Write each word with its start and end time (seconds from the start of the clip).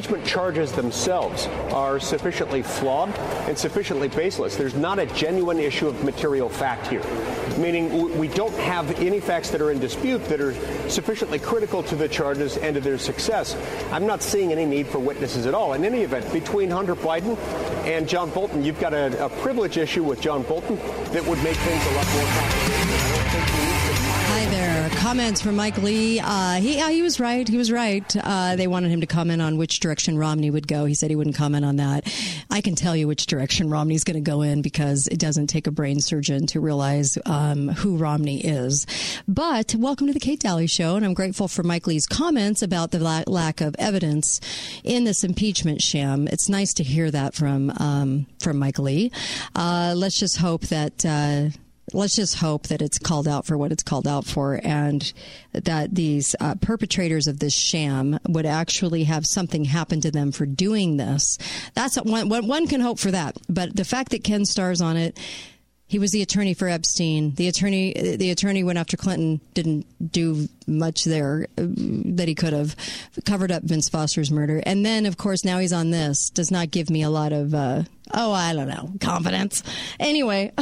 impeachment 0.00 0.24
charges 0.24 0.72
themselves 0.72 1.46
are 1.72 2.00
sufficiently 2.00 2.62
flawed 2.62 3.14
and 3.46 3.58
sufficiently 3.58 4.08
baseless. 4.08 4.56
There's 4.56 4.74
not 4.74 4.98
a 4.98 5.04
genuine 5.04 5.58
issue 5.58 5.88
of 5.88 6.04
material 6.04 6.48
fact 6.48 6.86
here, 6.86 7.02
meaning 7.58 8.16
we 8.16 8.26
don't 8.28 8.54
have 8.60 8.90
any 8.98 9.20
facts 9.20 9.50
that 9.50 9.60
are 9.60 9.70
in 9.70 9.78
dispute 9.78 10.24
that 10.28 10.40
are 10.40 10.54
sufficiently 10.88 11.38
critical 11.38 11.82
to 11.82 11.96
the 11.96 12.08
charges 12.08 12.56
and 12.56 12.76
to 12.76 12.80
their 12.80 12.96
success. 12.96 13.54
I'm 13.92 14.06
not 14.06 14.22
seeing 14.22 14.52
any 14.52 14.64
need 14.64 14.86
for 14.86 14.98
witnesses 14.98 15.44
at 15.44 15.52
all. 15.52 15.74
In 15.74 15.84
any 15.84 16.00
event, 16.00 16.32
between 16.32 16.70
Hunter 16.70 16.96
Biden 16.96 17.36
and 17.84 18.08
John 18.08 18.30
Bolton, 18.30 18.64
you've 18.64 18.80
got 18.80 18.94
a, 18.94 19.26
a 19.26 19.28
privilege 19.28 19.76
issue 19.76 20.02
with 20.02 20.22
John 20.22 20.44
Bolton 20.44 20.76
that 21.12 21.26
would 21.26 21.44
make 21.44 21.58
things 21.58 21.86
a 21.86 21.94
lot 21.94 22.06
more 22.14 22.24
complicated. 22.24 23.69
Comments 25.00 25.40
from 25.40 25.56
Mike 25.56 25.78
Lee. 25.78 26.20
Uh, 26.20 26.60
he, 26.60 26.78
he 26.78 27.00
was 27.00 27.18
right. 27.18 27.48
He 27.48 27.56
was 27.56 27.72
right. 27.72 28.04
Uh, 28.22 28.54
they 28.56 28.66
wanted 28.66 28.90
him 28.90 29.00
to 29.00 29.06
comment 29.06 29.40
on 29.40 29.56
which 29.56 29.80
direction 29.80 30.18
Romney 30.18 30.50
would 30.50 30.68
go. 30.68 30.84
He 30.84 30.94
said 30.94 31.08
he 31.08 31.16
wouldn't 31.16 31.36
comment 31.36 31.64
on 31.64 31.76
that. 31.76 32.06
I 32.50 32.60
can 32.60 32.74
tell 32.74 32.94
you 32.94 33.08
which 33.08 33.24
direction 33.24 33.70
Romney's 33.70 34.04
going 34.04 34.22
to 34.22 34.30
go 34.30 34.42
in 34.42 34.60
because 34.60 35.06
it 35.06 35.18
doesn't 35.18 35.46
take 35.46 35.66
a 35.66 35.70
brain 35.70 36.02
surgeon 36.02 36.46
to 36.48 36.60
realize 36.60 37.16
um, 37.24 37.68
who 37.68 37.96
Romney 37.96 38.44
is. 38.44 38.86
But 39.26 39.74
welcome 39.74 40.06
to 40.08 40.12
the 40.12 40.20
Kate 40.20 40.38
Dalley 40.38 40.66
Show, 40.66 40.96
and 40.96 41.04
I'm 41.06 41.14
grateful 41.14 41.48
for 41.48 41.62
Mike 41.62 41.86
Lee's 41.86 42.06
comments 42.06 42.60
about 42.60 42.90
the 42.90 42.98
la- 42.98 43.24
lack 43.26 43.62
of 43.62 43.74
evidence 43.78 44.38
in 44.84 45.04
this 45.04 45.24
impeachment 45.24 45.80
sham. 45.80 46.28
It's 46.28 46.50
nice 46.50 46.74
to 46.74 46.84
hear 46.84 47.10
that 47.10 47.34
from 47.34 47.72
um, 47.78 48.26
from 48.42 48.58
Mike 48.58 48.78
Lee. 48.78 49.12
Uh, 49.56 49.94
let's 49.96 50.18
just 50.18 50.36
hope 50.36 50.66
that 50.66 51.06
uh, 51.06 51.48
let's 51.92 52.16
just 52.16 52.36
hope 52.36 52.68
that 52.68 52.82
it's 52.82 52.98
called 52.98 53.28
out 53.28 53.46
for 53.46 53.56
what 53.56 53.72
it's 53.72 53.82
called 53.82 54.06
out 54.06 54.24
for 54.24 54.60
and 54.62 55.12
that 55.52 55.94
these 55.94 56.34
uh, 56.40 56.54
perpetrators 56.56 57.26
of 57.26 57.38
this 57.38 57.54
sham 57.54 58.18
would 58.28 58.46
actually 58.46 59.04
have 59.04 59.26
something 59.26 59.64
happen 59.64 60.00
to 60.00 60.10
them 60.10 60.32
for 60.32 60.46
doing 60.46 60.96
this. 60.96 61.38
That's 61.74 61.96
one, 61.96 62.28
one 62.28 62.66
can 62.66 62.80
hope 62.80 62.98
for 62.98 63.10
that. 63.10 63.36
But 63.48 63.76
the 63.76 63.84
fact 63.84 64.10
that 64.10 64.24
Ken 64.24 64.44
Starr's 64.44 64.80
on 64.80 64.96
it, 64.96 65.18
he 65.90 65.98
was 65.98 66.12
the 66.12 66.22
attorney 66.22 66.54
for 66.54 66.68
Epstein. 66.68 67.34
The 67.34 67.48
attorney, 67.48 67.92
the 67.92 68.30
attorney 68.30 68.62
went 68.62 68.78
after 68.78 68.96
Clinton, 68.96 69.40
didn't 69.54 69.86
do 70.12 70.48
much 70.68 71.02
there 71.02 71.48
uh, 71.58 71.64
that 71.66 72.28
he 72.28 72.34
could 72.36 72.52
have 72.52 72.76
covered 73.24 73.50
up 73.50 73.64
Vince 73.64 73.88
Foster's 73.88 74.30
murder. 74.30 74.62
And 74.64 74.86
then, 74.86 75.04
of 75.04 75.16
course, 75.16 75.44
now 75.44 75.58
he's 75.58 75.72
on 75.72 75.90
this. 75.90 76.30
Does 76.30 76.52
not 76.52 76.70
give 76.70 76.90
me 76.90 77.02
a 77.02 77.10
lot 77.10 77.32
of, 77.32 77.54
uh, 77.54 77.82
oh, 78.14 78.32
I 78.32 78.52
don't 78.54 78.68
know, 78.68 78.92
confidence. 79.00 79.62
Anyway, 79.98 80.52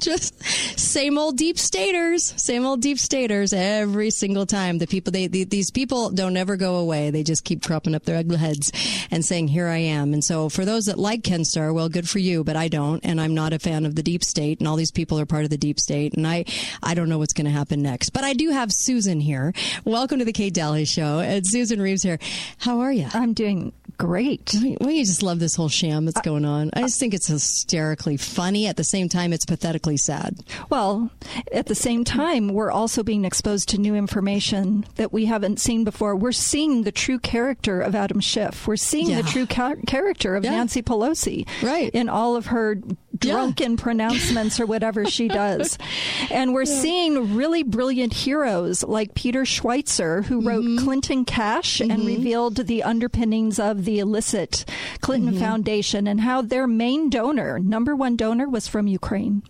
just 0.00 0.42
same 0.78 1.18
old 1.18 1.36
deep 1.36 1.58
staters, 1.58 2.34
same 2.36 2.66
old 2.66 2.80
deep 2.80 2.98
staters 2.98 3.52
every 3.52 4.10
single 4.10 4.46
time. 4.46 4.78
The 4.78 4.86
people, 4.86 5.12
they, 5.12 5.26
the, 5.26 5.44
these 5.44 5.70
people 5.70 6.10
don't 6.10 6.36
ever 6.36 6.56
go 6.56 6.76
away. 6.76 7.10
They 7.10 7.22
just 7.22 7.44
keep 7.44 7.64
cropping 7.64 7.94
up 7.94 8.04
their 8.04 8.16
ugly 8.16 8.36
heads 8.36 8.72
and 9.10 9.24
saying, 9.24 9.48
here 9.48 9.68
I 9.68 9.78
am. 9.78 10.12
And 10.12 10.24
so 10.24 10.48
for 10.48 10.64
those 10.64 10.84
that 10.84 10.98
like 10.98 11.24
Ken 11.24 11.44
Starr, 11.44 11.72
well, 11.72 11.88
good 11.88 12.08
for 12.08 12.18
you, 12.18 12.44
but 12.44 12.56
I 12.56 12.68
don't. 12.68 13.04
And 13.04 13.20
I'm 13.20 13.34
not 13.34 13.52
a 13.52 13.58
fan 13.58 13.86
of 13.86 13.94
the 13.94 14.02
deep 14.02 14.24
state. 14.24 14.58
And 14.58 14.68
all 14.68 14.76
these 14.76 14.90
people 14.90 15.18
are 15.20 15.26
part 15.26 15.44
of 15.44 15.50
the 15.50 15.58
deep 15.58 15.78
state. 15.78 16.14
And 16.14 16.26
I, 16.26 16.44
I 16.82 16.94
don't 16.94 17.08
know 17.08 17.18
what's 17.18 17.32
going 17.32 17.46
to 17.46 17.50
happen 17.50 17.82
next. 17.82 18.10
But 18.10 18.24
I 18.24 18.32
do 18.32 18.50
have 18.50 18.72
Susan 18.72 19.20
here. 19.20 19.52
Welcome 19.84 20.18
to 20.18 20.24
the 20.24 20.32
Kate 20.32 20.54
Dalley 20.54 20.84
Show. 20.84 21.20
And 21.20 21.46
Susan 21.46 21.80
Reeves 21.80 22.02
here. 22.02 22.18
How 22.58 22.80
are 22.80 22.92
you? 22.92 23.08
I'm 23.12 23.34
doing 23.34 23.72
great. 24.00 24.54
Well, 24.80 24.90
you 24.90 25.04
just 25.04 25.22
love 25.22 25.38
this 25.38 25.54
whole 25.54 25.68
sham 25.68 26.06
that's 26.06 26.22
going 26.22 26.46
on. 26.46 26.70
I 26.72 26.80
just 26.80 26.98
think 26.98 27.12
it's 27.12 27.26
hysterically 27.26 28.16
funny. 28.16 28.66
At 28.66 28.78
the 28.78 28.84
same 28.84 29.10
time, 29.10 29.34
it's 29.34 29.44
pathetically 29.44 29.98
sad. 29.98 30.38
Well, 30.70 31.10
at 31.52 31.66
the 31.66 31.74
same 31.74 32.04
time, 32.04 32.48
we're 32.48 32.70
also 32.70 33.02
being 33.02 33.26
exposed 33.26 33.68
to 33.68 33.78
new 33.78 33.94
information 33.94 34.86
that 34.96 35.12
we 35.12 35.26
haven't 35.26 35.60
seen 35.60 35.84
before. 35.84 36.16
We're 36.16 36.32
seeing 36.32 36.84
the 36.84 36.92
true 36.92 37.18
character 37.18 37.82
of 37.82 37.94
Adam 37.94 38.20
Schiff. 38.20 38.66
We're 38.66 38.76
seeing 38.76 39.10
yeah. 39.10 39.20
the 39.20 39.28
true 39.28 39.46
ca- 39.46 39.76
character 39.86 40.34
of 40.34 40.44
yeah. 40.44 40.52
Nancy 40.52 40.80
Pelosi. 40.80 41.46
Right. 41.62 41.90
In 41.92 42.08
all 42.08 42.36
of 42.36 42.46
her 42.46 42.78
drunken 43.16 43.72
yeah. 43.72 43.82
pronouncements 43.82 44.60
or 44.60 44.66
whatever 44.66 45.04
she 45.04 45.28
does. 45.28 45.78
and 46.30 46.54
we're 46.54 46.64
seeing 46.64 47.34
really 47.34 47.62
brilliant 47.62 48.12
heroes 48.12 48.82
like 48.82 49.14
Peter 49.14 49.42
Schweizer, 49.42 50.24
who 50.24 50.40
wrote 50.40 50.64
mm-hmm. 50.64 50.84
Clinton 50.84 51.24
Cash 51.24 51.78
mm-hmm. 51.78 51.90
and 51.90 52.06
revealed 52.06 52.56
the 52.56 52.82
underpinnings 52.82 53.58
of 53.58 53.84
the 53.84 53.98
illicit 53.98 54.64
Clinton 55.00 55.32
mm-hmm. 55.32 55.40
Foundation 55.40 56.06
and 56.06 56.20
how 56.20 56.42
their 56.42 56.66
main 56.66 57.10
donor, 57.10 57.58
number 57.58 57.94
one 57.94 58.16
donor, 58.16 58.48
was 58.48 58.68
from 58.68 58.86
Ukraine. 58.86 59.42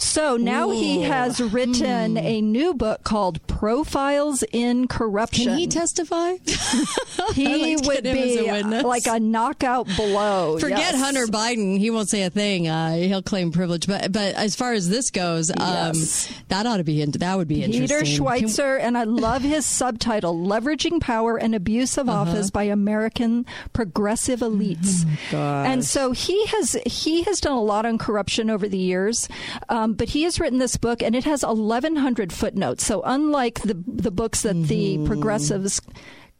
So 0.00 0.36
now 0.38 0.68
Ooh. 0.68 0.72
he 0.72 1.02
has 1.02 1.40
written 1.40 2.12
hmm. 2.12 2.18
a 2.18 2.40
new 2.40 2.72
book 2.72 3.04
called 3.04 3.46
Profiles 3.46 4.42
in 4.50 4.88
Corruption. 4.88 5.44
Can 5.44 5.58
he 5.58 5.66
testify? 5.66 6.36
he 7.34 7.76
like 7.76 7.86
would 7.86 8.04
be 8.04 8.48
a 8.48 8.62
like 8.62 9.06
a 9.06 9.20
knockout 9.20 9.86
blow. 9.96 10.58
Forget 10.58 10.78
yes. 10.78 11.00
Hunter 11.00 11.26
Biden; 11.26 11.78
he 11.78 11.90
won't 11.90 12.08
say 12.08 12.22
a 12.22 12.30
thing. 12.30 12.66
Uh, 12.66 12.94
he'll 12.94 13.22
claim 13.22 13.52
privilege. 13.52 13.86
But 13.86 14.10
but 14.10 14.34
as 14.34 14.56
far 14.56 14.72
as 14.72 14.88
this 14.88 15.10
goes, 15.10 15.50
um, 15.50 15.94
yes. 15.94 16.32
that 16.48 16.66
ought 16.66 16.78
to 16.78 16.84
be 16.84 17.04
that 17.04 17.36
would 17.36 17.48
be 17.48 17.62
interesting. 17.62 18.00
Peter 18.00 18.22
Schweizer, 18.22 18.78
and 18.80 18.96
I 18.96 19.04
love 19.04 19.42
his 19.42 19.66
subtitle: 19.66 20.34
"Leveraging 20.34 21.00
Power 21.00 21.36
and 21.36 21.54
Abuse 21.54 21.98
of 21.98 22.08
uh-huh. 22.08 22.20
Office 22.20 22.50
by 22.50 22.64
American 22.64 23.44
Progressive 23.74 24.40
Elites." 24.40 25.04
Oh, 25.32 25.36
and 25.36 25.84
so 25.84 26.12
he 26.12 26.46
has 26.46 26.76
he 26.86 27.22
has 27.24 27.40
done 27.40 27.52
a 27.52 27.62
lot 27.62 27.84
on 27.84 27.98
corruption 27.98 28.48
over 28.48 28.66
the 28.66 28.78
years. 28.78 29.28
Um, 29.68 29.89
but 29.94 30.10
he 30.10 30.22
has 30.22 30.40
written 30.40 30.58
this 30.58 30.76
book, 30.76 31.02
and 31.02 31.14
it 31.14 31.24
has 31.24 31.42
1,100 31.42 32.32
footnotes. 32.32 32.84
So 32.84 33.02
unlike 33.04 33.60
the 33.62 33.74
the 33.86 34.10
books 34.10 34.42
that 34.42 34.56
mm-hmm. 34.56 34.66
the 34.66 35.06
progressives 35.06 35.80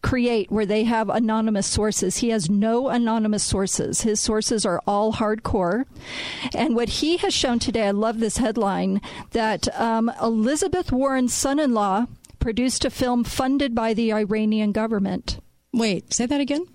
create 0.03 0.50
where 0.50 0.66
they 0.66 0.84
have 0.84 1.09
anonymous 1.09 1.66
sources. 1.66 2.19
He 2.19 2.31
has 2.31 2.49
no 2.49 2.89
anonymous 2.89 3.43
sources. 3.43 4.03
His 4.03 4.21
sources 4.21 4.65
are 4.65 4.81
all 4.87 5.12
hardcore. 5.12 5.84
And 6.55 6.75
what 6.75 6.89
he 6.89 7.19
has 7.19 7.34
shown 7.34 7.59
today, 7.59 7.89
I 7.89 7.91
love 7.91 8.19
this 8.19 8.39
headline 8.39 9.00
that 9.33 9.69
um, 9.78 10.10
Elizabeth 10.22 10.91
Warren's 10.93 11.34
son 11.34 11.59
in 11.59 11.75
law 11.75 12.06
produced 12.39 12.84
a 12.84 12.91
film 12.91 13.25
funded 13.25 13.75
by 13.75 13.93
the 13.93 14.12
Iranian 14.12 14.72
government. 14.72 15.39
Wait, 15.72 16.12
say 16.12 16.27
that 16.27 16.41
again? 16.41 16.66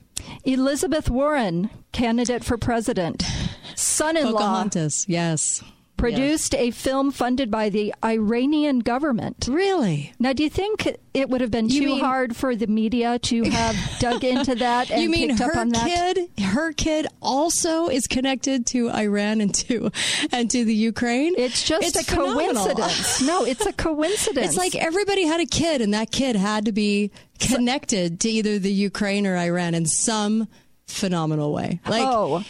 Elizabeth 0.43 1.09
Warren, 1.09 1.69
candidate 1.91 2.43
for 2.43 2.57
president, 2.57 3.23
son 3.75 4.15
in 4.15 4.31
law. 4.31 4.39
Pocahontas, 4.39 5.05
yes 5.09 5.63
produced 5.97 6.53
yes. 6.53 6.61
a 6.61 6.71
film 6.71 7.11
funded 7.11 7.49
by 7.49 7.69
the 7.69 7.93
Iranian 8.03 8.79
government. 8.79 9.47
Really? 9.49 10.13
Now, 10.19 10.33
do 10.33 10.43
you 10.43 10.49
think 10.49 10.97
it 11.13 11.29
would 11.29 11.41
have 11.41 11.51
been 11.51 11.69
you 11.69 11.81
too 11.81 11.85
mean, 11.87 11.99
hard 11.99 12.35
for 12.35 12.55
the 12.55 12.67
media 12.67 13.19
to 13.19 13.43
have 13.43 13.75
dug 13.99 14.23
into 14.23 14.55
that 14.55 14.91
and 14.91 15.01
you 15.01 15.09
mean 15.09 15.29
picked 15.29 15.39
her 15.41 15.51
up 15.51 15.57
on 15.57 15.69
that? 15.69 15.85
Kid, 15.85 16.29
her 16.41 16.73
kid 16.73 17.07
also 17.21 17.87
is 17.87 18.07
connected 18.07 18.65
to 18.67 18.89
Iran 18.91 19.41
and 19.41 19.53
to 19.55 19.91
and 20.31 20.49
to 20.51 20.65
the 20.65 20.73
Ukraine. 20.73 21.33
It's 21.37 21.63
just 21.63 21.87
it's 21.87 21.99
a 21.99 22.03
phenomenal. 22.03 22.65
coincidence. 22.65 23.21
no, 23.21 23.45
it's 23.45 23.65
a 23.65 23.73
coincidence. 23.73 24.47
It's 24.47 24.57
like 24.57 24.75
everybody 24.75 25.25
had 25.25 25.39
a 25.39 25.45
kid, 25.45 25.81
and 25.81 25.93
that 25.93 26.11
kid 26.11 26.35
had 26.35 26.65
to 26.65 26.71
be 26.71 27.11
connected 27.39 28.19
to 28.21 28.29
either 28.29 28.59
the 28.59 28.71
Ukraine 28.71 29.25
or 29.27 29.37
Iran 29.37 29.73
in 29.73 29.85
some 29.85 30.47
phenomenal 30.87 31.53
way. 31.53 31.79
Like, 31.85 32.05
oh 32.05 32.43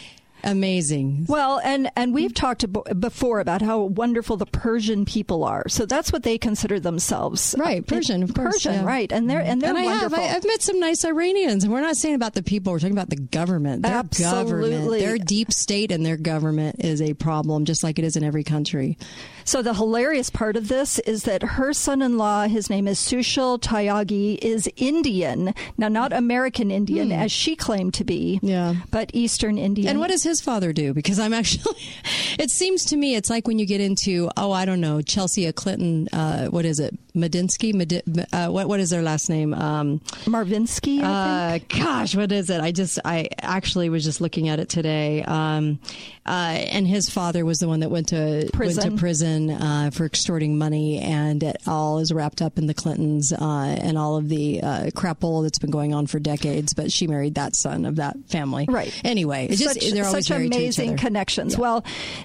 Amazing. 0.46 1.26
Well, 1.28 1.60
and 1.64 1.90
and 1.96 2.14
we've 2.14 2.32
talked 2.32 2.64
before 3.00 3.40
about 3.40 3.62
how 3.62 3.80
wonderful 3.80 4.36
the 4.36 4.46
Persian 4.46 5.04
people 5.04 5.42
are. 5.42 5.68
So 5.68 5.86
that's 5.86 6.12
what 6.12 6.22
they 6.22 6.38
consider 6.38 6.78
themselves. 6.78 7.54
Right, 7.58 7.82
uh, 7.82 7.94
Persian, 7.94 8.22
of 8.22 8.32
course, 8.32 8.54
Persian, 8.54 8.74
yeah. 8.74 8.84
right? 8.84 9.10
And 9.10 9.28
they're 9.28 9.40
and 9.40 9.60
they're 9.60 9.70
and 9.70 9.78
I 9.78 9.84
wonderful. 9.84 10.18
Have, 10.18 10.30
I, 10.30 10.32
have 10.34 10.46
met 10.46 10.62
some 10.62 10.78
nice 10.78 11.04
Iranians, 11.04 11.64
and 11.64 11.72
we're 11.72 11.80
not 11.80 11.96
saying 11.96 12.14
about 12.14 12.34
the 12.34 12.44
people. 12.44 12.72
We're 12.72 12.78
talking 12.78 12.96
about 12.96 13.10
the 13.10 13.16
government. 13.16 13.82
Their 13.82 13.94
Absolutely. 13.94 14.70
government, 14.70 15.00
their 15.00 15.18
deep 15.18 15.52
state, 15.52 15.90
and 15.90 16.06
their 16.06 16.16
government 16.16 16.76
is 16.84 17.02
a 17.02 17.14
problem, 17.14 17.64
just 17.64 17.82
like 17.82 17.98
it 17.98 18.04
is 18.04 18.16
in 18.16 18.22
every 18.22 18.44
country. 18.44 18.98
So 19.46 19.62
the 19.62 19.74
hilarious 19.74 20.28
part 20.28 20.56
of 20.56 20.66
this 20.66 20.98
is 20.98 21.22
that 21.22 21.40
her 21.40 21.72
son-in-law, 21.72 22.48
his 22.48 22.68
name 22.68 22.88
is 22.88 22.98
Sushil 22.98 23.60
Tyagi, 23.60 24.38
is 24.42 24.68
Indian. 24.74 25.54
Now, 25.78 25.86
not 25.86 26.12
American 26.12 26.72
Indian 26.72 27.10
hmm. 27.10 27.12
as 27.12 27.30
she 27.30 27.54
claimed 27.54 27.94
to 27.94 28.04
be, 28.04 28.40
yeah, 28.42 28.74
but 28.90 29.10
Eastern 29.14 29.56
Indian. 29.56 29.88
And 29.88 30.00
what 30.00 30.10
does 30.10 30.24
his 30.24 30.40
father 30.40 30.72
do? 30.72 30.92
Because 30.92 31.20
I'm 31.20 31.32
actually, 31.32 31.76
it 32.40 32.50
seems 32.50 32.86
to 32.86 32.96
me 32.96 33.14
it's 33.14 33.30
like 33.30 33.46
when 33.46 33.60
you 33.60 33.66
get 33.66 33.80
into, 33.80 34.28
oh, 34.36 34.50
I 34.50 34.64
don't 34.64 34.80
know, 34.80 35.00
Chelsea 35.00 35.50
Clinton. 35.52 36.08
Uh, 36.12 36.46
what 36.46 36.64
is 36.64 36.80
it? 36.80 36.98
Medinsky. 37.14 37.72
Medi- 37.72 38.02
uh, 38.32 38.48
what 38.48 38.66
what 38.66 38.80
is 38.80 38.90
their 38.90 39.02
last 39.02 39.30
name? 39.30 39.54
Um, 39.54 40.00
Marvinsky. 40.24 41.00
Uh, 41.02 41.60
gosh, 41.68 42.16
what 42.16 42.32
is 42.32 42.50
it? 42.50 42.60
I 42.60 42.72
just 42.72 42.98
I 43.04 43.28
actually 43.40 43.90
was 43.90 44.02
just 44.02 44.20
looking 44.20 44.48
at 44.48 44.58
it 44.58 44.68
today. 44.68 45.22
Um, 45.22 45.78
uh, 46.26 46.58
and 46.72 46.86
his 46.86 47.08
father 47.08 47.44
was 47.44 47.58
the 47.58 47.68
one 47.68 47.80
that 47.80 47.90
went 47.90 48.08
to 48.08 48.50
prison. 48.52 48.82
went 48.82 48.96
to 48.96 49.00
prison 49.00 49.35
uh, 49.50 49.90
for 49.92 50.04
extorting 50.06 50.58
money, 50.58 50.98
and 50.98 51.42
it 51.42 51.56
all 51.66 51.98
is 51.98 52.12
wrapped 52.12 52.40
up 52.42 52.58
in 52.58 52.66
the 52.66 52.74
Clintons 52.74 53.32
uh, 53.32 53.76
and 53.80 53.96
all 53.98 54.16
of 54.16 54.28
the 54.28 54.62
uh, 54.62 54.84
crapola 54.90 55.42
that's 55.44 55.58
been 55.58 55.70
going 55.70 55.94
on 55.94 56.06
for 56.06 56.18
decades. 56.18 56.74
But 56.74 56.90
she 56.92 57.06
married 57.06 57.34
that 57.36 57.54
son 57.56 57.84
of 57.84 57.96
that 57.96 58.16
family, 58.28 58.66
right? 58.68 58.92
Anyway, 59.04 59.48
it's 59.50 59.62
such, 59.62 59.80
just 59.80 59.94
they're 59.94 60.04
always 60.06 60.26
such 60.26 60.36
amazing 60.36 60.96
connections. 60.96 61.54
Yeah. 61.54 61.60
Well, 61.60 61.84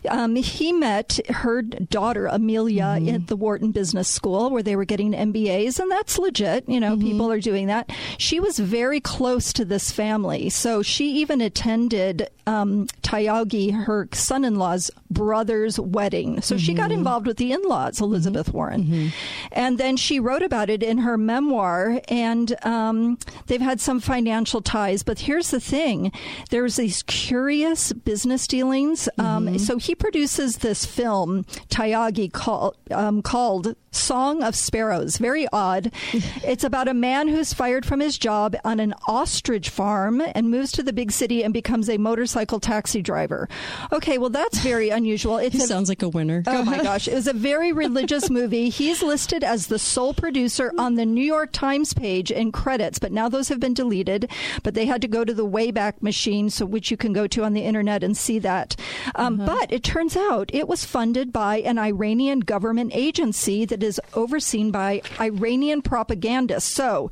um, 0.09 0.35
he 0.35 0.71
met 0.71 1.19
her 1.29 1.61
daughter 1.61 2.25
Amelia 2.27 2.81
Mm-hmm. 2.81 3.15
at 3.15 3.27
the 3.27 3.35
Wharton 3.35 3.71
Business 3.71 4.07
School, 4.07 4.49
where 4.49 4.63
they 4.63 4.75
were 4.75 4.85
getting 4.85 5.11
MBAs, 5.13 5.79
and 5.79 5.89
that's 5.91 6.17
legit. 6.17 6.67
You 6.67 6.79
know, 6.79 6.95
Mm-hmm. 6.95 7.07
people 7.07 7.31
are 7.31 7.39
doing 7.39 7.67
that. 7.67 7.89
She 8.17 8.39
was 8.39 8.57
very 8.59 8.99
close 8.99 9.53
to 9.53 9.65
this 9.65 9.91
family, 9.91 10.49
so 10.49 10.81
she 10.81 11.11
even 11.21 11.41
attended 11.41 12.29
um, 12.47 12.87
Tyagi, 13.01 13.71
her 13.85 14.09
son-in-law's 14.13 14.89
brother's 15.09 15.79
wedding. 15.79 16.41
So 16.41 16.57
she 16.57 16.71
Mm-hmm. 16.71 16.77
got 16.81 16.91
involved 17.01 17.27
with 17.27 17.37
the 17.37 17.51
in-laws, 17.51 17.99
Elizabeth 18.01 18.53
Warren, 18.53 19.11
and 19.51 19.77
then 19.77 19.97
she 19.97 20.19
wrote 20.19 20.41
about 20.43 20.69
it 20.69 20.83
in 20.83 20.99
her 20.99 21.17
memoir. 21.17 22.01
And 22.07 22.55
um, 22.65 23.17
they've 23.47 23.61
had 23.61 23.81
some 23.81 23.99
financial 23.99 24.61
ties, 24.61 25.03
but 25.03 25.19
here's 25.19 25.51
the 25.51 25.59
thing: 25.59 26.11
there's 26.49 26.75
these 26.75 27.03
curious 27.03 27.91
business 27.93 28.47
dealings. 28.47 29.09
Um, 29.17 29.57
so 29.59 29.77
he 29.77 29.95
produces 29.95 30.57
this 30.57 30.85
film, 30.85 31.43
Tyagi, 31.69 32.31
call, 32.31 32.75
um, 32.91 33.21
called 33.21 33.75
Song 33.91 34.41
of 34.41 34.55
Sparrows. 34.55 35.17
Very 35.17 35.47
odd. 35.51 35.91
it's 36.43 36.63
about 36.63 36.87
a 36.87 36.93
man 36.93 37.27
who's 37.27 37.53
fired 37.53 37.85
from 37.85 37.99
his 37.99 38.17
job 38.17 38.55
on 38.63 38.79
an 38.79 38.93
ostrich 39.07 39.69
farm 39.69 40.21
and 40.33 40.49
moves 40.49 40.71
to 40.73 40.83
the 40.83 40.93
big 40.93 41.11
city 41.11 41.43
and 41.43 41.53
becomes 41.53 41.89
a 41.89 41.97
motorcycle 41.97 42.59
taxi 42.59 43.01
driver. 43.01 43.49
Okay, 43.91 44.17
well 44.17 44.29
that's 44.29 44.59
very 44.59 44.89
unusual. 44.89 45.37
He 45.37 45.59
sounds 45.59 45.89
like 45.89 46.01
a 46.01 46.09
winner. 46.09 46.43
Oh 46.47 46.63
my 46.63 46.81
gosh. 46.91 47.07
It 47.07 47.13
was 47.13 47.27
a 47.27 47.33
very 47.33 47.71
religious 47.71 48.29
movie. 48.39 48.67
He's 48.67 49.01
listed 49.01 49.45
as 49.45 49.67
the 49.67 49.79
sole 49.79 50.13
producer 50.13 50.73
on 50.77 50.95
the 50.95 51.05
New 51.05 51.23
York 51.23 51.51
Times 51.53 51.93
page 51.93 52.31
in 52.31 52.51
credits, 52.51 52.99
but 52.99 53.13
now 53.13 53.29
those 53.29 53.47
have 53.47 53.61
been 53.61 53.73
deleted. 53.73 54.29
But 54.61 54.73
they 54.73 54.85
had 54.85 55.01
to 55.01 55.07
go 55.07 55.23
to 55.23 55.33
the 55.33 55.45
Wayback 55.45 56.01
Machine, 56.01 56.49
so 56.49 56.65
which 56.65 56.91
you 56.91 56.97
can 56.97 57.13
go 57.13 57.27
to 57.27 57.43
on 57.43 57.53
the 57.53 57.61
internet 57.61 58.03
and 58.03 58.17
see 58.17 58.39
that. 58.39 58.75
Um, 59.15 59.39
uh-huh. 59.39 59.55
But 59.55 59.71
it 59.71 59.83
turns 59.83 60.17
out 60.17 60.49
it 60.53 60.67
was 60.67 60.83
funded 60.83 61.31
by 61.31 61.61
an 61.61 61.79
Iranian 61.79 62.41
government 62.41 62.91
agency 62.93 63.63
that 63.65 63.83
is 63.83 64.01
overseen 64.13 64.71
by 64.71 65.01
Iranian 65.19 65.81
propagandists. 65.81 66.73
So 66.73 67.09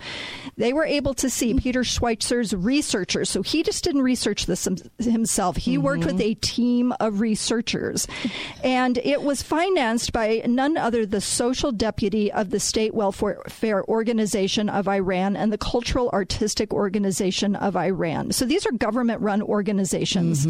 they 0.57 0.73
were 0.73 0.85
able 0.85 1.13
to 1.15 1.29
see 1.29 1.51
mm-hmm. 1.51 1.59
Peter 1.59 1.81
Schweizer's 1.81 2.53
researchers. 2.53 3.29
So 3.29 3.43
he 3.43 3.63
just 3.63 3.85
didn't 3.85 4.01
research 4.01 4.45
this 4.45 4.67
himself. 4.99 5.55
He 5.55 5.77
worked 5.77 6.05
with 6.05 6.19
mm-hmm. 6.19 6.31
a 6.31 6.35
team 6.35 6.93
of 6.99 7.21
researchers. 7.21 8.07
And 8.61 8.97
it 8.97 9.21
was 9.21 9.41
financed 9.69 10.11
by 10.13 10.41
none 10.45 10.77
other 10.77 11.01
than 11.01 11.09
the 11.11 11.21
social 11.21 11.71
deputy 11.71 12.31
of 12.31 12.49
the 12.49 12.59
State 12.59 12.93
Welfare 12.93 13.83
Organization 13.87 14.69
of 14.69 14.87
Iran 14.87 15.35
and 15.35 15.51
the 15.51 15.57
Cultural 15.57 16.09
Artistic 16.11 16.73
Organization 16.73 17.55
of 17.55 17.75
Iran. 17.75 18.31
So 18.31 18.45
these 18.45 18.65
are 18.65 18.71
government 18.71 19.21
run 19.21 19.41
organizations. 19.41 20.45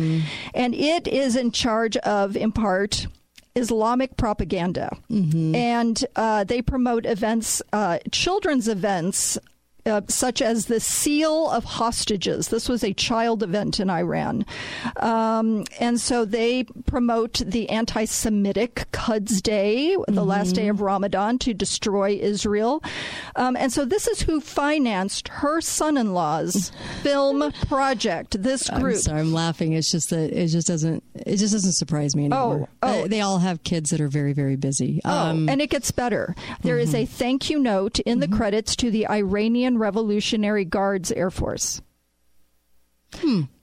And 0.54 0.76
it 0.76 1.08
is 1.08 1.36
in 1.36 1.52
charge 1.52 1.98
of, 1.98 2.36
in 2.36 2.52
part, 2.52 3.08
Islamic 3.56 4.16
propaganda. 4.18 4.96
And 5.56 6.06
uh, 6.16 6.44
they 6.44 6.62
promote 6.62 7.06
events, 7.06 7.62
uh, 7.74 8.00
children's 8.12 8.68
events. 8.68 9.38
Uh, 9.90 10.02
such 10.08 10.42
as 10.42 10.68
the 10.68 10.80
Seal 10.80 11.50
of 11.50 11.64
Hostages. 11.64 12.50
This 12.50 12.70
was 12.70 12.84
a 12.84 12.94
child 12.94 13.42
event 13.44 13.80
in 13.80 13.90
Iran. 13.90 14.46
Um, 14.98 15.64
and 15.80 16.00
so 16.00 16.26
they 16.26 16.66
promote 16.86 17.42
the 17.46 17.70
anti 17.70 18.06
Semitic 18.06 18.86
Quds 18.92 19.42
Day, 19.42 19.96
the 20.08 20.24
last 20.24 20.54
day 20.54 20.68
of 20.68 20.82
Ramadan, 20.82 21.40
to 21.40 21.54
destroy 21.54 22.18
Israel. 22.22 22.84
Um, 23.36 23.56
and 23.58 23.74
so 23.74 23.84
this 23.86 24.08
is 24.08 24.22
who 24.22 24.40
financed 24.42 25.28
her 25.30 25.60
son 25.62 25.98
in 25.98 26.14
law's 26.14 26.72
film 27.02 27.52
project, 27.68 28.42
this 28.44 28.70
I'm 28.72 28.82
group. 28.82 28.98
sorry, 28.98 29.22
I'm 29.22 29.34
laughing. 29.34 29.74
It's 29.74 29.92
just 29.92 30.10
that 30.12 30.32
it 30.32 30.48
just 30.48 30.68
doesn't. 30.68 31.04
It 31.16 31.38
just 31.38 31.54
doesn't 31.54 31.74
surprise 31.74 32.16
me 32.16 32.26
anymore. 32.26 32.70
Oh, 32.84 32.88
oh. 32.90 33.02
They, 33.04 33.08
they 33.08 33.22
all 33.22 33.40
have 33.40 33.64
kids 33.64 33.90
that 33.90 34.00
are 34.02 34.08
very, 34.08 34.34
very 34.34 34.56
busy. 34.56 35.02
Um, 35.04 35.48
Oh, 35.50 35.52
and 35.52 35.62
it 35.62 35.70
gets 35.70 35.92
better. 35.92 36.36
There 36.62 36.78
is 36.78 36.90
Mm-hmm. 36.90 36.98
a 37.04 37.06
thank 37.06 37.50
you 37.50 37.60
note 37.60 38.00
in 38.00 38.20
the 38.20 38.28
credits 38.28 38.76
to 38.78 38.90
the 38.92 39.08
Iranian 39.10 39.78
Revolutionary 39.80 40.66
Guards 40.66 41.12
Air 41.12 41.32
Force. 41.32 41.82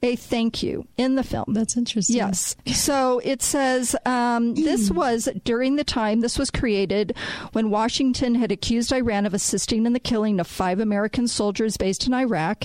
A 0.03 0.17
thank 0.17 0.63
you 0.63 0.87
in 0.97 1.15
the 1.15 1.23
film. 1.23 1.45
Hmm. 1.47 1.53
that's 1.55 1.77
interesting. 1.77 2.17
Yes. 2.17 2.57
So 2.75 3.21
it 3.25 3.43
says 3.43 3.97
um, 4.05 4.55
this 4.55 4.91
was 4.91 5.29
during 5.45 5.77
the 5.77 5.85
time 5.85 6.21
this 6.21 6.39
was 6.39 6.51
created 6.51 7.17
when 7.53 7.71
Washington 7.71 8.35
had 8.35 8.53
accused 8.53 8.93
Iran 8.93 9.25
of 9.25 9.35
assisting 9.35 9.87
in 9.87 9.93
the 9.93 10.01
killing 10.01 10.41
of 10.41 10.47
five 10.47 10.81
American 10.81 11.27
soldiers 11.29 11.77
based 11.77 12.07
in 12.07 12.15
Iraq, 12.15 12.65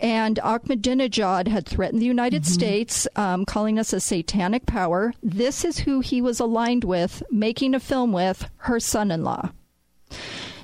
and 0.00 0.38
Ahmadinejad 0.42 1.48
had 1.48 1.66
threatened 1.66 2.00
the 2.00 2.06
United 2.06 2.46
States, 2.46 3.08
um, 3.16 3.44
calling 3.44 3.78
us 3.78 3.92
a 3.92 4.00
satanic 4.00 4.66
power. 4.66 5.12
This 5.22 5.64
is 5.64 5.80
who 5.80 6.00
he 6.00 6.22
was 6.22 6.40
aligned 6.40 6.84
with, 6.84 7.22
making 7.30 7.74
a 7.74 7.80
film 7.80 8.12
with 8.12 8.48
her 8.58 8.80
son-in-law. 8.80 9.50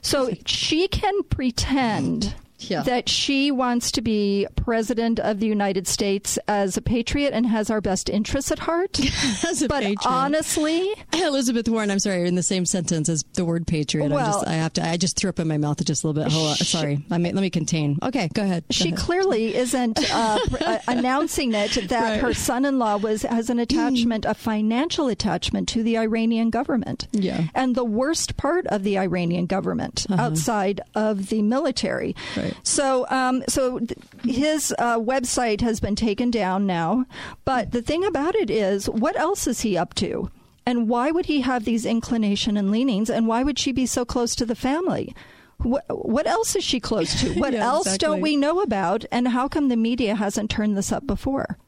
So 0.04 0.30
she 0.44 0.86
can 0.86 1.22
pretend 1.24 2.34
Yeah. 2.70 2.82
that 2.82 3.08
she 3.08 3.50
wants 3.50 3.90
to 3.92 4.02
be 4.02 4.46
president 4.56 5.20
of 5.20 5.40
the 5.40 5.46
United 5.46 5.86
States 5.86 6.38
as 6.48 6.76
a 6.76 6.82
patriot 6.82 7.32
and 7.34 7.46
has 7.46 7.70
our 7.70 7.80
best 7.80 8.08
interests 8.08 8.50
at 8.50 8.58
heart. 8.60 8.98
As 9.44 9.62
a 9.62 9.68
but 9.68 9.82
patriot. 9.82 10.06
honestly, 10.06 10.90
Elizabeth 11.12 11.68
Warren, 11.68 11.90
I'm 11.90 11.98
sorry, 11.98 12.26
in 12.26 12.34
the 12.34 12.42
same 12.42 12.64
sentence 12.66 13.08
as 13.08 13.22
the 13.34 13.44
word 13.44 13.66
patriot. 13.66 14.10
I 14.10 14.14
Well- 14.14 14.32
just, 14.32 14.46
I 14.48 14.52
have 14.54 14.72
to. 14.74 14.86
I 14.86 14.96
just 14.96 15.16
threw 15.16 15.30
up 15.30 15.38
in 15.38 15.48
my 15.48 15.58
mouth 15.58 15.84
just 15.84 16.02
a 16.04 16.06
little 16.08 16.22
bit. 16.22 16.32
Hold 16.32 16.50
on, 16.50 16.56
sorry. 16.56 17.04
I 17.10 17.18
mean, 17.18 17.34
let 17.34 17.42
me 17.42 17.50
contain. 17.50 17.98
Okay, 18.02 18.28
go 18.34 18.42
ahead. 18.42 18.64
Go 18.68 18.72
she 18.72 18.88
ahead. 18.88 18.98
clearly 18.98 19.54
isn't 19.54 19.98
uh, 20.12 20.38
pr- 20.48 20.56
uh, 20.64 20.78
announcing 20.88 21.52
it 21.54 21.88
that 21.88 22.10
Right. 22.12 22.20
her 22.20 22.34
son-in-law 22.34 22.98
was 22.98 23.22
has 23.22 23.50
an 23.50 23.58
attachment, 23.58 24.24
a 24.24 24.34
financial 24.34 25.08
attachment 25.08 25.68
to 25.70 25.82
the 25.82 25.98
Iranian 25.98 26.50
government. 26.50 27.06
Yeah. 27.12 27.44
and 27.54 27.74
the 27.74 27.84
worst 27.84 28.36
part 28.36 28.66
of 28.68 28.82
the 28.82 28.98
Iranian 28.98 29.46
government 29.46 30.06
outside 30.10 30.80
of 30.94 31.28
the 31.28 31.42
military. 31.42 32.14
Right. 32.36 32.53
So, 32.62 33.06
um, 33.10 33.42
so 33.48 33.78
th- 33.80 33.98
his 34.24 34.74
uh, 34.78 34.98
website 34.98 35.60
has 35.60 35.80
been 35.80 35.96
taken 35.96 36.30
down 36.30 36.66
now. 36.66 37.06
But 37.44 37.72
the 37.72 37.82
thing 37.82 38.04
about 38.04 38.34
it 38.34 38.50
is, 38.50 38.88
what 38.88 39.16
else 39.16 39.46
is 39.46 39.60
he 39.62 39.76
up 39.76 39.94
to? 39.94 40.30
And 40.66 40.88
why 40.88 41.10
would 41.10 41.26
he 41.26 41.42
have 41.42 41.64
these 41.64 41.84
inclination 41.84 42.56
and 42.56 42.70
leanings? 42.70 43.10
And 43.10 43.26
why 43.26 43.42
would 43.42 43.58
she 43.58 43.72
be 43.72 43.84
so 43.86 44.04
close 44.04 44.34
to 44.36 44.46
the 44.46 44.54
family? 44.54 45.14
What, 45.58 45.84
what 45.88 46.26
else 46.26 46.56
is 46.56 46.64
she 46.64 46.80
close 46.80 47.20
to? 47.20 47.34
What 47.38 47.52
Yeah, 47.52 47.64
else 47.64 47.98
don't 47.98 48.20
we 48.20 48.36
know 48.36 48.60
about? 48.62 49.04
And 49.12 49.28
how 49.28 49.46
come 49.48 49.68
the 49.68 49.76
media 49.76 50.14
hasn't 50.14 50.50
turned 50.50 50.76
this 50.76 50.90
up 50.90 51.06
before? 51.06 51.58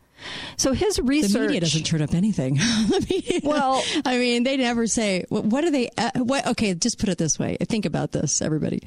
So 0.56 0.72
his 0.72 0.98
research. 0.98 1.32
The 1.32 1.40
media 1.40 1.60
doesn't 1.60 1.84
turn 1.84 2.00
up 2.00 2.14
anything. 2.14 2.58
Media- 3.10 3.40
Well- 3.44 3.84
I 4.06 4.16
mean, 4.16 4.44
they 4.44 4.56
never 4.56 4.86
say 4.86 5.26
what, 5.28 5.44
what 5.44 5.60
do 5.60 5.70
they? 5.70 5.90
Uh, 5.98 6.10
what? 6.20 6.46
Okay, 6.46 6.72
just 6.72 6.98
put 6.98 7.10
it 7.10 7.18
this 7.18 7.38
way. 7.38 7.58
Think 7.68 7.84
about 7.84 8.12
this, 8.12 8.40
everybody. 8.40 8.82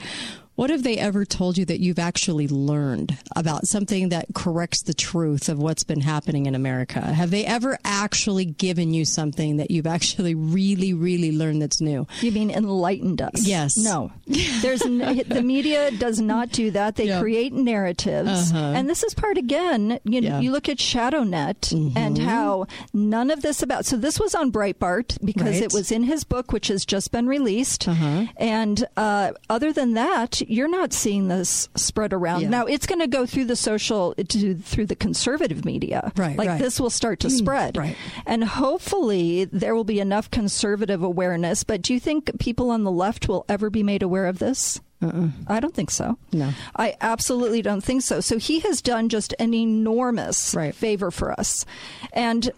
What 0.59 0.71
have 0.71 0.83
they 0.83 0.97
ever 0.97 1.23
told 1.23 1.57
you 1.57 1.63
that 1.63 1.79
you've 1.79 1.99
actually 1.99 2.49
learned 2.49 3.17
about 3.33 3.65
something 3.65 4.09
that 4.09 4.25
corrects 4.35 4.81
the 4.81 4.93
truth 4.93 5.47
of 5.47 5.57
what's 5.57 5.85
been 5.85 6.01
happening 6.01 6.47
in 6.47 6.53
America? 6.53 6.99
Have 6.99 7.31
they 7.31 7.45
ever 7.45 7.77
actually 7.85 8.43
given 8.43 8.93
you 8.93 9.05
something 9.05 9.55
that 9.55 9.71
you've 9.71 9.87
actually 9.87 10.35
really, 10.35 10.93
really 10.93 11.31
learned 11.31 11.61
that's 11.61 11.79
new? 11.79 12.07
You 12.19 12.33
mean 12.33 12.51
enlightened 12.51 13.21
us? 13.21 13.47
Yes. 13.47 13.77
No. 13.77 14.11
There's 14.27 14.81
n- 14.81 15.23
the 15.29 15.41
media 15.41 15.91
does 15.91 16.19
not 16.19 16.51
do 16.51 16.71
that. 16.71 16.97
They 16.97 17.05
Yeah. 17.07 17.21
create 17.21 17.53
narratives, 17.53 18.51
uh-huh. 18.51 18.73
and 18.75 18.89
this 18.89 19.05
is 19.05 19.13
part 19.13 19.37
again. 19.37 20.01
You 20.03 20.19
know, 20.19 20.27
Yeah. 20.27 20.39
you 20.41 20.51
look 20.51 20.67
at 20.67 20.79
ShadowNet 20.79 21.69
mm-hmm. 21.73 21.97
and 21.97 22.17
how 22.17 22.67
none 22.93 23.31
of 23.31 23.43
this 23.43 23.63
about. 23.63 23.85
So 23.85 23.95
this 23.95 24.19
was 24.19 24.35
on 24.35 24.51
Breitbart 24.51 25.23
because 25.23 25.53
Right. 25.53 25.63
it 25.63 25.71
was 25.73 25.89
in 25.89 26.03
his 26.03 26.25
book, 26.25 26.51
which 26.51 26.67
has 26.67 26.83
just 26.83 27.13
been 27.13 27.27
released. 27.27 27.87
Uh-huh. 27.87 28.25
And 28.35 28.85
uh, 28.97 29.31
other 29.49 29.71
than 29.71 29.93
that, 29.93 30.41
you're 30.49 30.67
not 30.67 30.91
seeing 30.93 31.27
this 31.27 31.69
spread 31.75 32.11
around. 32.11 32.41
Yeah. 32.41 32.49
Now 32.49 32.65
it's 32.65 32.85
going 32.87 32.99
to 32.99 33.07
go 33.07 33.25
through 33.25 33.45
the 33.45 33.55
social 33.55 34.15
to, 34.15 34.55
through 34.55 34.87
the 34.87 34.95
conservative 34.95 35.63
media. 35.63 36.11
Right, 36.15 36.37
Like 36.37 36.49
right. 36.49 36.59
this 36.61 36.79
will 36.79 36.89
start 36.89 37.19
to 37.21 37.27
hmm, 37.29 37.35
spread. 37.35 37.77
right. 37.77 37.95
And 38.25 38.43
hopefully 38.43 39.45
there 39.45 39.75
will 39.75 39.83
be 39.83 39.99
enough 39.99 40.31
conservative 40.31 41.03
awareness. 41.03 41.63
But 41.63 41.81
do 41.81 41.93
you 41.93 41.99
think 41.99 42.39
people 42.39 42.71
on 42.71 42.83
the 42.83 42.91
left 42.91 43.27
will 43.27 43.45
ever 43.47 43.69
be 43.69 43.83
made 43.83 44.01
aware 44.03 44.25
of 44.25 44.39
this? 44.39 44.81
Uh-uh. 45.01 45.29
I 45.47 45.59
don't 45.61 45.73
think 45.73 45.91
so. 45.91 46.17
No. 46.33 46.51
I 46.75 46.95
absolutely 46.99 47.61
don't 47.61 47.81
think 47.81 48.01
so. 48.01 48.19
So 48.19 48.37
he 48.37 48.59
has 48.61 48.81
done 48.81 49.07
just 49.07 49.33
an 49.39 49.53
enormous 49.53 50.53
Right. 50.53 50.75
favor 50.75 51.09
for 51.09 51.31
us. 51.39 51.65
And 52.11 52.49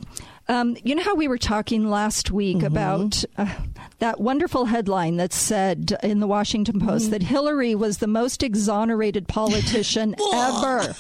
Um, 0.48 0.76
you 0.84 0.96
know 0.96 1.04
how 1.04 1.16
we 1.16 1.28
were 1.28 1.38
talking 1.38 1.90
last 1.90 2.32
week 2.32 2.58
mm-hmm. 2.58 2.66
about 2.66 3.24
uh, 3.38 3.54
that 4.00 4.20
wonderful 4.20 4.66
headline 4.66 5.18
that 5.18 5.32
said 5.32 5.96
in 6.04 6.20
the 6.20 6.28
Washington 6.28 6.80
Post 6.80 7.06
mm-hmm. 7.06 7.12
that 7.12 7.24
Hillary 7.24 7.76
was 7.76 8.00
the 8.00 8.08
most 8.08 8.44
exonerated 8.44 9.28
politician 9.28 10.16
ever. 10.34 10.94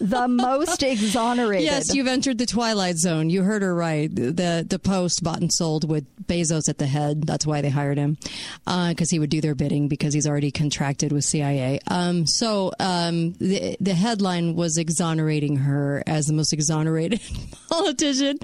the 0.00 0.26
most 0.26 0.82
exonerated. 0.82 1.66
Yes, 1.66 1.94
you've 1.94 2.06
entered 2.06 2.38
the 2.38 2.46
twilight 2.46 2.96
zone. 2.96 3.30
You 3.30 3.42
heard 3.42 3.62
her 3.62 3.74
right. 3.74 4.12
The 4.14 4.66
the 4.68 4.78
Post 4.78 5.22
bought 5.22 5.40
and 5.40 5.52
sold 5.52 5.88
with 5.88 6.06
Bezos 6.26 6.68
at 6.68 6.78
the 6.78 6.86
head. 6.86 7.26
That's 7.26 7.46
why 7.46 7.60
they 7.60 7.70
hired 7.70 7.98
him 7.98 8.16
because 8.64 9.12
uh, 9.12 9.12
he 9.12 9.18
would 9.18 9.30
do 9.30 9.40
their 9.40 9.54
bidding 9.54 9.88
because 9.88 10.14
he's 10.14 10.26
already 10.26 10.50
contracted 10.50 11.12
with 11.12 11.24
CIA. 11.24 11.80
Um, 11.88 12.26
so 12.26 12.72
um, 12.80 13.34
the 13.34 13.76
the 13.80 13.94
headline 13.94 14.54
was 14.56 14.78
exonerating 14.78 15.56
her 15.56 16.02
as 16.06 16.26
the 16.26 16.32
most 16.32 16.52
exonerated 16.52 17.20
politician. 17.70 18.38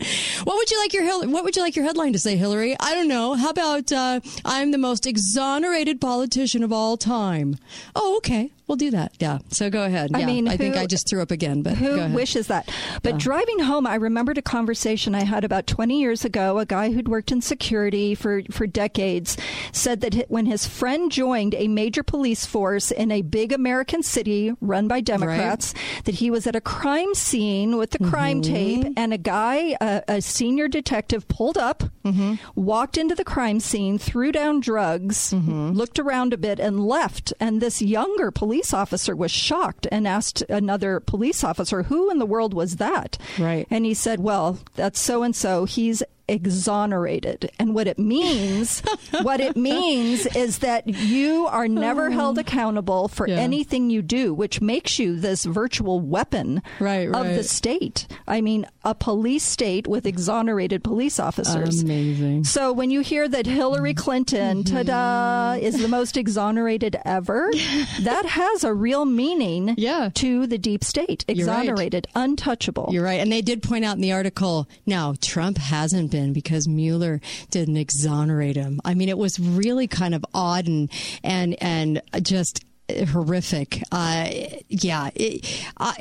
What 0.44 0.56
would 0.56 0.70
you 0.70 0.78
like 0.78 0.92
your 0.92 1.04
what 1.28 1.44
would 1.44 1.56
you 1.56 1.62
like 1.62 1.76
your 1.76 1.84
headline 1.84 2.12
to 2.12 2.18
say, 2.18 2.36
Hillary? 2.36 2.76
I 2.80 2.94
don't 2.94 3.08
know. 3.08 3.34
How 3.34 3.50
about 3.50 3.92
uh, 3.92 4.20
I'm 4.44 4.70
the 4.70 4.78
most 4.78 5.06
exonerated 5.06 6.00
politician 6.00 6.62
of 6.62 6.72
all 6.72 6.96
time? 6.96 7.58
Oh, 7.94 8.16
okay. 8.18 8.50
We'll 8.66 8.76
do 8.76 8.90
that. 8.90 9.12
Yeah. 9.20 9.38
So 9.50 9.70
go 9.70 9.84
ahead. 9.84 10.10
I 10.12 10.20
yeah, 10.20 10.26
mean, 10.26 10.46
who, 10.46 10.52
I 10.52 10.56
think 10.56 10.76
I 10.76 10.86
just 10.86 11.08
threw 11.08 11.22
up 11.22 11.30
again, 11.30 11.62
but 11.62 11.74
who 11.74 12.08
wishes 12.12 12.48
that? 12.48 12.68
But 13.02 13.12
yeah. 13.12 13.18
driving 13.18 13.60
home, 13.60 13.86
I 13.86 13.94
remembered 13.94 14.38
a 14.38 14.42
conversation 14.42 15.14
I 15.14 15.22
had 15.22 15.44
about 15.44 15.68
20 15.68 16.00
years 16.00 16.24
ago. 16.24 16.58
A 16.58 16.66
guy 16.66 16.90
who'd 16.90 17.06
worked 17.06 17.30
in 17.30 17.40
security 17.40 18.16
for, 18.16 18.42
for 18.50 18.66
decades 18.66 19.36
said 19.70 20.00
that 20.00 20.28
when 20.28 20.46
his 20.46 20.66
friend 20.66 21.12
joined 21.12 21.54
a 21.54 21.68
major 21.68 22.02
police 22.02 22.44
force 22.44 22.90
in 22.90 23.12
a 23.12 23.22
big 23.22 23.52
American 23.52 24.02
city 24.02 24.52
run 24.60 24.88
by 24.88 25.00
Democrats, 25.00 25.72
right. 25.74 26.04
that 26.04 26.16
he 26.16 26.30
was 26.30 26.48
at 26.48 26.56
a 26.56 26.60
crime 26.60 27.14
scene 27.14 27.76
with 27.76 27.90
the 27.92 28.00
crime 28.00 28.42
mm-hmm. 28.42 28.52
tape, 28.82 28.94
and 28.96 29.12
a 29.12 29.18
guy, 29.18 29.76
a, 29.80 30.02
a 30.08 30.20
senior 30.20 30.66
detective, 30.66 31.28
pulled 31.28 31.56
up, 31.56 31.84
mm-hmm. 32.04 32.34
walked 32.56 32.98
into 32.98 33.14
the 33.14 33.24
crime 33.24 33.60
scene, 33.60 33.96
threw 33.96 34.32
down 34.32 34.58
drugs, 34.58 35.32
mm-hmm. 35.32 35.70
looked 35.70 36.00
around 36.00 36.32
a 36.32 36.36
bit, 36.36 36.58
and 36.58 36.84
left. 36.84 37.32
And 37.38 37.60
this 37.60 37.80
younger 37.80 38.32
police 38.32 38.55
police 38.56 38.72
officer 38.72 39.14
was 39.14 39.30
shocked 39.30 39.86
and 39.92 40.08
asked 40.08 40.40
another 40.48 40.98
police 40.98 41.44
officer, 41.44 41.82
Who 41.82 42.10
in 42.10 42.18
the 42.18 42.24
world 42.24 42.54
was 42.54 42.76
that? 42.76 43.18
Right. 43.38 43.66
And 43.68 43.84
he 43.84 43.92
said, 43.92 44.18
Well, 44.18 44.60
that's 44.76 44.98
so 44.98 45.22
and 45.22 45.36
so. 45.36 45.66
He's 45.66 46.02
exonerated. 46.28 47.50
And 47.58 47.74
what 47.74 47.86
it 47.86 47.98
means, 47.98 48.80
what 49.22 49.40
it 49.40 49.56
means 49.56 50.26
is 50.26 50.58
that 50.58 50.86
you 50.86 51.46
are 51.46 51.68
never 51.68 52.08
oh. 52.08 52.12
held 52.12 52.38
accountable 52.38 53.08
for 53.08 53.28
yeah. 53.28 53.36
anything 53.36 53.90
you 53.90 54.02
do, 54.02 54.34
which 54.34 54.60
makes 54.60 54.98
you 54.98 55.16
this 55.16 55.44
virtual 55.44 56.00
weapon 56.00 56.62
right, 56.80 57.08
of 57.08 57.26
the 57.26 57.44
state. 57.44 58.06
I 58.26 58.40
mean, 58.40 58.66
a 58.84 58.94
police 58.94 59.44
state 59.44 59.86
with 59.86 60.06
exonerated 60.06 60.82
police 60.82 61.18
officers. 61.20 61.82
Amazing. 61.82 62.44
So 62.44 62.72
when 62.72 62.90
you 62.90 63.00
hear 63.00 63.28
that 63.28 63.46
Hillary 63.46 63.94
Clinton, 63.94 64.64
mm-hmm. 64.64 64.86
ta-da, 64.86 65.58
is 65.60 65.80
the 65.80 65.88
most 65.88 66.16
exonerated 66.16 66.96
ever, 67.04 67.50
that 68.00 68.26
has 68.26 68.64
a 68.64 68.74
real 68.74 69.04
meaning 69.04 69.74
yeah. 69.76 70.10
to 70.14 70.46
the 70.46 70.58
deep 70.58 70.82
state. 70.82 71.24
Exonerated, 71.28 72.06
right. 72.14 72.24
untouchable. 72.24 72.88
You're 72.90 73.04
right. 73.04 73.20
And 73.20 73.30
they 73.30 73.42
did 73.42 73.62
point 73.62 73.84
out 73.84 73.96
in 73.96 74.02
the 74.02 74.12
article, 74.12 74.68
now 74.86 75.14
Trump 75.20 75.58
hasn't 75.58 76.10
been 76.10 76.15
because 76.32 76.68
Mueller 76.68 77.20
didn't 77.50 77.76
exonerate 77.76 78.56
him. 78.56 78.80
I 78.84 78.94
mean, 78.94 79.08
it 79.08 79.18
was 79.18 79.38
really 79.38 79.86
kind 79.86 80.14
of 80.14 80.24
odd 80.34 80.66
and 80.66 80.90
and 81.22 81.56
and 81.62 82.02
just 82.22 82.64
horrific. 82.88 83.82
Uh, 83.90 84.28
yeah. 84.68 85.10
It, 85.14 85.64
I, 85.78 85.94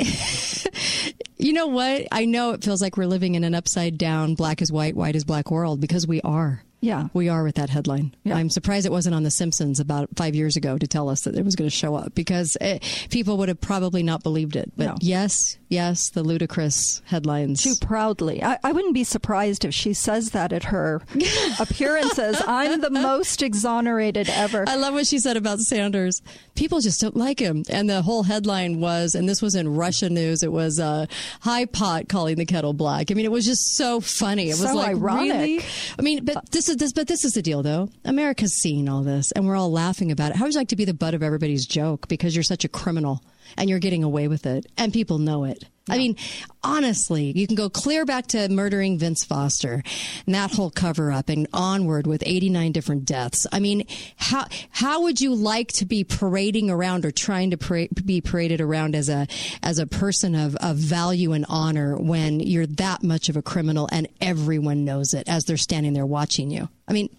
you 1.37 1.53
know 1.53 1.67
what? 1.67 2.07
I 2.11 2.25
know 2.25 2.51
it 2.51 2.63
feels 2.63 2.81
like 2.81 2.97
we're 2.97 3.07
living 3.07 3.35
in 3.35 3.43
an 3.43 3.55
upside 3.55 3.97
down, 3.97 4.35
black 4.35 4.61
is 4.61 4.71
white, 4.71 4.95
white 4.95 5.15
is 5.15 5.23
black 5.23 5.51
world 5.51 5.81
because 5.81 6.07
we 6.07 6.21
are. 6.21 6.64
Yeah. 6.81 7.07
We 7.13 7.29
are 7.29 7.43
with 7.43 7.55
that 7.55 7.69
headline. 7.69 8.15
Yeah. 8.23 8.35
I'm 8.35 8.49
surprised 8.49 8.85
it 8.85 8.91
wasn't 8.91 9.15
on 9.15 9.23
The 9.23 9.31
Simpsons 9.31 9.79
about 9.79 10.09
five 10.15 10.35
years 10.35 10.55
ago 10.55 10.77
to 10.77 10.87
tell 10.87 11.09
us 11.09 11.21
that 11.21 11.35
it 11.35 11.43
was 11.43 11.55
going 11.55 11.69
to 11.69 11.75
show 11.75 11.95
up 11.95 12.13
because 12.13 12.57
it, 12.61 13.07
people 13.09 13.37
would 13.37 13.49
have 13.49 13.59
probably 13.59 14.03
not 14.03 14.21
believed 14.21 14.55
it. 14.55 14.71
But 14.77 14.85
no. 14.85 14.95
yes, 15.01 15.57
yes, 15.67 16.09
the 16.11 16.23
ludicrous 16.23 17.01
headlines. 17.05 17.63
Too 17.63 17.75
proudly. 17.81 18.43
I, 18.43 18.59
I, 18.63 18.71
wouldn't 18.71 18.93
be 18.93 19.03
surprised 19.03 19.65
if 19.65 19.73
she 19.73 19.93
says 19.93 20.31
that 20.31 20.53
at 20.53 20.65
her 20.65 21.01
appearances. 21.59 22.41
I'm 22.45 22.81
the 22.81 22.91
most 22.91 23.41
exonerated 23.41 24.29
ever. 24.29 24.65
I 24.67 24.75
love 24.75 24.93
what 24.93 25.07
she 25.07 25.17
said 25.17 25.37
about 25.37 25.59
Sanders. 25.59 26.21
People 26.53 26.81
just 26.81 27.01
don't 27.01 27.17
like 27.17 27.39
him. 27.39 27.63
And 27.69 27.89
the 27.89 28.01
whole 28.01 28.23
headline 28.23 28.79
was, 28.79 29.15
and 29.15 29.27
this 29.27 29.41
was 29.41 29.55
in 29.55 29.75
Russia 29.75 30.09
news, 30.09 30.43
it 30.43 30.51
was 30.51 30.79
uh, 30.79 31.07
High 31.41 31.65
Pot 31.65 32.09
calling 32.09 32.35
the 32.35 32.45
kettle 32.45 32.73
black. 32.73 33.09
I 33.09 33.15
mean, 33.15 33.25
it 33.25 33.31
was 33.31 33.45
just 33.45 33.75
so 33.75 33.99
funny. 33.99 34.45
It 34.49 34.59
was 34.59 34.69
so 34.69 34.75
like, 34.75 34.89
ironic. 34.89 35.31
really? 35.31 35.61
I 35.97 36.01
mean, 36.01 36.25
but 36.25 36.51
this 36.51 36.69
is 36.69 36.74
this, 36.79 36.93
but 36.93 37.07
this 37.07 37.25
is 37.25 37.33
the 37.33 37.41
deal, 37.41 37.63
though. 37.63 37.89
America's 38.03 38.53
seeing 38.53 38.87
all 38.89 39.01
this, 39.03 39.31
and 39.31 39.45
we're 39.45 39.55
all 39.55 39.71
laughing 39.71 40.11
about 40.11 40.31
it. 40.31 40.37
How 40.37 40.45
would 40.45 40.53
you 40.53 40.59
like 40.59 40.69
to 40.69 40.75
be 40.75 40.85
the 40.85 40.93
butt 40.93 41.13
of 41.13 41.23
everybody's 41.23 41.65
joke 41.65 42.07
because 42.07 42.35
you're 42.35 42.43
such 42.43 42.65
a 42.65 42.69
criminal 42.69 43.21
and 43.57 43.69
you're 43.69 43.79
getting 43.79 44.03
away 44.03 44.27
with 44.27 44.45
it, 44.45 44.65
and 44.77 44.93
people 44.93 45.17
know 45.17 45.43
it? 45.45 45.65
I 45.87 45.99
mean, 45.99 46.15
honestly, 46.63 47.31
you 47.35 47.45
can 47.45 47.55
go 47.55 47.69
clear 47.69 48.05
back 48.05 48.25
to 48.27 48.49
murdering 48.49 48.97
Vince 48.97 49.23
Foster 49.23 49.83
and 50.25 50.33
that 50.33 50.51
whole 50.51 50.71
cover 50.71 51.11
up 51.11 51.29
and 51.29 51.47
onward 51.53 52.07
with 52.07 52.23
89 52.25 52.71
different 52.71 53.05
deaths. 53.05 53.45
I 53.51 53.59
mean, 53.59 53.85
how, 54.15 54.47
how 54.71 55.03
would 55.03 55.21
you 55.21 55.35
like 55.35 55.67
to 55.73 55.85
be 55.85 56.03
parading 56.03 56.71
around 56.71 57.05
or 57.05 57.11
trying 57.11 57.51
to 57.51 57.57
pra- 57.57 57.87
be 58.03 58.19
paraded 58.19 58.61
around 58.61 58.95
as 58.95 59.09
a, 59.09 59.27
as 59.61 59.77
a 59.77 59.85
person 59.85 60.33
of, 60.33 60.55
of 60.55 60.77
value 60.77 61.33
and 61.33 61.45
honor 61.49 61.95
when 61.95 62.39
you're 62.39 62.65
that 62.65 63.03
much 63.03 63.29
of 63.29 63.37
a 63.37 63.43
criminal 63.43 63.87
and 63.91 64.07
everyone 64.19 64.85
knows 64.85 65.13
it 65.13 65.29
as 65.29 65.45
they're 65.45 65.55
standing 65.55 65.93
there 65.93 66.05
watching 66.05 66.49
you? 66.49 66.67
I 66.87 66.93
mean, 66.93 67.15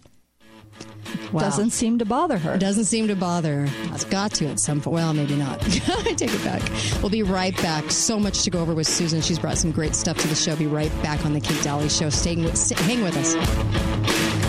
Wow. 1.31 1.41
Doesn't 1.41 1.71
seem 1.71 1.99
to 1.99 2.05
bother 2.05 2.37
her. 2.37 2.57
Doesn't 2.57 2.85
seem 2.85 3.07
to 3.07 3.15
bother. 3.15 3.67
It's 3.93 4.05
got 4.05 4.31
to 4.35 4.47
at 4.47 4.59
some 4.59 4.81
point. 4.81 4.93
Well, 4.93 5.13
maybe 5.13 5.35
not. 5.35 5.63
I 5.65 6.13
take 6.13 6.33
it 6.33 6.43
back. 6.43 6.61
We'll 7.01 7.09
be 7.09 7.23
right 7.23 7.55
back. 7.57 7.91
So 7.91 8.19
much 8.19 8.43
to 8.43 8.49
go 8.49 8.59
over 8.59 8.73
with 8.73 8.87
Susan. 8.87 9.21
She's 9.21 9.39
brought 9.39 9.57
some 9.57 9.71
great 9.71 9.95
stuff 9.95 10.17
to 10.19 10.27
the 10.27 10.35
show. 10.35 10.55
Be 10.55 10.67
right 10.67 10.91
back 11.01 11.25
on 11.25 11.33
the 11.33 11.41
Kate 11.41 11.61
Dalley 11.63 11.89
Show. 11.89 12.09
Stay, 12.09 12.35
with, 12.35 12.69
hang 12.79 13.01
with 13.03 13.17
us. 13.17 14.46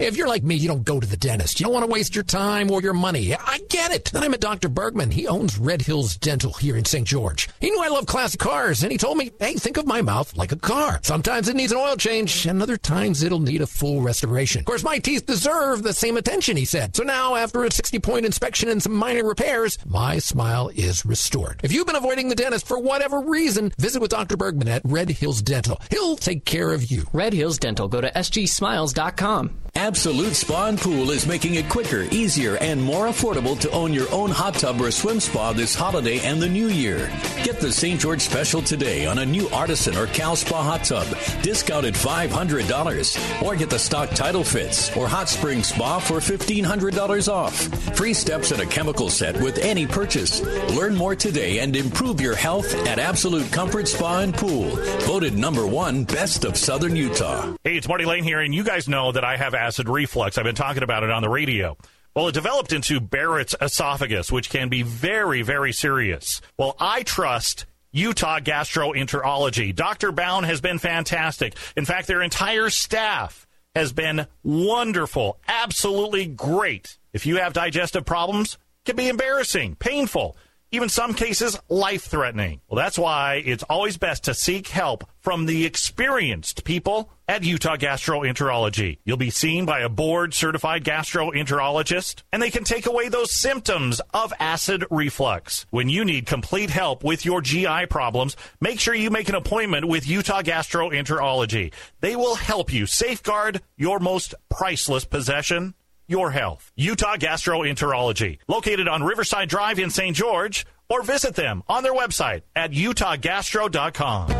If 0.00 0.16
you're 0.16 0.28
like 0.28 0.42
me, 0.42 0.54
you 0.54 0.66
don't 0.66 0.82
go 0.82 0.98
to 0.98 1.06
the 1.06 1.18
dentist. 1.18 1.60
You 1.60 1.64
don't 1.64 1.74
want 1.74 1.84
to 1.84 1.92
waste 1.92 2.14
your 2.14 2.24
time 2.24 2.70
or 2.70 2.80
your 2.80 2.94
money. 2.94 3.34
I 3.34 3.60
get 3.68 3.92
it. 3.92 4.06
Then 4.06 4.22
I 4.22 4.28
met 4.28 4.40
Dr. 4.40 4.70
Bergman. 4.70 5.10
He 5.10 5.28
owns 5.28 5.58
Red 5.58 5.82
Hills 5.82 6.16
Dental 6.16 6.54
here 6.54 6.74
in 6.78 6.86
St. 6.86 7.06
George. 7.06 7.50
He 7.60 7.70
knew 7.70 7.82
I 7.82 7.88
love 7.88 8.06
classic 8.06 8.40
cars, 8.40 8.82
and 8.82 8.90
he 8.90 8.96
told 8.96 9.18
me, 9.18 9.30
hey, 9.38 9.52
think 9.56 9.76
of 9.76 9.86
my 9.86 10.00
mouth 10.00 10.34
like 10.38 10.52
a 10.52 10.56
car. 10.56 11.00
Sometimes 11.02 11.50
it 11.50 11.56
needs 11.56 11.70
an 11.70 11.76
oil 11.76 11.96
change, 11.96 12.46
and 12.46 12.62
other 12.62 12.78
times 12.78 13.22
it'll 13.22 13.40
need 13.40 13.60
a 13.60 13.66
full 13.66 14.00
restoration. 14.00 14.60
Of 14.60 14.64
course, 14.64 14.82
my 14.82 14.96
teeth 14.96 15.26
deserve 15.26 15.82
the 15.82 15.92
same 15.92 16.16
attention, 16.16 16.56
he 16.56 16.64
said. 16.64 16.96
So 16.96 17.02
now, 17.02 17.34
after 17.34 17.62
a 17.64 17.68
60-point 17.68 18.24
inspection 18.24 18.70
and 18.70 18.82
some 18.82 18.94
minor 18.94 19.24
repairs, 19.24 19.76
my 19.84 20.18
smile 20.18 20.70
is 20.74 21.04
restored. 21.04 21.60
If 21.62 21.72
you've 21.72 21.86
been 21.86 21.94
avoiding 21.94 22.30
the 22.30 22.34
dentist 22.34 22.66
for 22.66 22.80
whatever 22.80 23.20
reason, 23.20 23.70
visit 23.76 24.00
with 24.00 24.12
Dr. 24.12 24.38
Bergman 24.38 24.68
at 24.68 24.80
Red 24.82 25.10
Hills 25.10 25.42
Dental. 25.42 25.78
He'll 25.90 26.16
take 26.16 26.46
care 26.46 26.72
of 26.72 26.90
you. 26.90 27.04
Red 27.12 27.34
Hills 27.34 27.58
Dental. 27.58 27.86
Go 27.86 28.00
to 28.00 28.10
sgsmiles.com. 28.10 29.58
Absolute 29.74 30.34
Spa 30.34 30.66
and 30.66 30.78
Pool 30.78 31.10
is 31.10 31.26
making 31.26 31.54
it 31.54 31.68
quicker, 31.68 32.02
easier, 32.10 32.56
and 32.56 32.82
more 32.82 33.06
affordable 33.06 33.58
to 33.60 33.70
own 33.70 33.92
your 33.92 34.12
own 34.12 34.30
hot 34.30 34.54
tub 34.54 34.80
or 34.80 34.90
swim 34.90 35.20
spa 35.20 35.52
this 35.52 35.74
holiday 35.74 36.18
and 36.20 36.40
the 36.40 36.48
new 36.48 36.68
year. 36.68 37.10
Get 37.44 37.60
the 37.60 37.72
St. 37.72 38.00
George 38.00 38.20
special 38.20 38.62
today 38.62 39.06
on 39.06 39.18
a 39.18 39.26
new 39.26 39.48
Artisan 39.50 39.96
or 39.96 40.06
Cal 40.08 40.36
Spa 40.36 40.62
hot 40.62 40.84
tub, 40.84 41.06
discounted 41.42 41.94
$500. 41.94 43.42
Or 43.42 43.56
get 43.56 43.70
the 43.70 43.78
stock 43.78 44.10
Tidal 44.10 44.44
Fits 44.44 44.94
or 44.96 45.08
Hot 45.08 45.28
Spring 45.28 45.62
Spa 45.62 45.98
for 45.98 46.20
$1,500 46.20 47.28
off. 47.32 47.56
Free 47.96 48.14
steps 48.14 48.50
and 48.50 48.62
a 48.62 48.66
chemical 48.66 49.08
set 49.08 49.40
with 49.40 49.58
any 49.58 49.86
purchase. 49.86 50.42
Learn 50.74 50.94
more 50.94 51.14
today 51.14 51.60
and 51.60 51.76
improve 51.76 52.20
your 52.20 52.34
health 52.34 52.74
at 52.86 52.98
Absolute 52.98 53.50
Comfort 53.52 53.88
Spa 53.88 54.20
and 54.20 54.34
Pool. 54.34 54.76
Voted 55.00 55.36
number 55.36 55.66
one 55.66 56.04
best 56.04 56.44
of 56.44 56.56
Southern 56.56 56.96
Utah. 56.96 57.54
Hey, 57.64 57.76
it's 57.76 57.88
Marty 57.88 58.04
Lane 58.04 58.24
here, 58.24 58.40
and 58.40 58.54
you 58.54 58.64
guys 58.64 58.88
know 58.88 59.12
that 59.12 59.24
I 59.24 59.36
have 59.36 59.54
acid 59.60 59.88
reflux. 59.88 60.38
I've 60.38 60.44
been 60.44 60.54
talking 60.54 60.82
about 60.82 61.04
it 61.04 61.10
on 61.10 61.22
the 61.22 61.28
radio. 61.28 61.76
Well, 62.14 62.28
it 62.28 62.34
developed 62.34 62.72
into 62.72 62.98
Barrett's 62.98 63.54
esophagus, 63.60 64.32
which 64.32 64.50
can 64.50 64.68
be 64.68 64.82
very, 64.82 65.42
very 65.42 65.72
serious. 65.72 66.40
Well, 66.58 66.74
I 66.80 67.04
trust 67.04 67.66
Utah 67.92 68.40
Gastroenterology. 68.40 69.74
Dr. 69.74 70.10
Bound 70.10 70.46
has 70.46 70.60
been 70.60 70.78
fantastic. 70.78 71.56
In 71.76 71.84
fact, 71.84 72.08
their 72.08 72.22
entire 72.22 72.70
staff 72.70 73.46
has 73.76 73.92
been 73.92 74.26
wonderful, 74.42 75.38
absolutely 75.46 76.26
great. 76.26 76.98
If 77.12 77.26
you 77.26 77.36
have 77.36 77.52
digestive 77.52 78.04
problems, 78.04 78.54
it 78.54 78.86
can 78.86 78.96
be 78.96 79.08
embarrassing, 79.08 79.76
painful. 79.76 80.36
Even 80.72 80.88
some 80.88 81.14
cases 81.14 81.58
life 81.68 82.04
threatening. 82.04 82.60
Well, 82.68 82.76
that's 82.76 82.98
why 82.98 83.42
it's 83.44 83.64
always 83.64 83.96
best 83.96 84.24
to 84.24 84.34
seek 84.34 84.68
help 84.68 85.08
from 85.20 85.46
the 85.46 85.66
experienced 85.66 86.64
people 86.64 87.10
at 87.28 87.44
Utah 87.44 87.76
Gastroenterology. 87.76 88.98
You'll 89.04 89.16
be 89.16 89.30
seen 89.30 89.66
by 89.66 89.80
a 89.80 89.88
board 89.88 90.34
certified 90.34 90.84
gastroenterologist, 90.84 92.22
and 92.32 92.42
they 92.42 92.50
can 92.50 92.64
take 92.64 92.86
away 92.86 93.08
those 93.08 93.38
symptoms 93.38 94.00
of 94.14 94.32
acid 94.40 94.84
reflux. 94.90 95.66
When 95.70 95.88
you 95.88 96.04
need 96.04 96.26
complete 96.26 96.70
help 96.70 97.04
with 97.04 97.24
your 97.24 97.40
GI 97.40 97.86
problems, 97.86 98.36
make 98.60 98.80
sure 98.80 98.94
you 98.94 99.10
make 99.10 99.28
an 99.28 99.34
appointment 99.34 99.86
with 99.86 100.08
Utah 100.08 100.42
Gastroenterology. 100.42 101.72
They 102.00 102.16
will 102.16 102.34
help 102.36 102.72
you 102.72 102.86
safeguard 102.86 103.60
your 103.76 103.98
most 103.98 104.34
priceless 104.48 105.04
possession 105.04 105.74
your 106.10 106.30
health. 106.30 106.72
Utah 106.76 107.16
Gastroenterology, 107.16 108.38
located 108.48 108.88
on 108.88 109.02
Riverside 109.02 109.48
Drive 109.48 109.78
in 109.78 109.90
St. 109.90 110.14
George, 110.14 110.66
or 110.88 111.02
visit 111.02 111.36
them 111.36 111.62
on 111.68 111.82
their 111.82 111.94
website 111.94 112.42
at 112.56 112.72
utahgastro.com. 112.72 114.30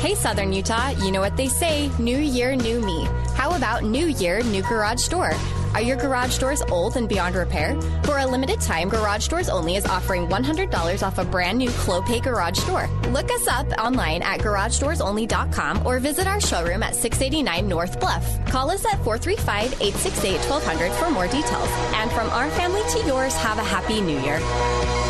Hey, 0.00 0.16
Southern 0.16 0.52
Utah, 0.52 0.88
you 1.04 1.12
know 1.12 1.20
what 1.20 1.36
they 1.36 1.46
say 1.46 1.88
new 1.98 2.18
year, 2.18 2.56
new 2.56 2.80
me. 2.80 3.06
How 3.36 3.54
about 3.54 3.84
new 3.84 4.06
year, 4.06 4.42
new 4.42 4.62
garage 4.62 5.06
door? 5.06 5.32
Are 5.74 5.80
your 5.82 5.96
garage 5.96 6.38
doors 6.38 6.62
old 6.70 6.96
and 6.96 7.08
beyond 7.08 7.34
repair? 7.34 7.80
For 8.02 8.18
a 8.18 8.26
limited 8.26 8.60
time, 8.60 8.88
Garage 8.88 9.28
Doors 9.28 9.48
Only 9.48 9.76
is 9.76 9.86
offering 9.86 10.28
$100 10.28 11.02
off 11.02 11.18
a 11.18 11.24
brand 11.24 11.58
new 11.58 11.70
Clopay 11.70 12.22
garage 12.22 12.62
door. 12.66 12.88
Look 13.08 13.30
us 13.30 13.46
up 13.48 13.66
online 13.78 14.22
at 14.22 14.40
garageDoorsOnly.com 14.40 15.86
or 15.86 15.98
visit 15.98 16.26
our 16.26 16.40
showroom 16.40 16.82
at 16.82 16.94
689 16.94 17.68
North 17.68 17.98
Bluff. 18.00 18.44
Call 18.46 18.70
us 18.70 18.84
at 18.84 19.02
435 19.04 19.72
868 19.80 20.38
1200 20.50 20.92
for 20.92 21.10
more 21.10 21.26
details. 21.26 21.68
And 21.94 22.10
from 22.12 22.28
our 22.30 22.50
family 22.50 22.82
to 22.90 23.06
yours, 23.06 23.34
have 23.36 23.58
a 23.58 23.64
happy 23.64 24.00
new 24.00 24.20
year. 24.20 25.01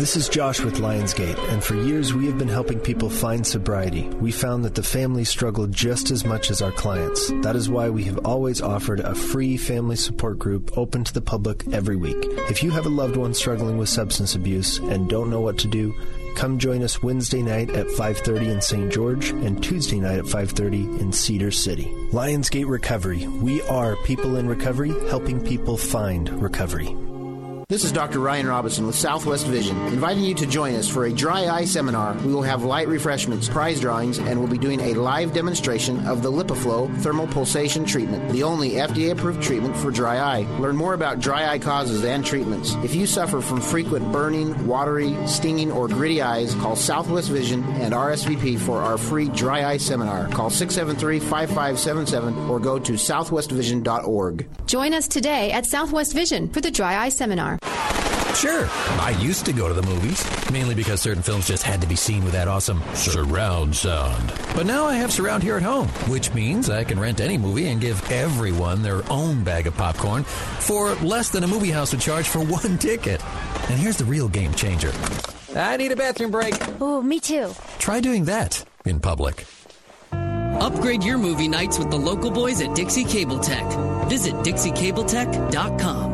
This 0.00 0.16
is 0.16 0.30
Josh 0.30 0.60
with 0.62 0.76
Lionsgate, 0.76 1.38
and 1.52 1.62
for 1.62 1.74
years 1.74 2.14
we 2.14 2.24
have 2.24 2.38
been 2.38 2.48
helping 2.48 2.80
people 2.80 3.10
find 3.10 3.46
sobriety. 3.46 4.08
We 4.08 4.32
found 4.32 4.64
that 4.64 4.74
the 4.74 4.82
families 4.82 5.28
struggle 5.28 5.66
just 5.66 6.10
as 6.10 6.24
much 6.24 6.50
as 6.50 6.62
our 6.62 6.72
clients. 6.72 7.30
That 7.42 7.54
is 7.54 7.68
why 7.68 7.90
we 7.90 8.04
have 8.04 8.24
always 8.24 8.62
offered 8.62 9.00
a 9.00 9.14
free 9.14 9.58
family 9.58 9.96
support 9.96 10.38
group 10.38 10.78
open 10.78 11.04
to 11.04 11.12
the 11.12 11.20
public 11.20 11.64
every 11.70 11.96
week. 11.96 12.16
If 12.48 12.62
you 12.62 12.70
have 12.70 12.86
a 12.86 12.88
loved 12.88 13.16
one 13.16 13.34
struggling 13.34 13.76
with 13.76 13.90
substance 13.90 14.34
abuse 14.34 14.78
and 14.78 15.06
don't 15.06 15.28
know 15.28 15.42
what 15.42 15.58
to 15.58 15.68
do, 15.68 15.94
come 16.34 16.58
join 16.58 16.82
us 16.82 17.02
Wednesday 17.02 17.42
night 17.42 17.68
at 17.68 17.90
5:30 17.90 18.48
in 18.48 18.62
St. 18.62 18.90
George 18.90 19.28
and 19.28 19.62
Tuesday 19.62 20.00
night 20.00 20.18
at 20.18 20.26
5:30 20.26 20.98
in 20.98 21.12
Cedar 21.12 21.50
City. 21.50 21.92
Lionsgate 22.10 22.70
Recovery. 22.70 23.26
We 23.26 23.60
are 23.68 23.96
people 23.96 24.36
in 24.36 24.48
recovery 24.48 24.94
helping 25.10 25.42
people 25.42 25.76
find 25.76 26.30
recovery. 26.40 26.96
This 27.70 27.84
is 27.84 27.92
Dr. 27.92 28.18
Ryan 28.18 28.48
Robinson 28.48 28.84
with 28.84 28.96
Southwest 28.96 29.46
Vision, 29.46 29.78
inviting 29.86 30.24
you 30.24 30.34
to 30.34 30.44
join 30.44 30.74
us 30.74 30.88
for 30.88 31.04
a 31.04 31.12
dry 31.12 31.46
eye 31.46 31.64
seminar. 31.64 32.14
We 32.26 32.34
will 32.34 32.42
have 32.42 32.64
light 32.64 32.88
refreshments, 32.88 33.48
prize 33.48 33.78
drawings, 33.78 34.18
and 34.18 34.40
we'll 34.40 34.48
be 34.48 34.58
doing 34.58 34.80
a 34.80 34.94
live 34.94 35.32
demonstration 35.32 36.04
of 36.04 36.24
the 36.24 36.32
LipiFlow 36.32 36.92
thermal 37.00 37.28
pulsation 37.28 37.84
treatment, 37.84 38.28
the 38.32 38.42
only 38.42 38.70
FDA 38.70 39.12
approved 39.12 39.40
treatment 39.40 39.76
for 39.76 39.92
dry 39.92 40.18
eye. 40.18 40.40
Learn 40.58 40.74
more 40.74 40.94
about 40.94 41.20
dry 41.20 41.48
eye 41.48 41.60
causes 41.60 42.02
and 42.02 42.26
treatments. 42.26 42.74
If 42.82 42.92
you 42.96 43.06
suffer 43.06 43.40
from 43.40 43.60
frequent 43.60 44.10
burning, 44.10 44.66
watery, 44.66 45.16
stinging, 45.28 45.70
or 45.70 45.86
gritty 45.86 46.20
eyes, 46.20 46.56
call 46.56 46.74
Southwest 46.74 47.30
Vision 47.30 47.62
and 47.74 47.94
RSVP 47.94 48.58
for 48.58 48.80
our 48.80 48.98
free 48.98 49.28
dry 49.28 49.64
eye 49.64 49.76
seminar. 49.76 50.26
Call 50.30 50.50
673 50.50 51.20
5577 51.20 52.50
or 52.50 52.58
go 52.58 52.80
to 52.80 52.94
southwestvision.org. 52.94 54.48
Join 54.66 54.92
us 54.92 55.06
today 55.06 55.52
at 55.52 55.66
Southwest 55.66 56.14
Vision 56.14 56.48
for 56.48 56.60
the 56.60 56.72
Dry 56.72 56.96
Eye 56.96 57.10
Seminar. 57.10 57.59
Sure. 58.34 58.66
I 58.98 59.14
used 59.20 59.44
to 59.46 59.52
go 59.52 59.68
to 59.68 59.74
the 59.74 59.82
movies, 59.82 60.24
mainly 60.50 60.74
because 60.74 61.00
certain 61.02 61.22
films 61.22 61.46
just 61.46 61.62
had 61.62 61.80
to 61.82 61.86
be 61.86 61.96
seen 61.96 62.24
with 62.24 62.32
that 62.32 62.48
awesome 62.48 62.82
surround 62.94 63.76
sound. 63.76 64.32
But 64.54 64.64
now 64.64 64.86
I 64.86 64.94
have 64.94 65.12
surround 65.12 65.42
here 65.42 65.56
at 65.56 65.62
home, 65.62 65.88
which 66.08 66.32
means 66.32 66.70
I 66.70 66.84
can 66.84 66.98
rent 66.98 67.20
any 67.20 67.36
movie 67.36 67.68
and 67.68 67.80
give 67.80 68.10
everyone 68.10 68.82
their 68.82 69.02
own 69.12 69.44
bag 69.44 69.66
of 69.66 69.76
popcorn 69.76 70.22
for 70.24 70.94
less 70.96 71.28
than 71.28 71.44
a 71.44 71.46
movie 71.46 71.70
house 71.70 71.92
would 71.92 72.00
charge 72.00 72.28
for 72.28 72.38
one 72.44 72.78
ticket. 72.78 73.22
And 73.68 73.78
here's 73.78 73.98
the 73.98 74.06
real 74.06 74.28
game 74.28 74.54
changer. 74.54 74.92
I 75.54 75.76
need 75.76 75.92
a 75.92 75.96
bathroom 75.96 76.30
break. 76.30 76.54
Oh, 76.80 77.02
me 77.02 77.20
too. 77.20 77.52
Try 77.78 78.00
doing 78.00 78.24
that 78.24 78.64
in 78.86 79.00
public. 79.00 79.44
Upgrade 80.12 81.02
your 81.02 81.18
movie 81.18 81.48
nights 81.48 81.78
with 81.78 81.90
the 81.90 81.98
local 81.98 82.30
boys 82.30 82.60
at 82.62 82.74
Dixie 82.74 83.04
Cable 83.04 83.40
Tech. 83.40 83.66
Visit 84.08 84.34
dixiecabletech.com. 84.36 86.09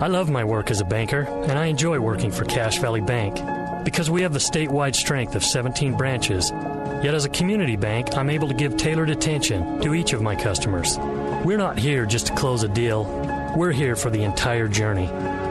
I 0.00 0.06
love 0.06 0.30
my 0.30 0.42
work 0.42 0.70
as 0.70 0.80
a 0.80 0.84
banker, 0.84 1.22
and 1.48 1.52
I 1.52 1.66
enjoy 1.66 2.00
working 2.00 2.30
for 2.30 2.46
Cache 2.46 2.78
Valley 2.78 3.02
Bank 3.02 3.36
because 3.84 4.10
we 4.10 4.22
have 4.22 4.32
the 4.32 4.38
statewide 4.38 4.94
strength 4.94 5.34
of 5.34 5.44
17 5.44 5.96
branches. 5.96 6.50
Yet, 7.02 7.14
as 7.14 7.26
a 7.26 7.30
community 7.30 7.76
bank, 7.76 8.16
I'm 8.16 8.30
able 8.30 8.48
to 8.48 8.54
give 8.54 8.76
tailored 8.76 9.10
attention 9.10 9.80
to 9.82 9.94
each 9.94 10.14
of 10.14 10.22
my 10.22 10.34
customers. 10.34 10.98
We're 11.44 11.58
not 11.58 11.78
here 11.78 12.06
just 12.06 12.28
to 12.28 12.34
close 12.34 12.62
a 12.62 12.68
deal, 12.68 13.04
we're 13.56 13.72
here 13.72 13.96
for 13.96 14.10
the 14.10 14.24
entire 14.24 14.68
journey. 14.68 15.08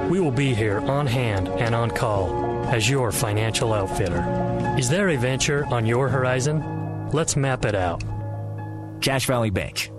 We 0.09 0.19
will 0.19 0.31
be 0.31 0.55
here 0.55 0.79
on 0.79 1.05
hand 1.05 1.49
and 1.49 1.75
on 1.75 1.91
call 1.91 2.65
as 2.65 2.89
your 2.89 3.11
financial 3.11 3.73
outfitter. 3.73 4.75
Is 4.79 4.89
there 4.89 5.09
a 5.09 5.17
venture 5.17 5.65
on 5.67 5.85
your 5.85 6.09
horizon? 6.09 7.09
Let's 7.11 7.35
map 7.35 7.65
it 7.65 7.75
out. 7.75 8.03
Cache 9.01 9.27
Valley 9.27 9.51
Bank. 9.51 9.91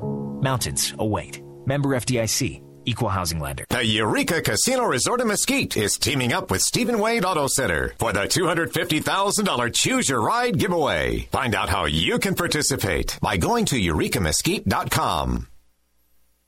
Mountains 0.42 0.94
await. 0.98 1.42
Member 1.70 1.90
FDIC. 1.90 2.62
Equal 2.84 3.10
housing 3.10 3.38
lender. 3.38 3.64
The 3.68 3.84
Eureka 3.84 4.42
Casino 4.42 4.84
Resort 4.86 5.20
in 5.20 5.28
Mesquite 5.28 5.76
is 5.76 5.96
teaming 5.96 6.32
up 6.32 6.50
with 6.50 6.62
Stephen 6.62 6.98
Wade 6.98 7.24
Auto 7.24 7.46
Center 7.46 7.94
for 7.98 8.12
the 8.12 8.22
$250,000 8.22 9.74
Choose 9.74 10.08
Your 10.08 10.20
Ride 10.20 10.58
giveaway. 10.58 11.28
Find 11.30 11.54
out 11.54 11.68
how 11.68 11.84
you 11.84 12.18
can 12.18 12.34
participate 12.34 13.18
by 13.22 13.36
going 13.36 13.66
to 13.66 13.76
eurekamesquite.com. 13.76 15.46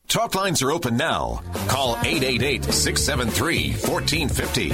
Talk 0.09 0.35
lines 0.35 0.61
are 0.63 0.73
open 0.73 0.97
now. 0.97 1.43
Call 1.69 1.93
888 2.03 2.65
673 2.65 3.73
1450. 3.73 4.69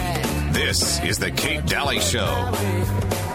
This 0.59 1.03
is 1.05 1.19
The 1.19 1.31
Kate 1.31 1.67
Dalley 1.67 2.01
Show. 2.01 3.28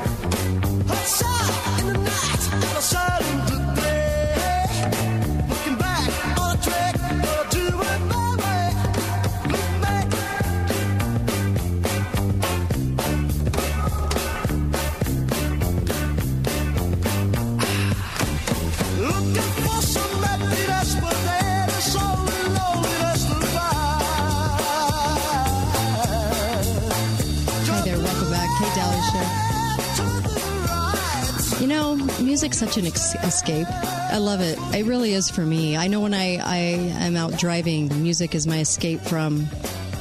Music's 32.43 32.60
such 32.60 32.77
an 32.77 32.86
ex- 32.86 33.15
escape. 33.23 33.67
I 34.12 34.17
love 34.17 34.41
it. 34.41 34.60
It 34.77 34.86
really 34.86 35.13
is 35.13 35.29
for 35.29 35.45
me. 35.45 35.77
I 35.77 35.88
know 35.88 36.01
when 36.01 36.13
I, 36.13 36.36
I 36.43 36.58
am 36.58 37.15
out 37.15 37.38
driving, 37.38 37.88
music 38.03 38.36
is 38.36 38.45
my 38.45 38.60
escape 38.60 38.99
from 38.99 39.47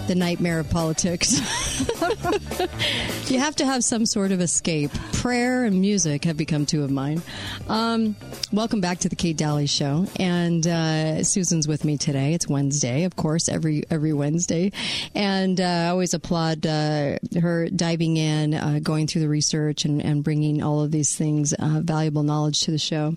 the 0.09 0.17
nightmare 0.17 0.59
of 0.59 0.69
politics. 0.69 1.39
you 3.31 3.39
have 3.39 3.55
to 3.55 3.65
have 3.65 3.85
some 3.85 4.05
sort 4.07 4.33
of 4.33 4.41
escape. 4.41 4.91
Prayer 5.13 5.65
and 5.65 5.81
music 5.81 6.25
have 6.25 6.37
become 6.37 6.67
two 6.67 6.83
of 6.83 6.91
mine. 6.91 7.23
Um, 7.69 8.17
welcome 8.53 8.83
back 8.83 8.99
to 8.99 9.09
the 9.09 9.17
Kate 9.17 9.37
Dalley 9.37 9.67
Show, 9.67 10.07
and 10.21 10.67
uh, 10.67 11.25
Susan's 11.25 11.67
with 11.67 11.85
me 11.85 11.97
today. 11.97 12.35
It's 12.35 12.47
Wednesday, 12.47 13.05
of 13.05 13.17
course, 13.17 13.49
every 13.49 13.85
every 13.91 14.13
Wednesday, 14.13 14.73
and 15.15 15.61
uh, 15.61 15.65
I 15.65 15.89
always 15.89 16.13
applaud 16.13 16.67
uh, 16.67 17.19
her 17.41 17.69
diving 17.71 18.19
in, 18.19 18.55
uh, 18.55 18.81
going 18.83 19.07
through 19.07 19.23
the 19.23 19.29
research, 19.29 19.85
and, 19.85 20.03
and 20.03 20.23
bringing 20.23 20.63
all 20.63 20.83
of 20.83 20.91
these 20.91 21.17
things, 21.17 21.53
uh, 21.55 21.81
valuable 21.83 22.23
knowledge 22.23 22.61
to 22.63 22.71
the 22.71 22.79
show. 22.79 23.17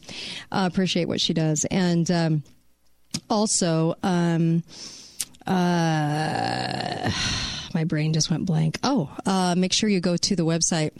appreciate 0.52 1.08
what 1.08 1.22
she 1.22 1.34
does, 1.34 1.66
and. 1.70 2.10
Um, 2.10 2.44
also, 3.30 3.96
um, 4.04 4.62
uh, 5.48 7.10
my 7.74 7.86
brain 7.86 8.12
just 8.12 8.30
went 8.30 8.46
blank. 8.46 8.78
Oh, 8.84 9.56
make 9.56 9.72
sure 9.72 9.88
you 9.90 10.02
go 10.02 10.18
to 10.18 10.36
the 10.36 10.44
website 10.44 10.92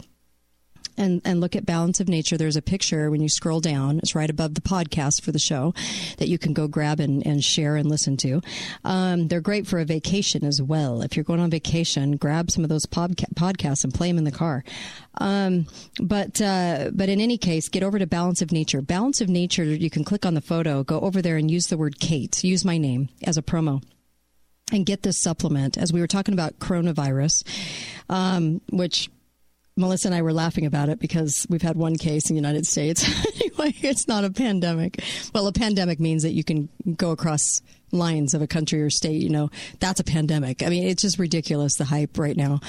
and, 0.96 1.20
and 1.24 1.40
look 1.40 1.56
at 1.56 1.66
Balance 1.66 2.00
of 2.00 2.08
Nature. 2.08 2.36
There's 2.36 2.56
a 2.56 2.62
picture 2.62 3.10
when 3.10 3.20
you 3.20 3.28
scroll 3.28 3.60
down. 3.60 3.98
It's 3.98 4.14
right 4.14 4.30
above 4.30 4.54
the 4.54 4.60
podcast 4.60 5.22
for 5.22 5.32
the 5.32 5.38
show 5.38 5.74
that 6.18 6.28
you 6.28 6.38
can 6.38 6.52
go 6.52 6.68
grab 6.68 7.00
and, 7.00 7.26
and 7.26 7.42
share 7.42 7.76
and 7.76 7.88
listen 7.88 8.16
to. 8.18 8.40
Um, 8.84 9.28
they're 9.28 9.40
great 9.40 9.66
for 9.66 9.78
a 9.78 9.84
vacation 9.84 10.44
as 10.44 10.60
well. 10.62 11.02
If 11.02 11.16
you're 11.16 11.24
going 11.24 11.40
on 11.40 11.50
vacation, 11.50 12.16
grab 12.16 12.50
some 12.50 12.64
of 12.64 12.70
those 12.70 12.86
podca- 12.86 13.34
podcasts 13.34 13.84
and 13.84 13.92
play 13.92 14.08
them 14.08 14.18
in 14.18 14.24
the 14.24 14.32
car. 14.32 14.64
Um, 15.18 15.66
but 16.00 16.40
uh, 16.40 16.90
but 16.92 17.08
in 17.08 17.20
any 17.20 17.38
case, 17.38 17.68
get 17.68 17.82
over 17.82 17.98
to 17.98 18.06
Balance 18.06 18.42
of 18.42 18.52
Nature. 18.52 18.82
Balance 18.82 19.20
of 19.20 19.28
Nature. 19.28 19.64
You 19.64 19.90
can 19.90 20.04
click 20.04 20.26
on 20.26 20.34
the 20.34 20.40
photo, 20.40 20.82
go 20.82 21.00
over 21.00 21.22
there, 21.22 21.36
and 21.36 21.50
use 21.50 21.68
the 21.68 21.78
word 21.78 21.98
Kate. 22.00 22.42
Use 22.44 22.64
my 22.64 22.78
name 22.78 23.08
as 23.22 23.36
a 23.36 23.42
promo 23.42 23.82
and 24.72 24.84
get 24.84 25.02
this 25.02 25.18
supplement. 25.18 25.78
As 25.78 25.92
we 25.92 26.00
were 26.00 26.06
talking 26.06 26.34
about 26.34 26.58
coronavirus, 26.58 27.44
um, 28.08 28.60
which 28.70 29.08
Melissa 29.78 30.08
and 30.08 30.14
I 30.14 30.22
were 30.22 30.32
laughing 30.32 30.64
about 30.64 30.88
it 30.88 30.98
because 30.98 31.46
we've 31.50 31.62
had 31.62 31.76
one 31.76 31.96
case 31.96 32.30
in 32.30 32.34
the 32.34 32.40
United 32.40 32.66
States. 32.66 33.04
anyway, 33.40 33.74
it's 33.82 34.08
not 34.08 34.24
a 34.24 34.30
pandemic. 34.30 35.02
Well, 35.34 35.46
a 35.46 35.52
pandemic 35.52 36.00
means 36.00 36.22
that 36.22 36.32
you 36.32 36.44
can 36.44 36.70
go 36.96 37.10
across 37.10 37.60
lines 37.92 38.34
of 38.34 38.42
a 38.42 38.46
country 38.46 38.82
or 38.82 38.90
state, 38.90 39.22
you 39.22 39.28
know, 39.28 39.50
that's 39.80 40.00
a 40.00 40.04
pandemic. 40.04 40.62
I 40.62 40.68
mean, 40.68 40.86
it's 40.86 41.02
just 41.02 41.18
ridiculous, 41.18 41.76
the 41.76 41.84
hype 41.84 42.18
right 42.18 42.36
now. 42.36 42.60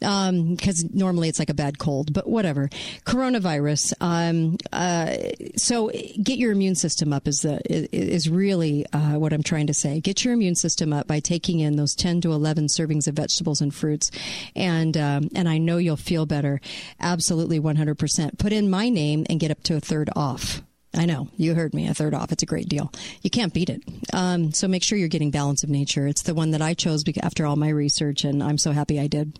Because 0.00 0.84
um, 0.84 0.90
normally 0.92 1.28
it's 1.28 1.38
like 1.38 1.50
a 1.50 1.54
bad 1.54 1.78
cold, 1.78 2.12
but 2.12 2.28
whatever. 2.28 2.68
Coronavirus. 3.04 3.94
Um, 4.00 4.56
uh, 4.72 5.16
so 5.56 5.90
get 6.22 6.38
your 6.38 6.52
immune 6.52 6.74
system 6.74 7.12
up 7.12 7.26
is 7.26 7.40
the 7.40 7.58
is 7.68 8.28
really 8.28 8.86
uh, 8.92 9.18
what 9.18 9.32
I'm 9.32 9.42
trying 9.42 9.66
to 9.68 9.74
say. 9.74 10.00
Get 10.00 10.24
your 10.24 10.34
immune 10.34 10.54
system 10.54 10.92
up 10.92 11.06
by 11.06 11.20
taking 11.20 11.60
in 11.60 11.76
those 11.76 11.94
10 11.94 12.20
to 12.22 12.32
11 12.32 12.66
servings 12.66 13.08
of 13.08 13.14
vegetables 13.14 13.60
and 13.60 13.74
fruits, 13.74 14.10
and 14.54 14.96
um, 14.96 15.28
and 15.34 15.48
I 15.48 15.58
know 15.58 15.78
you'll 15.78 15.96
feel 15.96 16.26
better. 16.26 16.60
Absolutely, 17.00 17.58
100%. 17.58 18.38
Put 18.38 18.52
in 18.52 18.70
my 18.70 18.88
name 18.88 19.26
and 19.28 19.40
get 19.40 19.50
up 19.50 19.62
to 19.64 19.76
a 19.76 19.80
third 19.80 20.10
off. 20.14 20.62
I 20.94 21.04
know 21.04 21.28
you 21.36 21.54
heard 21.54 21.74
me. 21.74 21.86
A 21.86 21.94
third 21.94 22.14
off. 22.14 22.32
It's 22.32 22.42
a 22.42 22.46
great 22.46 22.68
deal. 22.68 22.90
You 23.22 23.30
can't 23.30 23.52
beat 23.52 23.70
it. 23.70 23.82
Um, 24.12 24.52
so 24.52 24.66
make 24.68 24.82
sure 24.82 24.98
you're 24.98 25.08
getting 25.08 25.30
balance 25.30 25.62
of 25.62 25.68
nature. 25.68 26.06
It's 26.06 26.22
the 26.22 26.34
one 26.34 26.52
that 26.52 26.62
I 26.62 26.74
chose 26.74 27.04
after 27.22 27.46
all 27.46 27.56
my 27.56 27.68
research, 27.68 28.24
and 28.24 28.42
I'm 28.42 28.58
so 28.58 28.72
happy 28.72 28.98
I 28.98 29.06
did. 29.06 29.38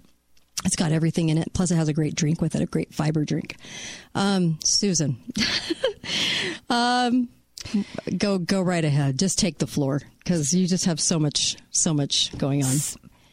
It's 0.64 0.76
got 0.76 0.92
everything 0.92 1.28
in 1.28 1.38
it. 1.38 1.52
Plus, 1.54 1.70
it 1.70 1.76
has 1.76 1.88
a 1.88 1.92
great 1.92 2.14
drink 2.14 2.40
with 2.40 2.54
it, 2.54 2.62
a 2.62 2.66
great 2.66 2.92
fiber 2.92 3.24
drink. 3.24 3.56
Um, 4.14 4.58
Susan, 4.64 5.16
um, 6.70 7.28
go 8.16 8.38
go 8.38 8.60
right 8.60 8.84
ahead. 8.84 9.18
Just 9.18 9.38
take 9.38 9.58
the 9.58 9.66
floor 9.66 10.00
because 10.18 10.52
you 10.52 10.66
just 10.66 10.86
have 10.86 11.00
so 11.00 11.18
much 11.18 11.56
so 11.70 11.94
much 11.94 12.36
going 12.36 12.64
on. 12.64 12.76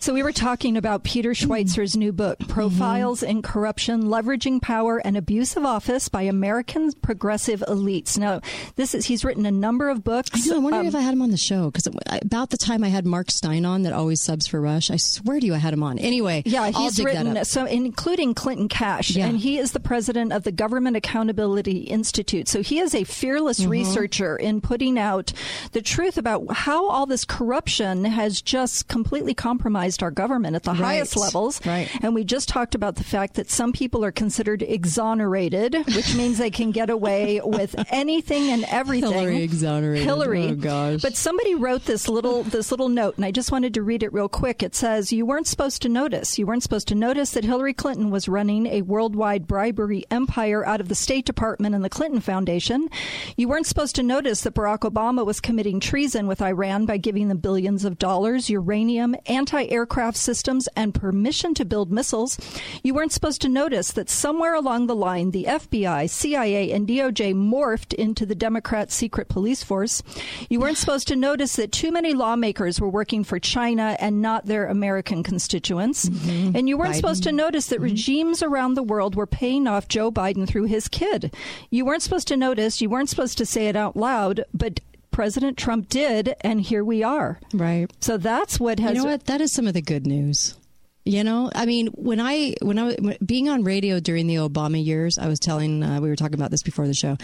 So 0.06 0.14
we 0.14 0.22
were 0.22 0.32
talking 0.32 0.78
about 0.78 1.04
Peter 1.04 1.32
Schweizer's 1.32 1.98
new 1.98 2.14
book, 2.14 2.38
Profiles 2.48 3.22
mm-hmm. 3.22 3.38
in 3.38 3.42
Corruption, 3.42 4.04
Leveraging 4.04 4.62
Power 4.62 5.00
and 5.00 5.18
Abuse 5.18 5.58
of 5.58 5.66
Office 5.66 6.10
by 6.10 6.22
American 6.22 6.92
Progressive 6.92 7.64
Elites. 7.68 8.16
Now, 8.16 8.42
this 8.76 8.94
is 8.94 9.08
he's 9.08 9.26
written 9.26 9.48
a 9.48 9.52
number 9.52 9.90
of 9.90 10.04
books. 10.04 10.30
I 10.32 10.48
know, 10.48 10.58
I'm 10.58 10.64
wondering 10.64 10.82
um, 10.82 10.88
if 10.90 10.94
I 10.94 11.02
had 11.02 11.16
him 11.16 11.24
on 11.24 11.32
the 11.32 11.38
show 11.38 11.72
because 11.72 11.88
about 12.22 12.52
the 12.52 12.58
time 12.58 12.84
I 12.84 12.90
had 12.90 13.08
Mark 13.08 13.32
Steyn 13.32 13.66
on 13.66 13.82
that 13.82 13.94
always 13.94 14.22
subs 14.22 14.46
for 14.46 14.62
Rush. 14.62 14.92
I 14.92 14.98
swear 14.98 15.40
to 15.40 15.46
you 15.48 15.56
I 15.56 15.58
had 15.58 15.74
him 15.74 15.82
on. 15.82 15.98
Anyway, 15.98 16.44
yeah, 16.46 16.70
he's 16.70 17.04
written 17.04 17.44
so 17.44 17.66
including 17.66 18.36
Clinton 18.36 18.68
Cash 18.68 19.16
yeah. 19.16 19.26
and 19.26 19.40
he 19.40 19.58
is 19.58 19.72
the 19.72 19.80
president 19.80 20.34
of 20.34 20.44
the 20.44 20.52
Government 20.52 20.96
Accountability 20.96 21.80
Institute. 21.80 22.48
So 22.48 22.62
he 22.62 22.78
is 22.78 22.94
a 22.94 23.06
fearless 23.06 23.62
mm-hmm. 23.62 23.72
researcher 23.72 24.36
in 24.36 24.62
putting 24.62 25.00
out 25.00 25.34
the 25.72 25.82
truth 25.82 26.20
about 26.20 26.46
how 26.54 26.88
all 26.88 27.08
this 27.08 27.26
corruption 27.26 28.06
has 28.06 28.40
just 28.40 28.88
completely 28.88 29.34
compromised 29.34 29.95
our 30.04 30.12
government 30.12 30.56
at 30.56 30.64
the 30.64 30.72
right. 30.72 30.80
highest 30.80 31.18
levels. 31.18 31.66
Right. 31.66 31.90
And 32.02 32.14
we 32.14 32.24
just 32.24 32.50
talked 32.50 32.76
about 32.76 32.96
the 32.96 33.04
fact 33.04 33.36
that 33.36 33.50
some 33.50 33.72
people 33.72 34.04
are 34.04 34.12
considered 34.12 34.62
exonerated, 34.62 35.76
which 35.96 36.16
means 36.16 36.38
they 36.38 36.52
can 36.52 36.72
get 36.72 36.90
away 36.90 37.42
with 37.44 37.76
anything 37.90 38.52
and 38.52 38.64
everything. 38.66 39.12
Hillary 39.12 39.44
exonerated. 39.44 40.06
Hillary. 40.06 40.50
Oh 40.50 40.56
gosh. 40.56 41.02
But 41.02 41.16
somebody 41.16 41.56
wrote 41.56 41.86
this 41.86 42.08
little 42.08 42.44
this 42.44 42.72
little 42.72 42.90
note, 42.90 43.16
and 43.18 43.26
I 43.26 43.32
just 43.32 43.52
wanted 43.52 43.74
to 43.76 43.84
read 43.84 44.04
it 44.04 44.14
real 44.14 44.30
quick. 44.30 44.64
It 44.64 44.76
says, 44.76 45.12
"You 45.12 45.26
weren't 45.26 45.48
supposed 45.48 45.82
to 45.84 45.90
notice. 45.90 46.38
You 46.38 46.46
weren't 46.46 46.64
supposed 46.64 46.88
to 46.90 46.96
notice 46.96 47.32
that 47.32 47.44
Hillary 47.44 47.74
Clinton 47.74 48.10
was 48.10 48.28
running 48.28 48.68
a 48.68 48.82
worldwide 48.82 49.48
bribery 49.48 50.06
empire 50.12 50.66
out 50.66 50.82
of 50.82 50.90
the 50.90 50.96
State 50.96 51.26
Department 51.26 51.76
and 51.76 51.84
the 51.84 51.90
Clinton 51.90 52.22
Foundation. 52.22 52.90
You 53.38 53.48
weren't 53.48 53.68
supposed 53.68 53.96
to 53.96 54.04
notice 54.04 54.42
that 54.42 54.54
Barack 54.56 54.80
Obama 54.80 55.26
was 55.26 55.40
committing 55.40 55.80
treason 55.80 56.28
with 56.28 56.42
Iran 56.42 56.86
by 56.86 56.98
giving 56.98 57.28
them 57.28 57.38
billions 57.38 57.86
of 57.86 57.98
dollars, 57.98 58.50
uranium, 58.50 59.16
anti 59.26 59.64
aircraft 59.86 60.18
systems, 60.18 60.68
and 60.76 60.96
permission 60.96 61.54
to 61.54 61.64
build 61.64 61.92
missiles, 61.92 62.40
you 62.84 62.92
weren't 62.92 63.12
supposed 63.12 63.40
to 63.40 63.48
notice 63.48 63.92
that 63.92 64.10
somewhere 64.10 64.56
along 64.56 64.88
the 64.88 64.96
line, 64.96 65.30
the 65.30 65.44
FBI, 65.44 66.10
CIA, 66.10 66.72
and 66.72 66.88
DOJ 66.88 67.36
morphed 67.36 67.94
into 67.94 68.26
the 68.26 68.34
Democrat 68.34 68.92
secret 68.92 69.30
police 69.30 69.62
force. 69.62 70.02
You 70.50 70.60
weren't 70.60 70.80
supposed 70.80 71.08
to 71.10 71.16
notice 71.16 71.56
that 71.58 71.72
too 71.72 71.92
many 71.92 72.16
lawmakers 72.16 72.82
were 72.82 72.90
working 72.90 73.24
for 73.24 73.38
China 73.38 73.96
and 74.00 74.24
not 74.24 74.48
their 74.48 74.66
American 74.66 75.22
constituents. 75.22 76.10
Mm-hmm. 76.10 76.58
And 76.58 76.68
you 76.68 76.76
weren't 76.76 76.94
Biden. 76.94 76.96
supposed 76.96 77.24
to 77.24 77.32
notice 77.32 77.68
that 77.68 77.76
mm-hmm. 77.76 77.84
regimes 77.84 78.42
around 78.42 78.74
the 78.74 78.82
world 78.82 79.14
were 79.14 79.28
paying 79.28 79.68
off 79.68 79.88
Joe 79.88 80.12
Biden 80.12 80.48
through 80.48 80.66
his 80.66 80.88
kid. 80.88 81.32
You 81.70 81.86
weren't 81.86 82.02
supposed 82.02 82.28
to 82.30 82.38
notice, 82.38 82.82
you 82.82 82.90
weren't 82.90 83.10
supposed 83.10 83.38
to 83.38 83.46
say 83.46 83.68
it 83.68 83.76
out 83.76 83.96
loud, 83.96 84.46
but 84.52 84.80
President 85.16 85.58
Trump 85.58 85.88
did, 85.88 86.36
and 86.42 86.60
here 86.60 86.84
we 86.84 87.02
are. 87.02 87.40
Right. 87.54 87.90
So 88.02 88.18
that's 88.18 88.60
what 88.60 88.80
has. 88.80 88.98
You 88.98 89.04
know 89.04 89.10
what? 89.12 89.28
That 89.28 89.40
is 89.40 89.54
some 89.54 89.66
of 89.66 89.74
the 89.74 89.82
good 89.82 90.06
news. 90.06 90.58
You 91.06 91.24
know, 91.24 91.50
I 91.56 91.66
mean, 91.66 91.88
when 91.88 92.20
I 92.20 92.56
when 92.62 92.78
I 92.78 92.98
being 93.26 93.48
on 93.48 93.64
radio 93.64 94.02
during 94.02 94.28
the 94.28 94.36
Obama 94.36 94.84
years, 94.84 95.18
I 95.18 95.30
was 95.30 95.40
telling 95.40 95.84
uh, 95.84 96.02
we 96.02 96.10
were 96.10 96.18
talking 96.18 96.34
about 96.34 96.52
this 96.52 96.64
before 96.64 96.86
the 96.86 96.94
show, 96.94 97.16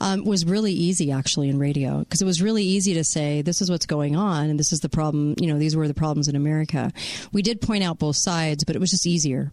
um, 0.00 0.24
was 0.24 0.46
really 0.46 0.72
easy 0.72 1.12
actually 1.12 1.50
in 1.50 1.58
radio 1.58 1.98
because 1.98 2.22
it 2.22 2.24
was 2.24 2.40
really 2.40 2.62
easy 2.62 2.94
to 2.94 3.04
say 3.04 3.42
this 3.42 3.60
is 3.60 3.70
what's 3.70 3.84
going 3.84 4.16
on 4.16 4.48
and 4.48 4.58
this 4.58 4.72
is 4.72 4.80
the 4.80 4.88
problem. 4.88 5.34
You 5.38 5.48
know, 5.48 5.58
these 5.58 5.76
were 5.76 5.86
the 5.86 5.92
problems 5.92 6.28
in 6.28 6.36
America. 6.36 6.92
We 7.30 7.42
did 7.42 7.60
point 7.60 7.84
out 7.84 7.98
both 7.98 8.16
sides, 8.16 8.64
but 8.64 8.74
it 8.74 8.78
was 8.78 8.90
just 8.90 9.06
easier 9.06 9.52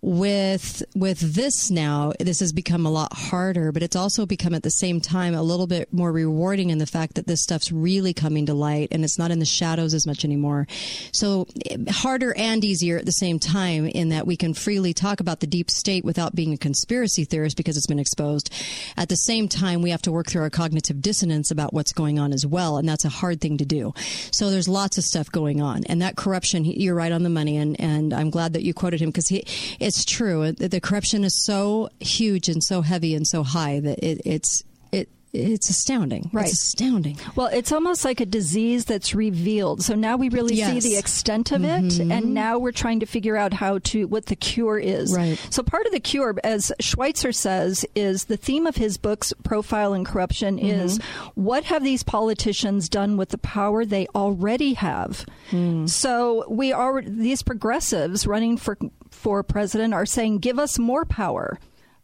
with 0.00 0.82
with 0.94 1.18
this 1.34 1.70
now 1.70 2.12
this 2.20 2.38
has 2.38 2.52
become 2.52 2.86
a 2.86 2.90
lot 2.90 3.12
harder 3.12 3.72
but 3.72 3.82
it's 3.82 3.96
also 3.96 4.26
become 4.26 4.54
at 4.54 4.62
the 4.62 4.70
same 4.70 5.00
time 5.00 5.34
a 5.34 5.42
little 5.42 5.66
bit 5.66 5.92
more 5.92 6.12
rewarding 6.12 6.70
in 6.70 6.78
the 6.78 6.86
fact 6.86 7.14
that 7.14 7.26
this 7.26 7.42
stuff's 7.42 7.72
really 7.72 8.12
coming 8.12 8.46
to 8.46 8.54
light 8.54 8.88
and 8.90 9.04
it's 9.04 9.18
not 9.18 9.30
in 9.30 9.38
the 9.38 9.44
shadows 9.44 9.94
as 9.94 10.06
much 10.06 10.24
anymore. 10.24 10.66
So 11.12 11.46
harder 11.88 12.34
and 12.36 12.64
easier 12.64 12.98
at 12.98 13.06
the 13.06 13.12
same 13.12 13.38
time 13.38 13.86
in 13.86 14.10
that 14.10 14.26
we 14.26 14.36
can 14.36 14.54
freely 14.54 14.92
talk 14.94 15.20
about 15.20 15.40
the 15.40 15.46
deep 15.46 15.70
state 15.70 16.04
without 16.04 16.34
being 16.34 16.52
a 16.52 16.58
conspiracy 16.58 17.24
theorist 17.24 17.56
because 17.56 17.76
it's 17.76 17.86
been 17.86 17.98
exposed. 17.98 18.52
At 18.96 19.08
the 19.08 19.16
same 19.16 19.48
time 19.48 19.82
we 19.82 19.90
have 19.90 20.02
to 20.02 20.12
work 20.12 20.28
through 20.28 20.42
our 20.42 20.50
cognitive 20.50 21.00
dissonance 21.00 21.50
about 21.50 21.72
what's 21.72 21.92
going 21.92 22.18
on 22.18 22.32
as 22.32 22.46
well 22.46 22.76
and 22.78 22.88
that's 22.88 23.04
a 23.04 23.08
hard 23.08 23.40
thing 23.40 23.58
to 23.58 23.64
do. 23.64 23.94
So 24.30 24.50
there's 24.50 24.68
lots 24.68 24.98
of 24.98 25.04
stuff 25.04 25.30
going 25.30 25.60
on 25.60 25.84
and 25.84 26.02
that 26.02 26.16
corruption 26.16 26.64
you're 26.64 26.94
right 26.94 27.12
on 27.12 27.22
the 27.22 27.30
money 27.30 27.56
and 27.56 27.78
and 27.80 28.12
I'm 28.12 28.30
glad 28.30 28.52
that 28.54 28.62
you 28.62 28.74
quoted 28.74 29.00
him 29.00 29.10
because 29.10 29.28
he 29.28 29.44
it's 29.88 30.04
true. 30.04 30.52
The 30.52 30.80
corruption 30.80 31.24
is 31.24 31.44
so 31.44 31.88
huge 31.98 32.48
and 32.48 32.62
so 32.62 32.82
heavy 32.82 33.14
and 33.14 33.26
so 33.26 33.42
high 33.42 33.80
that 33.80 33.98
it, 33.98 34.20
it's 34.26 34.62
it 34.92 35.08
it's 35.32 35.68
astounding. 35.68 36.30
Right. 36.32 36.46
It's 36.46 36.54
astounding. 36.54 37.18
Well, 37.36 37.48
it's 37.48 37.72
almost 37.72 38.04
like 38.04 38.20
a 38.20 38.26
disease 38.26 38.84
that's 38.84 39.14
revealed. 39.14 39.82
So 39.82 39.94
now 39.94 40.16
we 40.16 40.28
really 40.28 40.54
yes. 40.54 40.72
see 40.82 40.90
the 40.90 40.96
extent 40.96 41.52
of 41.52 41.62
mm-hmm. 41.62 41.86
it, 41.86 42.12
and 42.12 42.34
now 42.34 42.58
we're 42.58 42.72
trying 42.72 43.00
to 43.00 43.06
figure 43.06 43.36
out 43.36 43.52
how 43.52 43.78
to 43.78 44.06
what 44.06 44.26
the 44.26 44.36
cure 44.36 44.78
is. 44.78 45.14
Right. 45.14 45.38
So 45.50 45.62
part 45.62 45.86
of 45.86 45.92
the 45.92 46.00
cure, 46.00 46.36
as 46.44 46.72
Schweizer 46.80 47.34
says, 47.34 47.84
is 47.94 48.24
the 48.24 48.36
theme 48.36 48.66
of 48.66 48.76
his 48.76 48.96
books, 48.96 49.32
Profile 49.42 49.94
in 49.94 50.04
Corruption, 50.04 50.58
mm-hmm. 50.58 50.66
is 50.66 50.98
what 51.34 51.64
have 51.64 51.82
these 51.82 52.02
politicians 52.02 52.88
done 52.88 53.16
with 53.16 53.30
the 53.30 53.38
power 53.38 53.84
they 53.84 54.06
already 54.14 54.74
have? 54.74 55.24
Mm. 55.50 55.88
So 55.88 56.44
we 56.48 56.72
are 56.72 57.02
these 57.02 57.42
progressives 57.42 58.26
running 58.26 58.56
for 58.56 58.78
for 59.18 59.42
president 59.42 59.92
are 59.92 60.06
saying, 60.06 60.38
give 60.38 60.58
us 60.58 60.78
more 60.78 61.04
power 61.04 61.58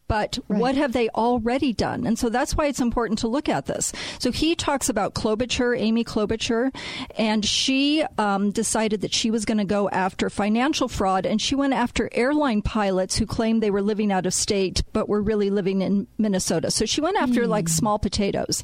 but 0.09 0.38
right. 0.49 0.61
what 0.61 0.75
have 0.77 0.93
they 0.93 1.09
already 1.11 1.73
done? 1.73 2.07
And 2.07 2.19
so 2.19 2.29
that's 2.29 2.57
why 2.57 2.67
it's 2.67 2.81
important 2.81 3.19
to 3.21 3.29
look 3.29 3.49
at 3.49 3.67
this. 3.67 3.93
So 4.19 4.31
he 4.31 4.55
talks 4.55 4.88
about 4.88 5.14
Klobuchar, 5.14 5.79
Amy 5.79 6.05
Klobuchar, 6.05 6.75
and 7.17 7.45
she 7.45 8.05
um, 8.19 8.51
decided 8.51 9.01
that 9.01 9.14
she 9.14 9.31
was 9.31 9.45
going 9.45 9.59
to 9.59 9.64
go 9.64 9.88
after 9.90 10.29
financial 10.29 10.88
fraud, 10.88 11.27
and 11.27 11.40
she 11.40 11.55
went 11.55 11.73
after 11.73 12.09
airline 12.12 12.62
pilots 12.62 13.17
who 13.17 13.27
claimed 13.27 13.62
they 13.62 13.71
were 13.71 13.83
living 13.83 14.12
out 14.12 14.27
of 14.27 14.35
state 14.35 14.83
but 14.93 15.09
were 15.09 15.23
really 15.23 15.51
living 15.51 15.83
in 15.83 16.07
Minnesota. 16.19 16.71
So 16.71 16.85
she 16.85 17.01
went 17.01 17.17
after 17.17 17.45
mm. 17.45 17.49
like 17.49 17.69
small 17.69 17.99
potatoes. 17.99 18.62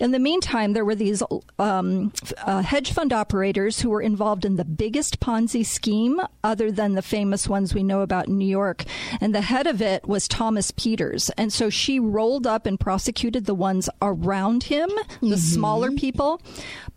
In 0.00 0.10
the 0.10 0.18
meantime, 0.18 0.72
there 0.72 0.84
were 0.84 0.94
these 0.94 1.22
um, 1.58 2.12
uh, 2.38 2.62
hedge 2.62 2.92
fund 2.92 3.12
operators 3.12 3.80
who 3.80 3.90
were 3.90 4.02
involved 4.02 4.44
in 4.44 4.56
the 4.56 4.64
biggest 4.64 5.20
Ponzi 5.20 5.64
scheme, 5.64 6.20
other 6.44 6.70
than 6.70 6.94
the 6.94 7.02
famous 7.02 7.48
ones 7.48 7.74
we 7.74 7.82
know 7.82 8.00
about 8.00 8.28
in 8.28 8.38
New 8.38 8.48
York, 8.48 8.84
and 9.20 9.34
the 9.34 9.40
head 9.40 9.66
of 9.66 9.80
it 9.80 10.06
was 10.06 10.28
Thomas. 10.28 10.70
Peters. 10.82 11.30
And 11.38 11.52
so 11.52 11.70
she 11.70 12.00
rolled 12.00 12.46
up 12.46 12.66
and 12.66 12.78
prosecuted 12.78 13.46
the 13.46 13.54
ones 13.54 13.88
around 14.00 14.64
him, 14.64 14.88
the 15.20 15.26
mm-hmm. 15.28 15.34
smaller 15.36 15.90
people. 15.92 16.40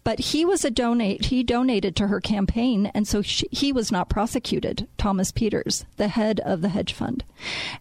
But 0.04 0.20
he 0.20 0.46
was 0.46 0.64
a 0.64 0.70
donate. 0.70 1.26
He 1.26 1.42
donated 1.42 1.96
to 1.96 2.08
her 2.08 2.22
campaign, 2.22 2.92
and 2.94 3.08
so 3.08 3.24
she, 3.24 3.48
he 3.52 3.72
was 3.72 3.92
not 3.92 4.08
prosecuted. 4.08 4.88
Thomas 5.00 5.32
Peters, 5.32 5.84
the 5.98 6.10
head 6.10 6.40
of 6.42 6.62
the 6.62 6.70
hedge 6.70 6.94
fund, 6.94 7.24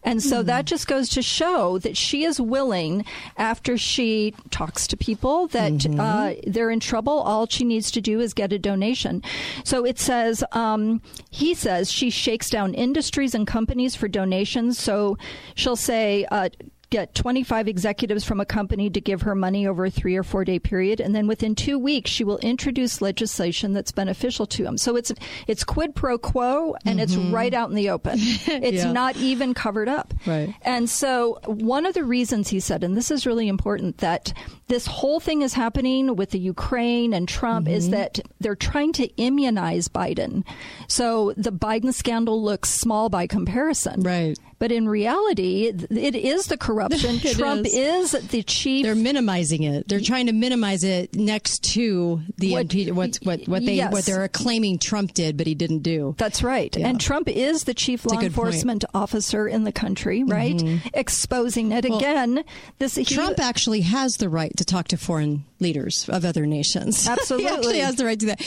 and 0.02 0.22
so 0.22 0.40
Hmm. 0.40 0.46
that 0.46 0.64
just 0.64 0.86
goes 0.86 1.10
to 1.10 1.20
show 1.20 1.76
that 1.80 1.98
she 1.98 2.24
is 2.24 2.40
willing, 2.40 3.04
after 3.36 3.76
she 3.76 4.32
talks 4.50 4.86
to 4.86 4.96
people, 4.96 5.48
that 5.48 5.72
Mm-hmm. 5.72 6.00
uh, 6.00 6.32
they're 6.46 6.70
in 6.70 6.80
trouble. 6.80 7.12
All 7.20 7.46
she 7.46 7.62
needs 7.64 7.90
to 7.90 8.00
do 8.00 8.20
is 8.20 8.32
get 8.32 8.54
a 8.54 8.58
donation. 8.58 9.22
So 9.62 9.84
it 9.84 9.98
says 9.98 10.42
um, 10.52 11.02
he 11.30 11.52
says 11.52 11.92
she 11.92 12.08
shakes 12.08 12.48
down 12.48 12.72
industries 12.72 13.34
and 13.34 13.46
companies 13.46 13.94
for 13.96 14.08
donations. 14.08 14.78
So 14.78 15.18
she'll 15.54 15.76
say. 15.76 15.93
Uh, 16.30 16.48
Get 16.90 17.12
25 17.16 17.66
executives 17.66 18.22
from 18.24 18.38
a 18.38 18.44
company 18.46 18.88
to 18.88 19.00
give 19.00 19.22
her 19.22 19.34
money 19.34 19.66
over 19.66 19.86
a 19.86 19.90
three 19.90 20.14
or 20.14 20.22
four 20.22 20.44
day 20.44 20.60
period, 20.60 21.00
and 21.00 21.12
then 21.12 21.26
within 21.26 21.56
two 21.56 21.76
weeks 21.76 22.08
she 22.08 22.22
will 22.22 22.38
introduce 22.38 23.00
legislation 23.00 23.72
that's 23.72 23.90
beneficial 23.90 24.46
to 24.48 24.62
them. 24.62 24.78
So 24.78 24.94
it's 24.94 25.10
it's 25.48 25.64
quid 25.64 25.96
pro 25.96 26.18
quo, 26.18 26.76
and 26.84 27.00
it's 27.00 27.16
right 27.16 27.52
out 27.52 27.68
in 27.70 27.74
the 27.74 27.90
open. 27.90 28.12
It's 28.20 28.46
Mm-hmm. 28.46 28.76
Yeah. 28.76 28.92
not 28.92 29.16
even 29.16 29.54
covered 29.54 29.88
up. 29.88 30.14
Right. 30.24 30.54
And 30.62 30.88
so, 30.88 31.40
one 31.46 31.84
of 31.84 31.94
the 31.94 32.04
reasons 32.04 32.48
he 32.50 32.60
said, 32.60 32.84
and 32.84 32.96
this 32.96 33.10
is 33.10 33.26
really 33.26 33.48
important, 33.48 33.98
that 33.98 34.32
this 34.68 34.86
whole 34.86 35.18
thing 35.18 35.42
is 35.42 35.52
happening 35.54 36.14
with 36.14 36.30
the 36.30 36.38
Ukraine 36.38 37.12
and 37.12 37.26
Trump 37.26 37.66
Mm-hmm. 37.66 37.74
is 37.76 37.90
that 37.90 38.20
they're 38.38 38.54
trying 38.54 38.92
to 38.92 39.08
immunize 39.16 39.88
Biden. 39.88 40.44
So 40.86 41.32
the 41.36 41.50
Biden 41.50 41.92
scandal 41.92 42.40
looks 42.40 42.70
small 42.70 43.08
by 43.08 43.26
comparison. 43.26 44.02
Right. 44.02 44.38
But 44.64 44.72
in 44.72 44.88
reality, 44.88 45.66
it 45.66 46.16
is 46.16 46.46
the 46.46 46.56
corruption. 46.56 47.18
Trump 47.34 47.66
is. 47.66 48.14
is. 48.14 48.28
the 48.28 48.42
chief. 48.42 48.86
They're 48.86 48.94
minimizing 48.94 49.62
it. 49.62 49.86
They're 49.88 50.00
trying 50.00 50.24
to 50.28 50.32
minimize 50.32 50.84
it 50.84 51.14
next 51.14 51.62
to 51.74 52.22
the 52.38 52.52
What- 52.52 52.68
impe- 52.68 52.90
what 52.92 53.16
what 53.24 53.46
what 53.46 53.66
they 53.66 53.74
Yes. 53.74 53.92
what 53.92 54.06
they're 54.06 54.26
claiming 54.28 54.78
Trump 54.78 55.12
did, 55.12 55.36
but 55.36 55.46
he 55.46 55.54
didn't 55.54 55.80
do. 55.80 56.14
That's 56.16 56.42
right. 56.42 56.74
Yeah. 56.74 56.88
And 56.88 56.98
Trump 56.98 57.28
is 57.28 57.64
the 57.64 57.74
chief 57.74 58.06
law 58.06 58.12
good 58.12 58.32
point. 58.32 58.48
enforcement 58.54 58.84
officer 58.94 59.46
in 59.46 59.64
the 59.64 59.72
country, 59.72 60.20
mm-hmm. 60.20 60.30
right? 60.32 60.80
Exposing 60.94 61.70
it 61.70 61.86
Well, 61.86 61.98
again. 61.98 62.42
This 62.78 62.94
he- 62.94 63.04
Trump 63.04 63.40
actually 63.40 63.82
has 63.82 64.16
the 64.16 64.30
right 64.30 64.56
to 64.56 64.64
talk 64.64 64.88
to 64.88 64.96
foreign 64.96 65.44
leaders 65.60 66.08
of 66.08 66.24
other 66.24 66.46
nations. 66.46 67.06
Absolutely. 67.06 67.50
he 67.50 67.54
actually 67.54 67.78
has 67.80 67.96
the 67.96 68.06
right 68.06 68.18
to 68.18 68.26
do 68.26 68.32
that. 68.32 68.40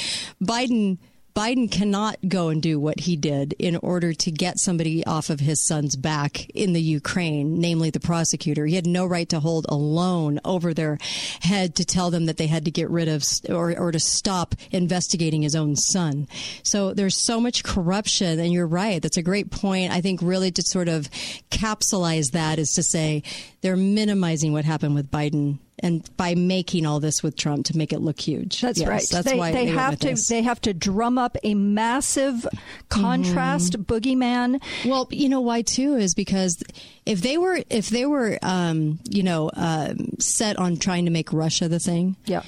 Biden 0.43 0.97
Biden 1.37 1.69
cannot 1.71 2.17
go 2.27 2.49
and 2.49 2.63
do 2.63 2.79
what 2.79 3.01
he 3.01 3.15
did 3.15 3.53
in 3.59 3.75
order 3.75 4.11
to 4.11 4.31
get 4.31 4.57
somebody 4.57 5.05
off 5.05 5.29
of 5.29 5.39
his 5.39 5.63
son's 5.67 5.95
back 5.95 6.49
in 6.49 6.73
the 6.73 6.81
Ukraine, 6.81 7.59
namely 7.59 7.91
the 7.91 7.99
prosecutor. 7.99 8.65
He 8.65 8.73
had 8.73 8.87
no 8.87 9.05
right 9.05 9.29
to 9.29 9.39
hold 9.39 9.67
a 9.69 9.75
loan 9.75 10.39
over 10.43 10.73
their 10.73 10.97
head 11.41 11.75
to 11.75 11.85
tell 11.85 12.09
them 12.09 12.25
that 12.25 12.37
they 12.37 12.47
had 12.47 12.65
to 12.65 12.71
get 12.71 12.89
rid 12.89 13.07
of 13.07 13.23
or, 13.49 13.77
or 13.77 13.91
to 13.91 13.99
stop 13.99 14.55
investigating 14.71 15.43
his 15.43 15.55
own 15.55 15.75
son. 15.75 16.27
So 16.63 16.95
there's 16.95 17.23
so 17.23 17.39
much 17.39 17.63
corruption, 17.63 18.39
and 18.39 18.51
you're 18.51 18.65
right. 18.65 18.99
That's 18.99 19.17
a 19.17 19.21
great 19.21 19.51
point. 19.51 19.93
I 19.93 20.01
think 20.01 20.23
really 20.23 20.49
to 20.49 20.63
sort 20.63 20.89
of 20.89 21.07
capsulize 21.51 22.31
that 22.31 22.57
is 22.57 22.73
to 22.73 22.81
say 22.81 23.21
they're 23.67 23.75
minimizing 23.75 24.53
what 24.53 24.63
happened 24.63 24.95
with 24.95 25.11
Biden 25.11 25.59
and 25.79 26.09
by 26.15 26.35
making 26.35 26.85
all 26.85 27.01
this 27.01 27.21
with 27.21 27.35
Trump 27.35 27.65
to 27.65 27.77
make 27.77 27.91
it 27.91 27.99
look 27.99 28.17
huge. 28.17 28.61
That's 28.61 28.79
Yes, 28.79 28.87
right. 28.87 29.05
That's 29.11 29.29
they, 29.29 29.37
why 29.37 29.51
they, 29.51 29.65
they 29.65 29.71
have 29.71 29.99
to 29.99 30.07
this. 30.11 30.27
they 30.29 30.41
have 30.41 30.61
to 30.61 30.73
drum 30.73 31.17
up 31.17 31.35
a 31.43 31.53
massive 31.53 32.47
contrast 32.87 33.73
boogeyman. 33.83 34.63
Well, 34.85 35.09
you 35.11 35.27
know 35.27 35.41
why 35.41 35.63
too 35.63 35.95
is 35.97 36.15
because 36.15 36.63
if 37.05 37.19
they 37.19 37.37
were 37.37 37.59
if 37.69 37.89
they 37.89 38.05
were 38.05 38.39
um, 38.41 38.99
you 39.09 39.21
know 39.21 39.51
um, 39.53 40.11
set 40.17 40.57
on 40.57 40.77
trying 40.77 41.03
to 41.03 41.11
make 41.11 41.33
Russia 41.33 41.67
the 41.67 41.79
thing, 41.79 42.15
yeah. 42.25 42.43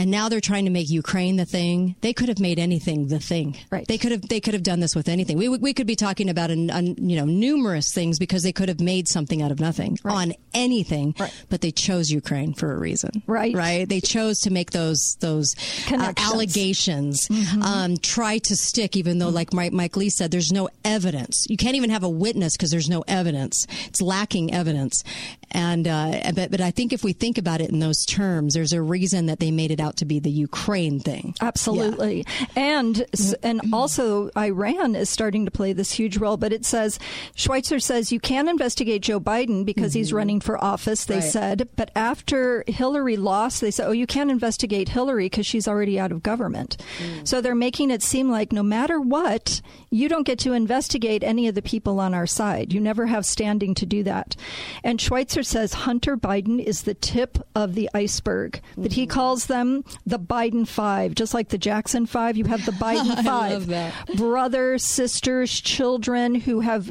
And 0.00 0.10
now 0.10 0.30
they're 0.30 0.40
trying 0.40 0.64
to 0.64 0.70
make 0.70 0.88
Ukraine 0.88 1.36
the 1.36 1.44
thing. 1.44 1.94
They 2.00 2.14
could 2.14 2.30
have 2.30 2.38
made 2.38 2.58
anything 2.58 3.08
the 3.08 3.18
thing. 3.18 3.58
Right. 3.70 3.86
They 3.86 3.98
could 3.98 4.12
have. 4.12 4.22
They 4.22 4.40
could 4.40 4.54
have 4.54 4.62
done 4.62 4.80
this 4.80 4.96
with 4.96 5.10
anything. 5.10 5.36
We 5.36 5.50
we 5.50 5.74
could 5.74 5.86
be 5.86 5.94
talking 5.94 6.30
about 6.30 6.50
an, 6.50 6.70
an, 6.70 6.96
you 6.96 7.16
know 7.16 7.26
numerous 7.26 7.92
things 7.92 8.18
because 8.18 8.42
they 8.42 8.52
could 8.52 8.70
have 8.70 8.80
made 8.80 9.08
something 9.08 9.42
out 9.42 9.52
of 9.52 9.60
nothing 9.60 9.98
on 10.06 10.32
anything. 10.54 11.14
Right. 11.18 11.44
But 11.50 11.60
they 11.60 11.70
chose 11.70 12.08
Ukraine 12.08 12.54
for 12.54 12.72
a 12.72 12.78
reason. 12.78 13.10
Right. 13.26 13.54
Right. 13.54 13.86
They 13.86 14.00
chose 14.00 14.38
to 14.40 14.50
make 14.50 14.70
those 14.70 15.18
those 15.20 15.54
uh, 15.92 16.14
allegations 16.16 17.28
um, 17.62 17.98
try 17.98 18.38
to 18.38 18.56
stick, 18.56 18.96
even 18.96 19.18
though, 19.18 19.28
like 19.28 19.52
Mike, 19.52 19.72
Mike 19.72 19.98
Lee 19.98 20.08
said, 20.08 20.30
there's 20.30 20.50
no 20.50 20.70
evidence. 20.82 21.44
You 21.50 21.58
can't 21.58 21.76
even 21.76 21.90
have 21.90 22.04
a 22.04 22.08
witness 22.08 22.56
because 22.56 22.70
there's 22.70 22.88
no 22.88 23.04
evidence. 23.06 23.66
It's 23.88 24.00
lacking 24.00 24.54
evidence. 24.54 25.04
And 25.52 25.86
uh, 25.86 26.32
but 26.34 26.50
but 26.50 26.60
I 26.60 26.70
think 26.70 26.92
if 26.92 27.04
we 27.04 27.12
think 27.12 27.36
about 27.36 27.60
it 27.60 27.70
in 27.70 27.80
those 27.80 28.04
terms, 28.06 28.54
there's 28.54 28.72
a 28.72 28.80
reason 28.80 29.26
that 29.26 29.40
they 29.40 29.50
made 29.50 29.70
it 29.70 29.80
out 29.80 29.89
to 29.96 30.04
be 30.04 30.18
the 30.18 30.30
Ukraine 30.30 31.00
thing. 31.00 31.34
Absolutely. 31.40 32.26
And 32.56 32.96
mm-hmm. 32.96 33.34
and 33.42 33.60
also 33.72 34.30
Iran 34.36 34.94
is 34.94 35.10
starting 35.10 35.44
to 35.44 35.50
play 35.50 35.72
this 35.72 35.92
huge 35.92 36.16
role, 36.18 36.36
but 36.36 36.52
it 36.52 36.64
says 36.64 36.98
Schweizer 37.36 37.80
says 37.80 38.12
you 38.12 38.20
can 38.20 38.48
investigate 38.48 39.02
Joe 39.02 39.20
Biden 39.20 39.64
because 39.64 39.92
he's 39.92 40.08
mm-hmm. 40.08 40.16
running 40.16 40.40
for 40.40 40.62
office, 40.62 41.04
they 41.04 41.16
Right. 41.16 41.24
said, 41.24 41.68
but 41.76 41.90
after 41.94 42.64
Hillary 42.66 43.16
lost, 43.16 43.60
they 43.60 43.70
said, 43.70 43.86
"Oh, 43.86 43.92
you 43.92 44.06
can't 44.06 44.30
investigate 44.30 44.88
Hillary 44.88 45.26
because 45.26 45.46
she's 45.46 45.68
already 45.68 45.98
out 45.98 46.12
of 46.12 46.22
government." 46.22 46.76
Mm. 46.98 47.28
So 47.28 47.40
they're 47.40 47.54
making 47.54 47.90
it 47.90 48.02
seem 48.02 48.30
like 48.30 48.52
no 48.52 48.62
matter 48.62 49.00
what, 49.00 49.60
you 49.90 50.08
don't 50.08 50.26
get 50.26 50.38
to 50.40 50.52
investigate 50.52 51.22
any 51.22 51.48
of 51.48 51.54
the 51.54 51.62
people 51.62 52.00
on 52.00 52.14
our 52.14 52.26
side. 52.26 52.72
You 52.72 52.80
never 52.80 53.06
have 53.06 53.26
standing 53.26 53.74
to 53.76 53.86
do 53.86 54.02
that. 54.04 54.36
And 54.82 54.98
Schweizer 54.98 55.44
says 55.44 55.72
Hunter 55.72 56.16
Biden 56.16 56.62
is 56.62 56.82
the 56.82 56.94
tip 56.94 57.38
of 57.54 57.74
the 57.74 57.90
iceberg, 57.94 58.60
that 58.76 58.92
he 58.92 59.06
mm. 59.06 59.10
calls 59.10 59.46
them 59.46 59.79
the 60.06 60.18
Biden 60.18 60.66
Five, 60.66 61.14
just 61.14 61.34
like 61.34 61.48
the 61.48 61.58
Jackson 61.58 62.06
Five. 62.06 62.36
You 62.36 62.44
have 62.44 62.64
the 62.66 62.72
Biden 62.80 63.24
Five 63.24 64.16
brothers, 64.16 64.84
sisters, 64.84 65.60
children 65.60 66.34
who 66.34 66.60
have 66.60 66.90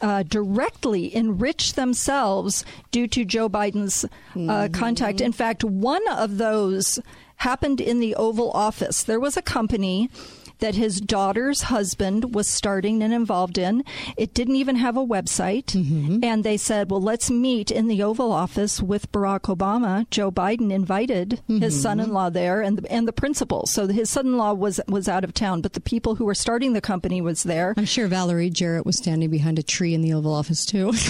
uh, 0.00 0.22
directly 0.24 1.14
enriched 1.14 1.76
themselves 1.76 2.64
due 2.90 3.06
to 3.08 3.24
Joe 3.24 3.48
Biden's 3.48 4.04
uh, 4.36 4.68
contact. 4.72 5.20
In 5.20 5.32
fact, 5.32 5.64
one 5.64 6.06
of 6.08 6.38
those 6.38 6.98
happened 7.36 7.80
in 7.80 8.00
the 8.00 8.14
Oval 8.16 8.50
Office. 8.50 9.02
There 9.04 9.20
was 9.20 9.36
a 9.36 9.42
company 9.42 10.10
that 10.58 10.74
his 10.74 11.00
daughter's 11.00 11.62
husband 11.62 12.34
was 12.34 12.48
starting 12.48 13.02
and 13.02 13.12
involved 13.12 13.58
in. 13.58 13.84
It 14.16 14.34
didn't 14.34 14.56
even 14.56 14.76
have 14.76 14.96
a 14.96 15.04
website. 15.04 15.66
Mm-hmm. 15.66 16.22
And 16.22 16.44
they 16.44 16.56
said, 16.56 16.90
well, 16.90 17.00
let's 17.00 17.30
meet 17.30 17.70
in 17.70 17.88
the 17.88 18.02
Oval 18.02 18.32
Office 18.32 18.82
with 18.82 19.10
Barack 19.12 19.42
Obama. 19.54 20.08
Joe 20.10 20.30
Biden 20.30 20.72
invited 20.72 21.40
his 21.46 21.60
mm-hmm. 21.60 21.70
son 21.70 22.00
in 22.00 22.12
law 22.12 22.30
there 22.30 22.60
and 22.60 22.78
the, 22.78 22.92
and 22.92 23.06
the 23.06 23.12
principal. 23.12 23.66
So 23.66 23.86
his 23.86 24.10
son 24.10 24.26
in 24.26 24.36
law 24.36 24.52
was, 24.52 24.80
was 24.88 25.08
out 25.08 25.24
of 25.24 25.34
town, 25.34 25.60
but 25.60 25.72
the 25.72 25.80
people 25.80 26.14
who 26.16 26.24
were 26.24 26.34
starting 26.34 26.72
the 26.72 26.80
company 26.80 27.20
was 27.20 27.42
there. 27.42 27.74
I'm 27.76 27.84
sure 27.84 28.06
Valerie 28.08 28.50
Jarrett 28.50 28.86
was 28.86 28.96
standing 28.98 29.30
behind 29.30 29.58
a 29.58 29.62
tree 29.62 29.94
in 29.94 30.02
the 30.02 30.12
Oval 30.12 30.34
Office 30.34 30.64
too. 30.64 30.92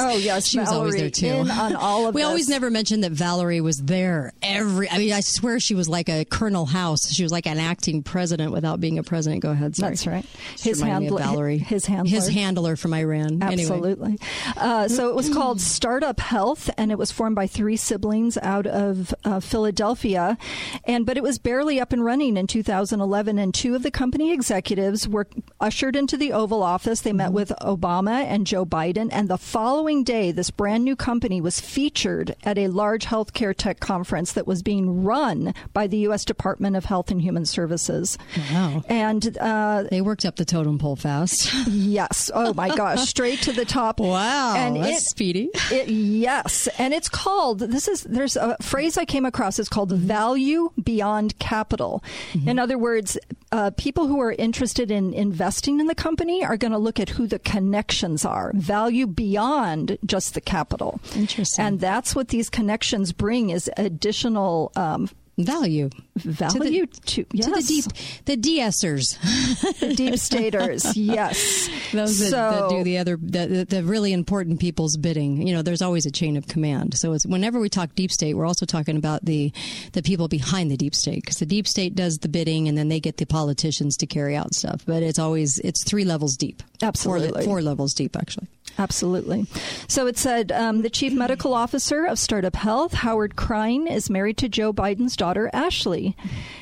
Oh, 0.00 0.16
yes, 0.16 0.46
she 0.46 0.58
was 0.58 0.68
always 0.68 0.94
there 0.94 1.10
too. 1.10 1.48
on 1.50 1.74
all 1.74 2.06
of 2.06 2.14
we 2.14 2.20
this. 2.20 2.28
always 2.28 2.48
never 2.48 2.70
mentioned 2.70 3.04
that 3.04 3.12
Valerie 3.12 3.60
was 3.60 3.78
there 3.78 4.32
every. 4.42 4.88
I 4.88 4.98
mean, 4.98 5.12
I 5.12 5.20
swear 5.20 5.60
she 5.60 5.74
was 5.74 5.88
like 5.88 6.08
a 6.08 6.24
Colonel 6.24 6.66
House. 6.66 7.10
She 7.10 7.22
was 7.22 7.32
like 7.32 7.46
an 7.46 7.58
acting 7.58 8.02
president 8.02 8.47
without 8.52 8.80
being 8.80 8.98
a 8.98 9.02
president. 9.02 9.42
Go 9.42 9.50
ahead. 9.50 9.76
Sorry. 9.76 9.90
That's 9.90 10.06
right. 10.06 10.26
Just 10.52 10.64
His 10.64 10.80
handler- 10.80 11.18
Valerie. 11.18 11.58
his 11.58 11.86
handler. 11.86 12.10
His 12.10 12.28
handler 12.28 12.76
from 12.76 12.94
Iran. 12.94 13.42
Anyway. 13.42 13.62
Absolutely. 13.62 14.18
Uh, 14.56 14.88
so 14.88 15.08
it 15.08 15.14
was 15.14 15.28
called 15.32 15.60
Startup 15.60 16.18
Health, 16.20 16.70
and 16.76 16.90
it 16.90 16.98
was 16.98 17.10
formed 17.10 17.36
by 17.36 17.46
three 17.46 17.76
siblings 17.76 18.38
out 18.38 18.66
of 18.66 19.14
uh, 19.24 19.40
Philadelphia. 19.40 20.36
And 20.84 21.06
but 21.06 21.16
it 21.16 21.22
was 21.22 21.38
barely 21.38 21.80
up 21.80 21.92
and 21.92 22.04
running 22.04 22.36
in 22.36 22.46
2011. 22.46 23.38
And 23.38 23.54
two 23.54 23.74
of 23.74 23.82
the 23.82 23.90
company 23.90 24.32
executives 24.32 25.08
were 25.08 25.26
ushered 25.60 25.96
into 25.96 26.16
the 26.16 26.32
Oval 26.32 26.62
Office. 26.62 27.00
They 27.02 27.12
met 27.12 27.32
with 27.32 27.52
Obama 27.60 28.24
and 28.24 28.46
Joe 28.46 28.64
Biden. 28.64 29.08
And 29.12 29.28
the 29.28 29.38
following 29.38 30.04
day, 30.04 30.32
this 30.32 30.50
brand 30.50 30.84
new 30.84 30.96
company 30.96 31.40
was 31.40 31.60
featured 31.60 32.36
at 32.44 32.58
a 32.58 32.68
large 32.68 33.06
healthcare 33.06 33.54
tech 33.56 33.80
conference 33.80 34.32
that 34.32 34.46
was 34.46 34.62
being 34.62 35.04
run 35.04 35.54
by 35.72 35.86
the 35.86 35.98
U.S. 35.98 36.24
Department 36.24 36.76
of 36.76 36.84
Health 36.86 37.10
and 37.10 37.20
Human 37.22 37.44
Services. 37.46 38.18
Wow. 38.52 38.82
And 38.88 39.36
uh, 39.38 39.84
They 39.90 40.00
worked 40.00 40.24
up 40.24 40.36
the 40.36 40.44
totem 40.44 40.78
pole 40.78 40.96
fast. 40.96 41.52
Yes. 41.68 42.30
Oh 42.34 42.54
my 42.54 42.74
gosh, 42.74 43.08
straight 43.08 43.40
to 43.42 43.52
the 43.52 43.64
top. 43.64 43.98
Wow, 44.08 44.54
And 44.56 44.76
that's 44.76 45.02
it- 45.02 45.08
speedy. 45.08 45.50
It, 45.70 45.88
yes, 45.88 46.68
and 46.78 46.94
it's 46.94 47.08
called. 47.08 47.58
This 47.60 47.88
is 47.88 48.02
there's 48.04 48.36
a 48.36 48.56
phrase 48.60 48.96
I 48.96 49.04
came 49.04 49.24
across. 49.24 49.58
It's 49.58 49.68
called 49.68 49.90
value 49.92 50.70
beyond 50.82 51.38
capital. 51.38 52.02
Mm-hmm. 52.32 52.48
In 52.48 52.58
other 52.58 52.78
words, 52.78 53.18
uh, 53.52 53.70
people 53.76 54.06
who 54.06 54.20
are 54.20 54.32
interested 54.32 54.90
in 54.90 55.12
investing 55.14 55.80
in 55.80 55.86
the 55.86 55.94
company 55.94 56.44
are 56.44 56.56
going 56.56 56.72
to 56.72 56.78
look 56.78 57.00
at 57.00 57.08
who 57.10 57.26
the 57.26 57.38
connections 57.38 58.24
are. 58.24 58.52
Value 58.54 59.06
beyond 59.06 59.98
just 60.06 60.34
the 60.34 60.40
capital. 60.40 61.00
Interesting. 61.16 61.64
And 61.64 61.80
that's 61.80 62.14
what 62.14 62.28
these 62.28 62.48
connections 62.50 63.12
bring 63.12 63.50
is 63.50 63.70
additional. 63.76 64.72
Um, 64.76 65.08
value. 65.38 65.90
Value 66.16 66.86
to 66.86 66.94
the, 66.94 67.00
to, 67.06 67.26
yes. 67.32 67.46
to 67.46 67.52
the 67.52 67.62
deep 67.62 67.84
the 68.24 68.36
de-essers. 68.36 69.18
The 69.78 69.94
deep 69.94 70.18
staters 70.18 70.96
yes. 70.96 71.68
Those 71.92 72.18
that, 72.18 72.30
so, 72.30 72.68
that 72.68 72.70
do 72.70 72.84
the 72.84 72.98
other 72.98 73.16
the, 73.16 73.66
the, 73.68 73.82
really 73.82 74.12
important 74.12 74.60
people's 74.60 74.96
bidding. 74.96 75.46
You 75.46 75.54
know 75.54 75.62
there's 75.62 75.82
always 75.82 76.06
a 76.06 76.10
chain 76.10 76.36
of 76.36 76.46
command. 76.48 76.98
So 76.98 77.12
it's 77.12 77.26
whenever 77.26 77.60
we 77.60 77.68
talk 77.68 77.94
deep 77.94 78.10
state 78.10 78.34
we're 78.34 78.46
also 78.46 78.66
talking 78.66 78.96
about 78.96 79.24
the 79.24 79.52
the 79.92 80.02
people 80.02 80.28
behind 80.28 80.70
the 80.70 80.76
deep 80.76 80.94
state 80.94 81.22
because 81.22 81.38
the 81.38 81.46
deep 81.46 81.66
state 81.66 81.94
does 81.94 82.18
the 82.18 82.28
bidding 82.28 82.68
and 82.68 82.76
then 82.76 82.88
they 82.88 83.00
get 83.00 83.16
the 83.16 83.26
politicians 83.26 83.96
to 83.98 84.06
carry 84.06 84.36
out 84.36 84.54
stuff. 84.54 84.84
But 84.86 85.02
it's 85.02 85.18
always 85.18 85.58
it's 85.60 85.84
three 85.84 86.04
levels 86.04 86.36
deep. 86.36 86.62
Absolutely. 86.82 87.44
four, 87.44 87.54
four 87.54 87.62
levels 87.62 87.94
deep 87.94 88.16
actually. 88.16 88.48
Absolutely. 88.78 89.46
So 89.88 90.06
it 90.06 90.16
said 90.16 90.52
um, 90.52 90.82
the 90.82 90.90
chief 90.90 91.12
medical 91.12 91.52
officer 91.52 92.04
of 92.04 92.18
Startup 92.18 92.54
Health, 92.54 92.92
Howard 92.92 93.34
Krein, 93.34 93.90
is 93.90 94.08
married 94.08 94.36
to 94.38 94.48
Joe 94.48 94.72
Biden's 94.72 95.16
daughter, 95.16 95.27
Ashley. 95.52 96.16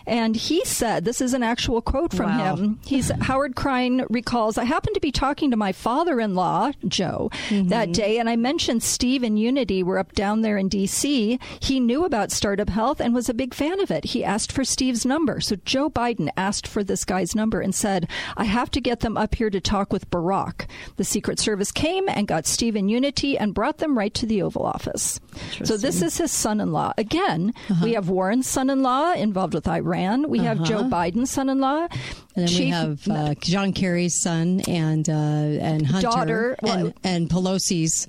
And 0.07 0.37
he 0.37 0.64
said, 0.64 1.05
this 1.05 1.20
is 1.20 1.35
an 1.35 1.42
actual 1.42 1.83
quote 1.83 2.12
from 2.12 2.37
wow. 2.37 2.57
him. 2.57 2.81
He's 2.87 3.11
Howard 3.22 3.57
Krein 3.57 4.07
recalls, 4.09 4.59
I 4.59 4.64
happened 4.64 4.94
to 4.94 5.00
be 5.00 5.12
talking 5.12 5.50
to 5.50 5.57
my 5.57 5.72
father 5.72 6.20
in 6.20 6.35
law, 6.35 6.72
Joe, 6.87 7.31
mm-hmm. 7.48 7.68
that 7.68 7.92
day, 7.92 8.18
and 8.18 8.29
I 8.29 8.37
mentioned 8.37 8.83
Steve 8.83 9.22
and 9.22 9.38
Unity 9.38 9.83
were 9.83 9.98
up 9.98 10.12
down 10.12 10.42
there 10.42 10.57
in 10.57 10.68
D.C. 10.68 11.38
He 11.61 11.81
knew 11.81 12.05
about 12.05 12.31
Startup 12.31 12.68
Health 12.68 13.00
and 13.00 13.14
was 13.14 13.29
a 13.29 13.35
big 13.35 13.55
fan 13.55 13.81
of 13.81 13.90
it. 13.90 14.05
He 14.05 14.24
asked 14.24 14.52
for 14.52 14.64
Steve's 14.64 15.05
number. 15.05 15.40
So 15.40 15.57
Joe 15.64 15.90
Biden 15.90 16.31
asked 16.37 16.66
for 16.66 16.85
this 16.85 17.05
guy's 17.05 17.35
number 17.35 17.61
and 17.61 17.74
said, 17.74 18.09
I 18.37 18.44
have 18.44 18.70
to 18.72 18.81
get 18.81 19.00
them 19.00 19.16
up 19.16 19.35
here 19.35 19.50
to 19.50 19.61
talk 19.61 19.92
with 19.92 20.11
Barack. 20.11 20.66
The 20.96 21.05
Secret 21.05 21.38
Service 21.38 21.72
came 21.72 22.09
and 22.09 22.29
got 22.29 22.46
Steve 22.46 22.76
and 22.76 22.90
Unity 22.90 23.37
and 23.37 23.55
brought 23.55 23.79
them 23.79 23.98
right 23.98 24.14
to 24.14 24.26
the 24.26 24.42
Oval 24.42 24.66
Office. 24.66 25.20
So 25.64 25.76
this 25.76 26.02
is 26.02 26.18
his 26.18 26.33
son-in-law. 26.33 26.94
Again, 26.98 27.52
uh-huh. 27.68 27.85
we 27.85 27.94
have 27.94 28.09
Warren's 28.56 28.70
son-in-law 28.70 29.12
involved 29.12 29.54
with 29.54 29.68
Iran. 29.68 30.28
We 30.28 30.40
have 30.40 30.60
uh-huh. 30.60 30.66
Joe 30.66 30.82
Biden's 30.84 31.30
son-in-law. 31.30 31.88
And 31.90 31.90
then 32.34 32.48
Chief, 32.48 32.58
we 32.60 32.66
have 32.70 33.08
uh, 33.08 33.34
John 33.40 33.72
Kerry's 33.72 34.20
son 34.20 34.62
and 34.68 35.08
uh, 35.08 35.12
and 35.12 35.86
Hunter 35.86 36.08
daughter 36.08 36.56
and, 36.60 36.82
well, 36.82 36.92
and 37.04 37.28
Pelosi's 37.28 38.06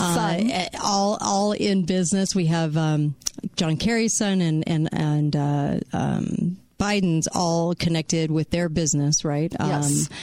uh, 0.00 0.14
son, 0.14 0.50
all 0.82 1.18
all 1.20 1.52
in 1.52 1.84
business. 1.84 2.34
We 2.34 2.46
have 2.46 2.76
um, 2.76 3.14
John 3.56 3.76
Kerry's 3.76 4.16
son 4.16 4.40
and 4.40 4.66
and 4.68 4.88
and 4.92 5.36
uh, 5.36 5.80
um, 5.92 6.58
Biden's 6.78 7.28
all 7.34 7.74
connected 7.74 8.30
with 8.30 8.50
their 8.50 8.68
business, 8.68 9.24
right? 9.24 9.52
Yes. 9.58 10.08
Um, 10.08 10.16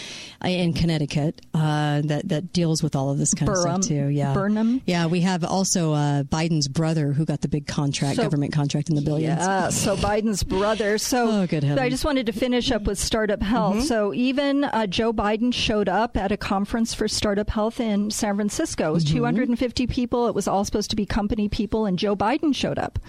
in 0.43 0.74
Connecticut 0.74 1.41
uh, 1.54 2.02
that 2.02 2.28
that 2.30 2.54
deals 2.54 2.84
with 2.84 2.95
all 2.95 3.12
of 3.12 3.17
this 3.17 3.34
kind 3.34 3.50
Burham, 3.50 3.76
of 3.76 3.84
stuff 3.84 3.89
too. 3.89 4.08
Yeah, 4.08 4.34
Burnham. 4.34 4.82
Yeah, 4.86 5.08
we 5.08 5.21
have 5.21 5.43
also 5.43 5.93
uh, 5.93 6.24
Biden's 6.24 6.67
brother 6.67 7.13
who 7.13 7.26
got 7.26 7.41
the 7.41 7.48
big 7.48 7.67
contract, 7.67 8.17
so, 8.17 8.24
government 8.24 8.54
contract 8.54 8.89
in 8.89 8.95
the 8.95 9.02
billions. 9.02 9.39
Yeah, 9.39 9.69
so 9.69 9.95
Biden's 9.95 10.43
brother. 10.43 10.98
So 10.98 11.41
oh, 11.41 11.48
good 11.48 11.63
I 11.65 11.89
just 11.89 12.06
wanted 12.06 12.26
to 12.28 12.32
finish 12.32 12.71
up 12.71 12.84
with 12.84 13.00
Startup 13.00 13.41
Health. 13.41 13.76
Mm-hmm. 13.78 13.86
So 13.86 14.13
even 14.13 14.63
uh, 14.65 14.88
Joe 14.88 15.13
Biden 15.13 15.54
showed 15.54 15.89
up 15.89 16.17
at 16.17 16.32
a 16.32 16.38
conference 16.38 16.93
for 16.93 17.08
Startup 17.08 17.50
Health 17.50 17.80
in 17.80 18.12
San 18.12 18.36
Francisco. 18.36 18.89
It 18.89 18.93
was 18.93 19.06
mm-hmm. 19.06 19.17
250 19.17 19.88
people. 19.88 20.28
It 20.28 20.36
was 20.36 20.48
all 20.48 20.65
supposed 20.65 20.89
to 20.89 20.95
be 20.95 21.06
company 21.06 21.50
people, 21.50 21.86
and 21.86 21.98
Joe 21.98 22.15
Biden 22.15 22.54
showed 22.54 22.78
up. 22.78 23.00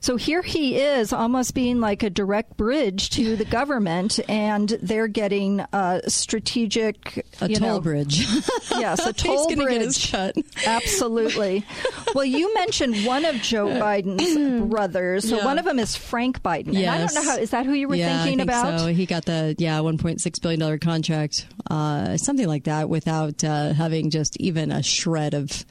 So 0.00 0.16
here 0.16 0.42
he 0.42 0.78
is, 0.78 1.12
almost 1.12 1.54
being 1.54 1.80
like 1.80 2.02
a 2.02 2.10
direct 2.10 2.56
bridge 2.56 3.10
to 3.10 3.36
the 3.36 3.44
government, 3.44 4.20
and 4.28 4.68
they're 4.82 5.08
getting 5.08 5.60
uh, 5.72 6.00
strategic 6.06 6.67
strategic 6.70 7.26
a 7.40 7.48
toll 7.48 7.68
know, 7.68 7.80
bridge. 7.80 8.20
yes, 8.70 9.04
a 9.04 9.12
toll 9.12 9.54
bridge. 9.54 10.14
Absolutely. 10.66 11.64
well, 12.14 12.24
you 12.24 12.52
mentioned 12.54 13.04
one 13.06 13.24
of 13.24 13.36
Joe 13.36 13.66
Biden's 13.66 14.68
brothers. 14.68 15.28
So 15.28 15.38
yeah. 15.38 15.44
one 15.44 15.58
of 15.58 15.64
them 15.64 15.78
is 15.78 15.96
Frank 15.96 16.42
Biden. 16.42 16.74
Yes. 16.74 16.88
I 16.88 16.98
don't 16.98 17.14
know 17.14 17.30
how 17.30 17.38
is 17.38 17.50
that 17.50 17.66
who 17.66 17.72
you 17.72 17.88
were 17.88 17.94
yeah, 17.94 18.22
thinking 18.24 18.38
think 18.38 18.50
about? 18.50 18.80
So 18.80 18.86
he 18.88 19.06
got 19.06 19.24
the 19.24 19.54
yeah 19.58 19.78
1.6 19.78 20.42
billion 20.42 20.60
dollar 20.60 20.78
contract, 20.78 21.46
uh, 21.70 22.16
something 22.16 22.46
like 22.46 22.64
that, 22.64 22.88
without 22.88 23.42
uh, 23.44 23.72
having 23.72 24.10
just 24.10 24.36
even 24.38 24.70
a 24.70 24.82
shred 24.82 25.34
of 25.34 25.64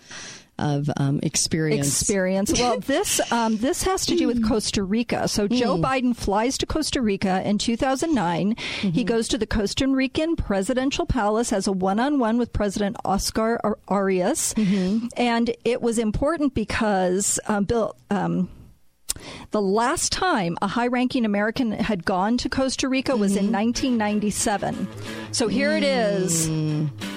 of 0.60 0.90
um, 0.98 1.20
experience. 1.24 1.88
Experience. 1.88 2.54
Well, 2.60 2.80
this 2.82 3.20
um, 3.32 3.58
this 3.58 3.84
has 3.84 4.06
to 4.08 4.16
do 4.16 4.28
with 4.28 4.48
Costa 4.48 4.84
Rica. 4.84 5.28
So 5.28 5.48
Joe 5.48 5.78
mm. 5.78 5.84
Biden 5.84 6.16
flies 6.16 6.58
to 6.60 6.66
Costa 6.66 7.02
Rica 7.02 7.48
in 7.48 7.58
2009. 7.58 8.56
Mm-hmm. 8.56 8.90
He 8.90 9.04
goes 9.04 9.28
to 9.30 9.38
the 9.38 9.48
Costa 9.48 9.88
Rican 9.88 10.36
presidential 10.36 11.06
palace, 11.06 11.50
has 11.50 11.68
a 11.68 11.72
one-on-one 11.72 12.38
with 12.38 12.52
President 12.54 12.98
Oscar 13.06 13.60
Arias, 13.88 14.54
mm-hmm. 14.56 15.08
and 15.16 15.56
it 15.64 15.82
was 15.82 15.98
important 16.00 16.54
because 16.54 17.40
um, 17.48 17.66
Bill. 17.66 17.96
Um, 18.10 18.50
the 19.50 19.62
last 19.62 20.12
time 20.12 20.58
a 20.62 20.68
high 20.68 20.86
ranking 20.86 21.26
American 21.26 21.72
had 21.72 22.06
gone 22.06 22.38
to 22.38 22.50
Costa 22.50 22.88
Rica 22.88 23.18
was 23.18 23.32
mm-hmm. 23.32 23.48
in 23.48 23.52
1997. 23.52 24.88
So 25.32 25.48
here 25.48 25.72
mm. 25.72 25.78
it 25.78 25.84
is 25.84 26.48
mm 26.48 27.17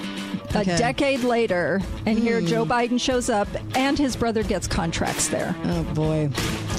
okay. 0.55 0.73
a 0.73 0.77
decade 0.77 1.21
later, 1.21 1.81
and 2.05 2.17
mm. 2.17 2.21
here 2.21 2.41
Joe 2.41 2.65
hmm. 2.65 2.71
Biden 2.71 2.99
shows 2.99 3.29
up 3.29 3.47
and 3.75 3.97
his 3.97 4.15
brother 4.15 4.43
gets 4.43 4.67
contracts 4.67 5.27
there. 5.27 5.55
Oh, 5.65 5.83
boy. 5.93 6.29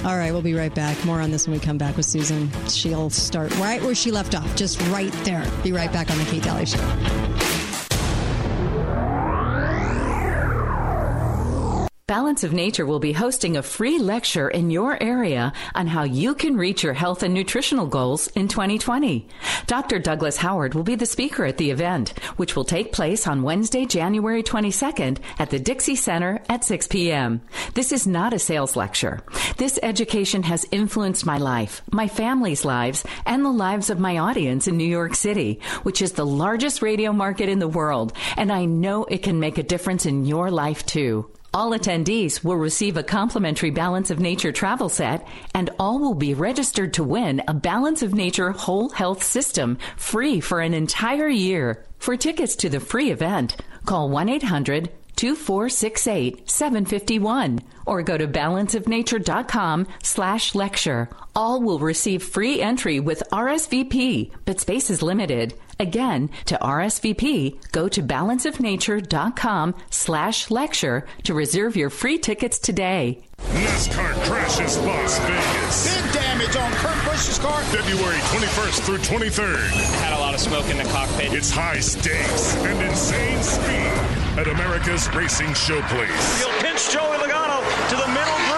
All 0.05 0.17
right, 0.17 0.31
we'll 0.31 0.41
be 0.41 0.53
right 0.53 0.73
back. 0.73 1.03
More 1.05 1.21
on 1.21 1.31
this 1.31 1.47
when 1.47 1.57
we 1.57 1.63
come 1.63 1.77
back 1.77 1.95
with 1.95 2.05
Susan. 2.05 2.51
She'll 2.67 3.09
start 3.09 3.55
right 3.57 3.81
where 3.81 3.95
she 3.95 4.11
left 4.11 4.35
off, 4.35 4.53
just 4.55 4.81
right 4.87 5.13
there. 5.23 5.49
Be 5.63 5.71
right 5.71 5.91
back 5.91 6.11
on 6.11 6.17
The 6.17 6.25
Kate 6.25 6.43
Dalley 6.43 6.65
Show. 6.65 7.42
Balance 12.13 12.43
of 12.43 12.53
Nature 12.53 12.85
will 12.85 12.99
be 12.99 13.11
hosting 13.11 13.57
a 13.57 13.63
free 13.63 13.97
lecture 13.97 14.47
in 14.47 14.69
your 14.69 15.01
area 15.01 15.51
on 15.73 15.87
how 15.87 16.03
you 16.03 16.35
can 16.35 16.55
reach 16.55 16.83
your 16.83 16.93
health 16.93 17.23
and 17.23 17.33
nutritional 17.33 17.87
goals 17.87 18.27
in 18.35 18.47
2020. 18.47 19.27
Dr. 19.65 19.97
Douglas 19.97 20.37
Howard 20.37 20.75
will 20.75 20.83
be 20.83 20.93
the 20.93 21.07
speaker 21.07 21.43
at 21.43 21.57
the 21.57 21.71
event, 21.71 22.09
which 22.37 22.55
will 22.55 22.65
take 22.65 22.91
place 22.91 23.25
on 23.25 23.41
Wednesday, 23.41 23.87
January 23.87 24.43
22nd 24.43 25.17
at 25.39 25.49
the 25.49 25.57
Dixie 25.57 25.95
Center 25.95 26.39
at 26.49 26.63
6 26.63 26.87
p.m. 26.89 27.41
This 27.73 27.91
is 27.91 28.05
not 28.05 28.31
a 28.31 28.37
sales 28.37 28.75
lecture. 28.75 29.21
This 29.57 29.79
education 29.81 30.43
has 30.43 30.67
influenced 30.69 31.25
my 31.25 31.39
life, 31.39 31.81
my 31.91 32.07
family's 32.07 32.63
lives, 32.63 33.03
and 33.25 33.43
the 33.43 33.49
lives 33.49 33.89
of 33.89 33.97
my 33.97 34.19
audience 34.19 34.67
in 34.67 34.77
New 34.77 34.83
York 34.87 35.15
City, 35.15 35.61
which 35.81 35.99
is 35.99 36.11
the 36.11 36.27
largest 36.27 36.83
radio 36.83 37.11
market 37.11 37.49
in 37.49 37.57
the 37.57 37.67
world, 37.67 38.13
and 38.37 38.51
I 38.51 38.65
know 38.65 39.03
it 39.05 39.23
can 39.23 39.39
make 39.39 39.57
a 39.57 39.63
difference 39.63 40.05
in 40.05 40.27
your 40.27 40.51
life 40.51 40.85
too. 40.85 41.27
All 41.55 41.69
attendees 41.69 42.43
will 42.43 42.55
receive 42.55 42.97
a 42.97 43.03
complimentary 43.03 43.69
Balance 43.69 44.09
of 44.09 44.19
Nature 44.19 44.51
travel 44.51 44.89
set, 44.89 45.27
and 45.53 45.69
all 45.77 45.99
will 45.99 46.15
be 46.15 46.33
registered 46.33 46.95
to 46.95 47.03
win 47.03 47.43
a 47.47 47.53
Balance 47.53 48.01
of 48.01 48.15
Nature 48.15 48.49
whole 48.49 48.89
health 48.89 49.21
system 49.21 49.77
free 49.95 50.39
for 50.39 50.61
an 50.61 50.73
entire 50.73 51.27
year. 51.27 51.85
For 51.99 52.17
tickets 52.17 52.55
to 52.55 52.69
the 52.69 52.79
free 52.79 53.11
event, 53.11 53.57
call 53.85 54.09
1 54.09 54.29
800 54.29 54.89
2468 55.15 56.49
751 56.49 57.59
or 57.85 58.01
go 58.01 58.17
to 58.17 58.27
balanceofnature.com 58.27 59.87
slash 60.01 60.55
lecture. 60.55 61.07
All 61.35 61.61
will 61.61 61.77
receive 61.77 62.23
free 62.23 62.61
entry 62.61 62.99
with 62.99 63.21
RSVP, 63.31 64.31
but 64.45 64.59
space 64.59 64.89
is 64.89 65.03
limited. 65.03 65.53
Again, 65.79 66.29
to 66.45 66.57
RSVP, 66.61 67.71
go 67.71 67.87
to 67.89 68.01
balanceofnature.com 68.01 69.75
slash 69.89 70.51
lecture 70.51 71.05
to 71.23 71.33
reserve 71.33 71.75
your 71.75 71.89
free 71.89 72.17
tickets 72.17 72.59
today. 72.59 73.19
NASCAR 73.51 74.13
crashes 74.25 74.77
Las 74.79 75.19
Vegas. 75.19 76.01
Big 76.01 76.13
damage 76.13 76.55
on 76.55 76.71
Kurt 76.73 77.03
Busch's 77.05 77.39
car. 77.39 77.61
February 77.63 78.15
21st 78.17 78.79
through 78.85 78.97
23rd. 78.99 79.67
Had 80.01 80.13
a 80.17 80.19
lot 80.19 80.33
of 80.33 80.39
smoke 80.39 80.65
in 80.69 80.77
the 80.77 80.83
cockpit. 80.85 81.33
It's 81.33 81.51
high 81.51 81.79
stakes 81.79 82.55
and 82.57 82.81
insane 82.89 83.43
speed 83.43 84.39
at 84.39 84.47
America's 84.47 85.13
Racing 85.13 85.49
Showplace. 85.49 86.39
You'll 86.39 86.61
pinch 86.61 86.89
Joey 86.91 87.17
Logano 87.17 87.59
to 87.89 87.95
the 87.95 88.07
middle 88.07 88.52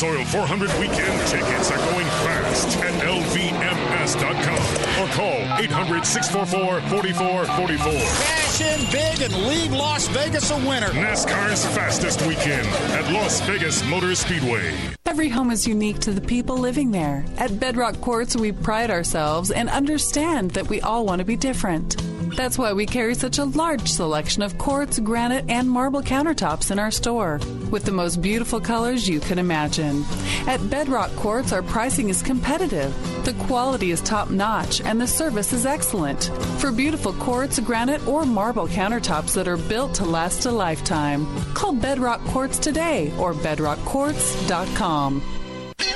Pennzoil 0.00 0.24
400 0.26 0.70
weekend 0.80 1.28
tickets 1.28 1.70
are 1.70 1.78
going 1.92 2.06
fast 2.24 2.76
at 2.78 2.92
LVMS.com 3.02 5.02
or 5.02 5.08
call 5.12 5.58
800 5.58 6.06
644 6.06 6.80
4444. 6.88 7.92
Cash 7.92 8.60
in 8.60 8.80
big 8.90 9.22
and 9.22 9.34
leave 9.46 9.72
Las 9.72 10.08
Vegas 10.08 10.50
a 10.50 10.56
winner. 10.56 10.88
NASCAR's 10.88 11.64
fastest 11.74 12.20
weekend 12.22 12.66
at 12.92 13.12
Las 13.12 13.40
Vegas 13.42 13.84
Motor 13.88 14.14
Speedway. 14.14 14.74
Every 15.06 15.28
home 15.28 15.50
is 15.50 15.66
unique 15.66 15.98
to 16.00 16.12
the 16.12 16.20
people 16.20 16.56
living 16.56 16.90
there. 16.92 17.24
At 17.36 17.58
Bedrock 17.58 18.00
Quartz, 18.00 18.36
we 18.36 18.52
pride 18.52 18.90
ourselves 18.90 19.50
and 19.50 19.68
understand 19.68 20.52
that 20.52 20.68
we 20.68 20.80
all 20.80 21.04
want 21.04 21.18
to 21.18 21.24
be 21.24 21.34
different. 21.36 21.96
That's 22.36 22.58
why 22.58 22.72
we 22.72 22.86
carry 22.86 23.14
such 23.14 23.38
a 23.38 23.44
large 23.44 23.88
selection 23.88 24.42
of 24.42 24.58
quartz, 24.58 24.98
granite, 24.98 25.44
and 25.48 25.68
marble 25.68 26.02
countertops 26.02 26.70
in 26.70 26.78
our 26.78 26.90
store, 26.90 27.40
with 27.70 27.84
the 27.84 27.92
most 27.92 28.22
beautiful 28.22 28.60
colors 28.60 29.08
you 29.08 29.20
can 29.20 29.38
imagine. 29.38 30.04
At 30.46 30.70
Bedrock 30.70 31.10
Quartz, 31.16 31.52
our 31.52 31.62
pricing 31.62 32.08
is 32.08 32.22
competitive, 32.22 32.94
the 33.24 33.34
quality 33.44 33.90
is 33.90 34.00
top 34.00 34.30
notch, 34.30 34.80
and 34.80 35.00
the 35.00 35.06
service 35.06 35.52
is 35.52 35.66
excellent. 35.66 36.30
For 36.58 36.72
beautiful 36.72 37.12
quartz, 37.14 37.58
granite, 37.58 38.06
or 38.06 38.24
marble 38.24 38.68
countertops 38.68 39.34
that 39.34 39.48
are 39.48 39.56
built 39.56 39.94
to 39.94 40.04
last 40.04 40.46
a 40.46 40.50
lifetime, 40.50 41.26
call 41.54 41.72
Bedrock 41.72 42.20
Quartz 42.26 42.58
today 42.58 43.12
or 43.18 43.34
bedrockquartz.com. 43.34 45.39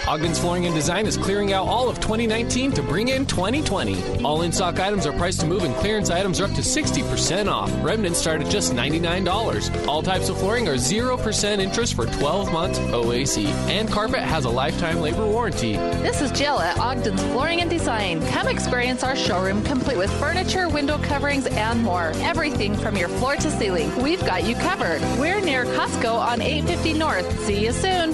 Ogden's 0.07 0.38
Flooring 0.38 0.66
and 0.66 0.75
Design 0.75 1.07
is 1.07 1.16
clearing 1.16 1.53
out 1.53 1.66
all 1.66 1.88
of 1.88 1.99
2019 1.99 2.73
to 2.73 2.83
bring 2.83 3.09
in 3.09 3.25
2020. 3.27 4.23
All 4.23 4.42
in 4.42 4.53
stock 4.53 4.79
items 4.79 5.07
are 5.07 5.12
priced 5.12 5.40
to 5.40 5.47
move, 5.47 5.64
and 5.64 5.75
clearance 5.77 6.11
items 6.11 6.40
are 6.40 6.44
up 6.44 6.53
to 6.53 6.61
60% 6.61 7.51
off. 7.51 7.73
Remnants 7.83 8.18
start 8.18 8.42
at 8.42 8.51
just 8.51 8.73
$99. 8.73 9.87
All 9.89 10.03
types 10.03 10.28
of 10.28 10.39
flooring 10.39 10.68
are 10.68 10.74
0% 10.74 11.59
interest 11.59 11.95
for 11.95 12.07
12 12.07 12.53
months 12.53 12.78
OAC, 12.78 13.47
and 13.68 13.89
carpet 13.91 14.20
has 14.20 14.45
a 14.45 14.51
lifetime 14.51 15.01
labor 15.01 15.26
warranty. 15.26 15.72
This 16.03 16.20
is 16.20 16.30
Jill 16.32 16.61
at 16.61 16.78
Ogden's 16.78 17.22
Flooring 17.32 17.61
and 17.61 17.70
Design. 17.70 18.24
Come 18.28 18.49
experience 18.49 19.03
our 19.03 19.16
showroom 19.16 19.62
complete 19.64 19.97
with 19.97 20.12
furniture, 20.20 20.68
window 20.68 20.99
coverings, 20.99 21.47
and 21.47 21.82
more. 21.82 22.12
Everything 22.16 22.74
from 22.74 22.97
your 22.97 23.09
floor 23.09 23.37
to 23.37 23.51
ceiling. 23.51 23.95
We've 24.03 24.24
got 24.26 24.45
you 24.45 24.55
covered. 24.57 25.01
We're 25.18 25.41
near 25.41 25.64
Costco 25.64 26.14
on 26.14 26.43
850 26.43 26.93
North. 26.99 27.41
See 27.47 27.64
you 27.64 27.72
soon. 27.72 28.12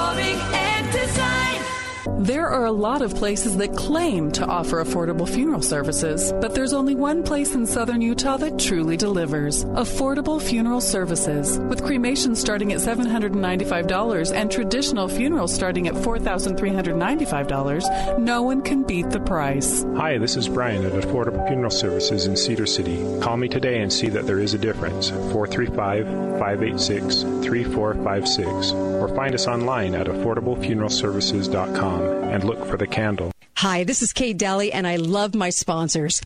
And 0.00 0.92
Design. 0.92 1.57
There 2.16 2.48
are 2.48 2.64
a 2.64 2.72
lot 2.72 3.02
of 3.02 3.14
places 3.14 3.58
that 3.58 3.76
claim 3.76 4.32
to 4.32 4.44
offer 4.44 4.82
affordable 4.82 5.28
funeral 5.28 5.62
services, 5.62 6.32
but 6.40 6.54
there's 6.54 6.72
only 6.72 6.94
one 6.94 7.22
place 7.22 7.54
in 7.54 7.66
southern 7.66 8.00
Utah 8.00 8.38
that 8.38 8.58
truly 8.58 8.96
delivers 8.96 9.64
affordable 9.64 10.40
funeral 10.42 10.80
services. 10.80 11.58
With 11.58 11.84
cremation 11.84 12.34
starting 12.34 12.72
at 12.72 12.80
$795 12.80 14.34
and 14.34 14.50
traditional 14.50 15.08
funerals 15.08 15.54
starting 15.54 15.86
at 15.86 15.94
$4,395, 15.94 18.18
no 18.18 18.42
one 18.42 18.62
can 18.62 18.84
beat 18.84 19.10
the 19.10 19.20
price. 19.20 19.84
Hi, 19.96 20.16
this 20.18 20.36
is 20.36 20.48
Brian 20.48 20.86
at 20.86 20.92
Affordable 20.92 21.46
Funeral 21.46 21.70
Services 21.70 22.26
in 22.26 22.36
Cedar 22.36 22.66
City. 22.66 22.96
Call 23.20 23.36
me 23.36 23.48
today 23.48 23.80
and 23.80 23.92
see 23.92 24.08
that 24.08 24.26
there 24.26 24.40
is 24.40 24.54
a 24.54 24.58
difference. 24.58 25.10
435 25.10 26.06
586 26.38 27.22
3456 27.22 28.72
or 28.72 29.08
find 29.14 29.34
us 29.34 29.46
online 29.46 29.94
at 29.94 30.06
affordablefuneralservices.com 30.06 31.97
and 32.00 32.44
look 32.44 32.64
for 32.66 32.76
the 32.76 32.86
candle. 32.86 33.32
Hi, 33.56 33.84
this 33.84 34.02
is 34.02 34.12
Kate 34.12 34.36
Dalley, 34.36 34.72
and 34.72 34.86
I 34.86 34.96
love 34.96 35.34
my 35.34 35.50
sponsors. 35.50 36.20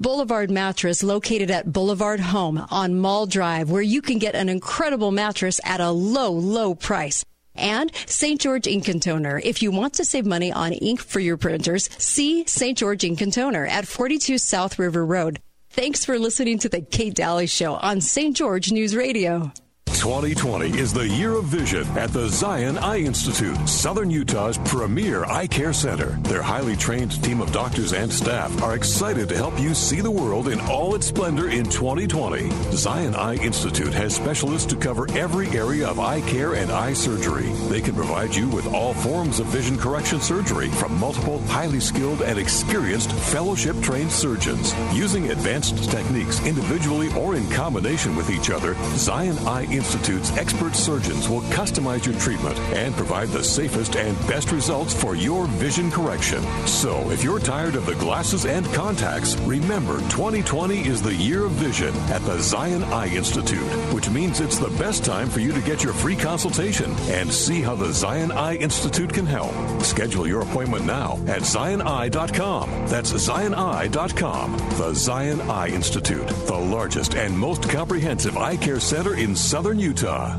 Boulevard 0.00 0.50
Mattress, 0.50 1.02
located 1.02 1.50
at 1.50 1.72
Boulevard 1.72 2.20
Home 2.20 2.64
on 2.70 2.94
Mall 3.00 3.26
Drive, 3.26 3.68
where 3.70 3.82
you 3.82 4.00
can 4.00 4.18
get 4.18 4.36
an 4.36 4.48
incredible 4.48 5.10
mattress 5.10 5.60
at 5.64 5.80
a 5.80 5.90
low, 5.90 6.30
low 6.30 6.74
price. 6.74 7.24
And 7.56 7.90
St. 8.06 8.40
George 8.40 8.68
Ink 8.68 8.86
and 8.86 9.02
Toner. 9.02 9.40
If 9.42 9.60
you 9.60 9.72
want 9.72 9.94
to 9.94 10.04
save 10.04 10.24
money 10.24 10.52
on 10.52 10.72
ink 10.72 11.00
for 11.00 11.18
your 11.18 11.36
printers, 11.36 11.90
see 11.98 12.46
St. 12.46 12.78
George 12.78 13.02
Ink 13.02 13.20
and 13.20 13.32
Toner 13.32 13.66
at 13.66 13.88
42 13.88 14.38
South 14.38 14.78
River 14.78 15.04
Road. 15.04 15.40
Thanks 15.70 16.04
for 16.04 16.18
listening 16.18 16.60
to 16.60 16.68
the 16.68 16.80
Kate 16.80 17.14
Dalley 17.14 17.48
Show 17.48 17.74
on 17.74 18.00
St. 18.00 18.36
George 18.36 18.70
News 18.70 18.94
Radio. 18.94 19.52
2020 19.98 20.78
is 20.78 20.92
the 20.92 21.08
year 21.08 21.34
of 21.34 21.44
vision 21.46 21.84
at 21.98 22.12
the 22.12 22.28
Zion 22.28 22.78
Eye 22.78 22.98
Institute, 22.98 23.68
Southern 23.68 24.10
Utah's 24.10 24.56
premier 24.58 25.24
eye 25.24 25.48
care 25.48 25.72
center. 25.72 26.10
Their 26.22 26.40
highly 26.40 26.76
trained 26.76 27.22
team 27.24 27.40
of 27.40 27.50
doctors 27.50 27.92
and 27.92 28.12
staff 28.12 28.62
are 28.62 28.76
excited 28.76 29.28
to 29.28 29.36
help 29.36 29.58
you 29.58 29.74
see 29.74 30.00
the 30.00 30.10
world 30.10 30.48
in 30.48 30.60
all 30.60 30.94
its 30.94 31.08
splendor 31.08 31.48
in 31.50 31.64
2020. 31.64 32.48
Zion 32.70 33.16
Eye 33.16 33.34
Institute 33.36 33.92
has 33.92 34.14
specialists 34.14 34.72
to 34.72 34.76
cover 34.76 35.10
every 35.18 35.48
area 35.48 35.88
of 35.88 35.98
eye 35.98 36.20
care 36.22 36.54
and 36.54 36.70
eye 36.70 36.92
surgery. 36.92 37.50
They 37.68 37.80
can 37.80 37.96
provide 37.96 38.32
you 38.32 38.48
with 38.48 38.68
all 38.68 38.94
forms 38.94 39.40
of 39.40 39.46
vision 39.46 39.76
correction 39.76 40.20
surgery 40.20 40.68
from 40.68 40.96
multiple 41.00 41.40
highly 41.46 41.80
skilled 41.80 42.22
and 42.22 42.38
experienced 42.38 43.10
fellowship 43.12 43.74
trained 43.80 44.12
surgeons. 44.12 44.72
Using 44.92 45.32
advanced 45.32 45.90
techniques 45.90 46.44
individually 46.46 47.12
or 47.14 47.34
in 47.34 47.50
combination 47.50 48.14
with 48.14 48.30
each 48.30 48.50
other, 48.50 48.76
Zion 48.96 49.36
Eye 49.38 49.66
Institute's 49.88 50.36
expert 50.36 50.74
surgeons 50.76 51.30
will 51.30 51.40
customize 51.48 52.04
your 52.04 52.14
treatment 52.20 52.58
and 52.76 52.94
provide 52.94 53.28
the 53.28 53.42
safest 53.42 53.96
and 53.96 54.14
best 54.26 54.52
results 54.52 54.92
for 54.92 55.16
your 55.16 55.46
vision 55.46 55.90
correction. 55.90 56.42
So, 56.66 57.10
if 57.10 57.24
you're 57.24 57.38
tired 57.38 57.74
of 57.74 57.86
the 57.86 57.94
glasses 57.94 58.44
and 58.44 58.66
contacts, 58.74 59.34
remember 59.46 60.00
2020 60.10 60.86
is 60.86 61.00
the 61.00 61.14
year 61.14 61.46
of 61.46 61.52
vision 61.52 61.94
at 62.10 62.20
the 62.26 62.38
Zion 62.38 62.84
Eye 62.84 63.08
Institute, 63.08 63.66
which 63.94 64.10
means 64.10 64.40
it's 64.40 64.58
the 64.58 64.76
best 64.76 65.06
time 65.06 65.30
for 65.30 65.40
you 65.40 65.52
to 65.52 65.60
get 65.62 65.82
your 65.82 65.94
free 65.94 66.16
consultation 66.16 66.94
and 67.08 67.32
see 67.32 67.62
how 67.62 67.74
the 67.74 67.90
Zion 67.90 68.30
Eye 68.30 68.56
Institute 68.56 69.14
can 69.14 69.24
help. 69.24 69.54
Schedule 69.80 70.28
your 70.28 70.42
appointment 70.42 70.84
now 70.84 71.14
at 71.26 71.40
zioneye.com. 71.40 72.68
That's 72.88 73.12
zioneye.com. 73.14 74.52
The 74.76 74.92
Zion 74.92 75.40
Eye 75.40 75.68
Institute, 75.68 76.28
the 76.46 76.58
largest 76.58 77.14
and 77.14 77.36
most 77.38 77.70
comprehensive 77.70 78.36
eye 78.36 78.56
care 78.56 78.80
center 78.80 79.14
in 79.14 79.34
southern 79.34 79.77
Utah. 79.78 80.36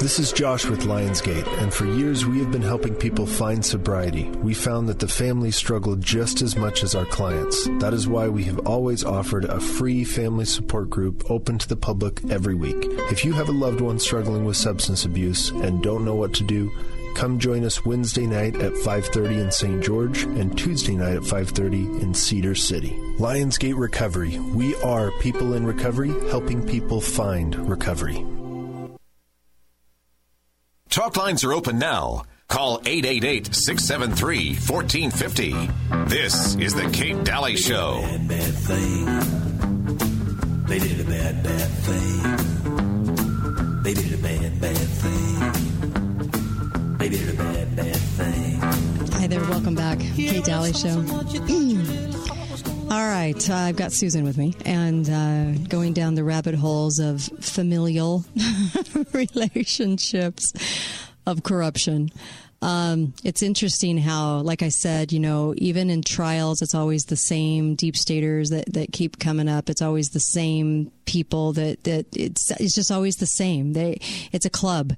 This 0.00 0.18
is 0.18 0.32
Josh 0.32 0.64
with 0.66 0.82
Lionsgate, 0.82 1.46
and 1.62 1.72
for 1.72 1.86
years 1.86 2.26
we 2.26 2.38
have 2.38 2.50
been 2.50 2.62
helping 2.62 2.94
people 2.94 3.26
find 3.26 3.64
sobriety. 3.64 4.24
We 4.24 4.54
found 4.54 4.88
that 4.88 4.98
the 4.98 5.08
families 5.08 5.54
struggle 5.54 5.96
just 5.96 6.42
as 6.42 6.56
much 6.56 6.82
as 6.82 6.94
our 6.94 7.04
clients. 7.04 7.68
That 7.80 7.94
is 7.94 8.08
why 8.08 8.28
we 8.28 8.44
have 8.44 8.60
always 8.60 9.04
offered 9.04 9.44
a 9.44 9.60
free 9.60 10.04
family 10.04 10.46
support 10.46 10.90
group 10.90 11.30
open 11.30 11.58
to 11.58 11.68
the 11.68 11.76
public 11.76 12.20
every 12.30 12.54
week. 12.54 12.76
If 13.10 13.24
you 13.24 13.32
have 13.34 13.48
a 13.48 13.52
loved 13.52 13.80
one 13.80 13.98
struggling 13.98 14.44
with 14.44 14.56
substance 14.56 15.04
abuse 15.04 15.50
and 15.50 15.82
don't 15.82 16.04
know 16.04 16.14
what 16.14 16.34
to 16.34 16.44
do, 16.44 16.70
come 17.14 17.38
join 17.38 17.64
us 17.64 17.84
Wednesday 17.84 18.26
night 18.26 18.56
at 18.56 18.72
5:30 18.72 19.40
in 19.40 19.50
St. 19.50 19.82
George 19.82 20.24
and 20.24 20.56
Tuesday 20.58 20.96
night 20.96 21.16
at 21.16 21.24
5:30 21.24 22.02
in 22.02 22.12
Cedar 22.12 22.54
City. 22.54 22.98
Lionsgate 23.18 23.78
Recovery. 23.78 24.38
We 24.38 24.74
are 24.82 25.10
people 25.20 25.54
in 25.54 25.64
recovery 25.64 26.12
helping 26.30 26.66
people 26.66 27.00
find 27.00 27.54
recovery. 27.68 28.24
Talk 30.90 31.16
lines 31.16 31.42
are 31.44 31.52
open 31.52 31.78
now. 31.78 32.24
Call 32.48 32.80
888 32.86 33.54
673 33.54 34.54
1450. 34.54 35.70
This 36.06 36.54
is 36.56 36.74
The 36.74 36.88
Kate 36.90 37.24
Dalley 37.24 37.56
Show. 37.56 38.00
Bad, 38.02 38.28
bad 38.28 38.54
thing. 38.54 39.06
They 40.66 40.78
did 40.78 41.00
a 41.00 41.04
bad, 41.04 41.42
bad 41.42 41.70
thing. 41.86 42.22
They 43.82 43.94
did 43.94 44.14
a 44.14 44.18
bad, 44.18 44.60
bad 44.60 44.76
thing. 44.76 45.73
They 47.04 47.10
did 47.10 47.28
a 47.28 47.32
bad, 47.34 47.76
bad 47.76 47.96
thing. 47.96 48.54
Hi 49.12 49.26
there, 49.26 49.42
welcome 49.42 49.74
back. 49.74 49.98
Kate 49.98 50.42
Dalley 50.42 50.72
Show. 50.72 51.04
All 52.90 53.06
right, 53.06 53.50
uh, 53.50 53.54
I've 53.54 53.76
got 53.76 53.92
Susan 53.92 54.24
with 54.24 54.38
me 54.38 54.54
and 54.64 55.10
uh, 55.10 55.52
going 55.68 55.92
down 55.92 56.14
the 56.14 56.24
rabbit 56.24 56.54
holes 56.54 56.98
of 56.98 57.20
familial 57.40 58.24
relationships, 59.12 60.50
of 61.26 61.42
corruption. 61.42 62.08
Um, 62.62 63.12
it's 63.22 63.42
interesting 63.42 63.98
how, 63.98 64.38
like 64.38 64.62
I 64.62 64.70
said, 64.70 65.12
you 65.12 65.20
know, 65.20 65.54
even 65.58 65.90
in 65.90 66.02
trials, 66.02 66.62
it's 66.62 66.74
always 66.74 67.04
the 67.04 67.16
same 67.16 67.74
deep 67.74 67.96
staters 67.96 68.50
that, 68.50 68.72
that 68.72 68.92
keep 68.92 69.18
coming 69.18 69.48
up. 69.48 69.68
It's 69.68 69.82
always 69.82 70.10
the 70.10 70.20
same 70.20 70.90
people 71.04 71.52
that, 71.54 71.84
that 71.84 72.06
it's, 72.16 72.50
it's 72.52 72.74
just 72.74 72.90
always 72.90 73.16
the 73.16 73.26
same. 73.26 73.74
They, 73.74 73.98
it's 74.32 74.46
a 74.46 74.50
club 74.50 74.94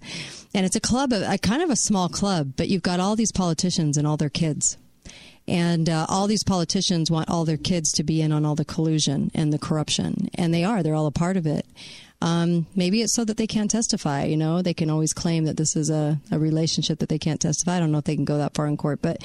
and 0.54 0.64
it's 0.64 0.76
a 0.76 0.80
club, 0.80 1.12
a 1.12 1.38
kind 1.38 1.62
of 1.62 1.70
a 1.70 1.76
small 1.76 2.08
club, 2.08 2.52
but 2.56 2.68
you've 2.68 2.82
got 2.82 3.00
all 3.00 3.16
these 3.16 3.32
politicians 3.32 3.96
and 3.96 4.06
all 4.06 4.16
their 4.16 4.30
kids. 4.30 4.76
And 5.48 5.88
uh, 5.88 6.06
all 6.08 6.26
these 6.26 6.42
politicians 6.42 7.10
want 7.10 7.30
all 7.30 7.44
their 7.44 7.56
kids 7.56 7.92
to 7.92 8.02
be 8.02 8.20
in 8.20 8.32
on 8.32 8.44
all 8.44 8.56
the 8.56 8.64
collusion 8.64 9.30
and 9.34 9.52
the 9.52 9.58
corruption. 9.58 10.28
And 10.34 10.52
they 10.52 10.64
are, 10.64 10.82
they're 10.82 10.94
all 10.94 11.06
a 11.06 11.12
part 11.12 11.36
of 11.36 11.46
it. 11.46 11.66
Um, 12.22 12.66
maybe 12.74 13.02
it's 13.02 13.12
so 13.14 13.24
that 13.24 13.36
they 13.36 13.46
can't 13.46 13.70
testify. 13.70 14.24
You 14.24 14.36
know, 14.36 14.62
they 14.62 14.74
can 14.74 14.88
always 14.90 15.12
claim 15.12 15.44
that 15.44 15.56
this 15.56 15.76
is 15.76 15.90
a, 15.90 16.18
a 16.30 16.38
relationship 16.38 16.98
that 17.00 17.08
they 17.08 17.18
can't 17.18 17.40
testify. 17.40 17.76
I 17.76 17.80
don't 17.80 17.92
know 17.92 17.98
if 17.98 18.04
they 18.04 18.16
can 18.16 18.24
go 18.24 18.38
that 18.38 18.54
far 18.54 18.66
in 18.66 18.76
court, 18.76 19.00
but 19.02 19.18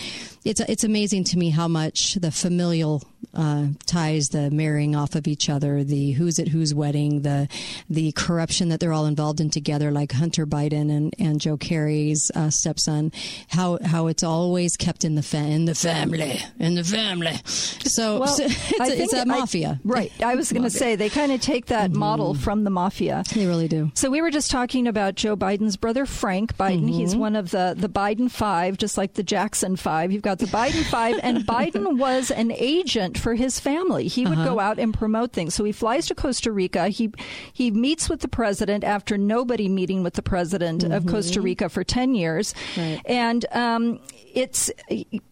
it's 0.44 0.60
it's 0.62 0.84
amazing 0.84 1.24
to 1.26 1.38
me 1.38 1.50
how 1.52 1.68
much 1.68 2.16
the 2.16 2.32
familial 2.32 3.02
uh, 3.34 3.68
ties, 3.86 4.30
the 4.30 4.52
marrying 4.52 4.96
off 4.96 5.16
of 5.16 5.26
each 5.28 5.50
other, 5.50 5.84
the 5.86 6.12
who's 6.12 6.38
at 6.40 6.50
whose 6.50 6.74
wedding, 6.74 7.22
the 7.22 7.48
the 7.90 8.12
corruption 8.12 8.70
that 8.70 8.80
they're 8.82 8.92
all 8.94 9.06
involved 9.06 9.40
in 9.40 9.50
together, 9.50 9.90
like 9.92 10.12
Hunter 10.12 10.46
Biden 10.46 10.92
and, 10.96 11.14
and 11.18 11.40
Joe 11.40 11.56
Kerry's 11.58 12.30
uh, 12.36 12.50
stepson, 12.50 13.14
how 13.48 13.78
how 13.86 14.08
it's 14.08 14.24
always 14.24 14.76
kept 14.76 15.06
in 15.06 15.16
the 15.16 15.24
fa- 15.24 15.38
in 15.38 15.64
the 15.66 15.76
family 15.76 16.40
in 16.60 16.76
the 16.76 16.84
family. 16.84 17.38
So, 17.46 18.20
Well, 18.20 18.28
so 18.28 18.44
it's, 18.48 18.80
a, 18.80 19.02
it's 19.04 19.14
a 19.14 19.22
I- 19.22 19.26
mafia, 19.26 19.80
right. 19.86 20.12
I 20.22 20.36
was 20.36 20.52
going 20.52 20.64
to 20.64 20.70
say 20.70 20.96
they 20.98 21.10
kind 21.10 21.32
of 21.32 21.40
take 21.42 21.68
that 21.68 21.92
model 21.92 22.34
from 22.34 22.64
the 22.64 22.70
mafia. 22.82 23.24
They 23.34 23.46
really 23.46 23.68
do. 23.68 23.92
So 23.94 24.10
we 24.10 24.22
were 24.22 24.32
just 24.32 24.50
talking 24.50 24.88
about 24.88 25.16
Joe 25.16 25.36
Biden's 25.38 25.78
brother 25.78 26.06
Frank 26.06 26.58
Biden. 26.58 26.90
He's 26.90 27.14
Mhm. 27.16 27.20
one 27.20 27.36
of 27.36 27.52
the 27.52 27.76
the 27.78 27.90
Biden 27.90 28.30
Five, 28.32 28.78
just 28.78 28.98
like 28.98 29.14
the 29.14 29.24
Jackson 29.24 29.76
Five. 29.76 30.12
You've 30.12 30.22
got 30.24 30.40
the 30.40 30.48
Biden 30.48 30.84
Five, 30.86 31.20
and 31.22 31.46
Biden 31.58 31.98
was 31.98 32.32
an 32.32 32.52
agent 32.52 33.18
for 33.18 33.36
his 33.36 33.60
family. 33.60 34.08
He 34.08 34.26
would 34.26 34.40
Uh-huh. 34.40 34.50
go 34.54 34.60
out 34.60 34.80
and 34.80 34.94
promote 34.94 35.32
things. 35.32 35.54
So 35.54 35.64
he 35.64 35.72
flies 35.72 36.08
to 36.08 36.16
Costa 36.16 36.52
Rica. 36.52 36.88
He 36.90 37.12
he 37.54 37.70
meets 37.72 38.10
with 38.10 38.22
the 38.22 38.28
president 38.28 38.84
after 38.84 39.18
nobody 39.18 39.68
meeting 39.70 40.02
with 40.04 40.16
the 40.16 40.24
president 40.24 40.84
of 40.84 41.04
Mhm. 41.04 41.10
Costa 41.12 41.40
Rica 41.42 41.70
for 41.70 41.84
ten 41.84 42.16
years, 42.16 42.54
Right. 42.78 43.00
and 43.06 43.46
um, 43.52 44.00
it's 44.34 44.72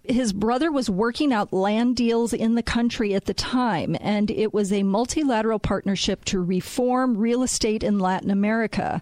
his 0.09 0.33
brother 0.33 0.71
was 0.71 0.89
working 0.89 1.31
out 1.31 1.53
land 1.53 1.95
deals 1.95 2.33
in 2.33 2.55
the 2.55 2.63
country 2.63 3.13
at 3.13 3.25
the 3.25 3.33
time, 3.33 3.95
and 4.01 4.31
it 4.31 4.53
was 4.53 4.73
a 4.73 4.83
multilateral 4.83 5.59
partnership 5.59 6.25
to 6.25 6.41
reform 6.41 7.17
real 7.17 7.43
estate 7.43 7.83
in 7.83 7.99
Latin 7.99 8.31
America. 8.31 9.01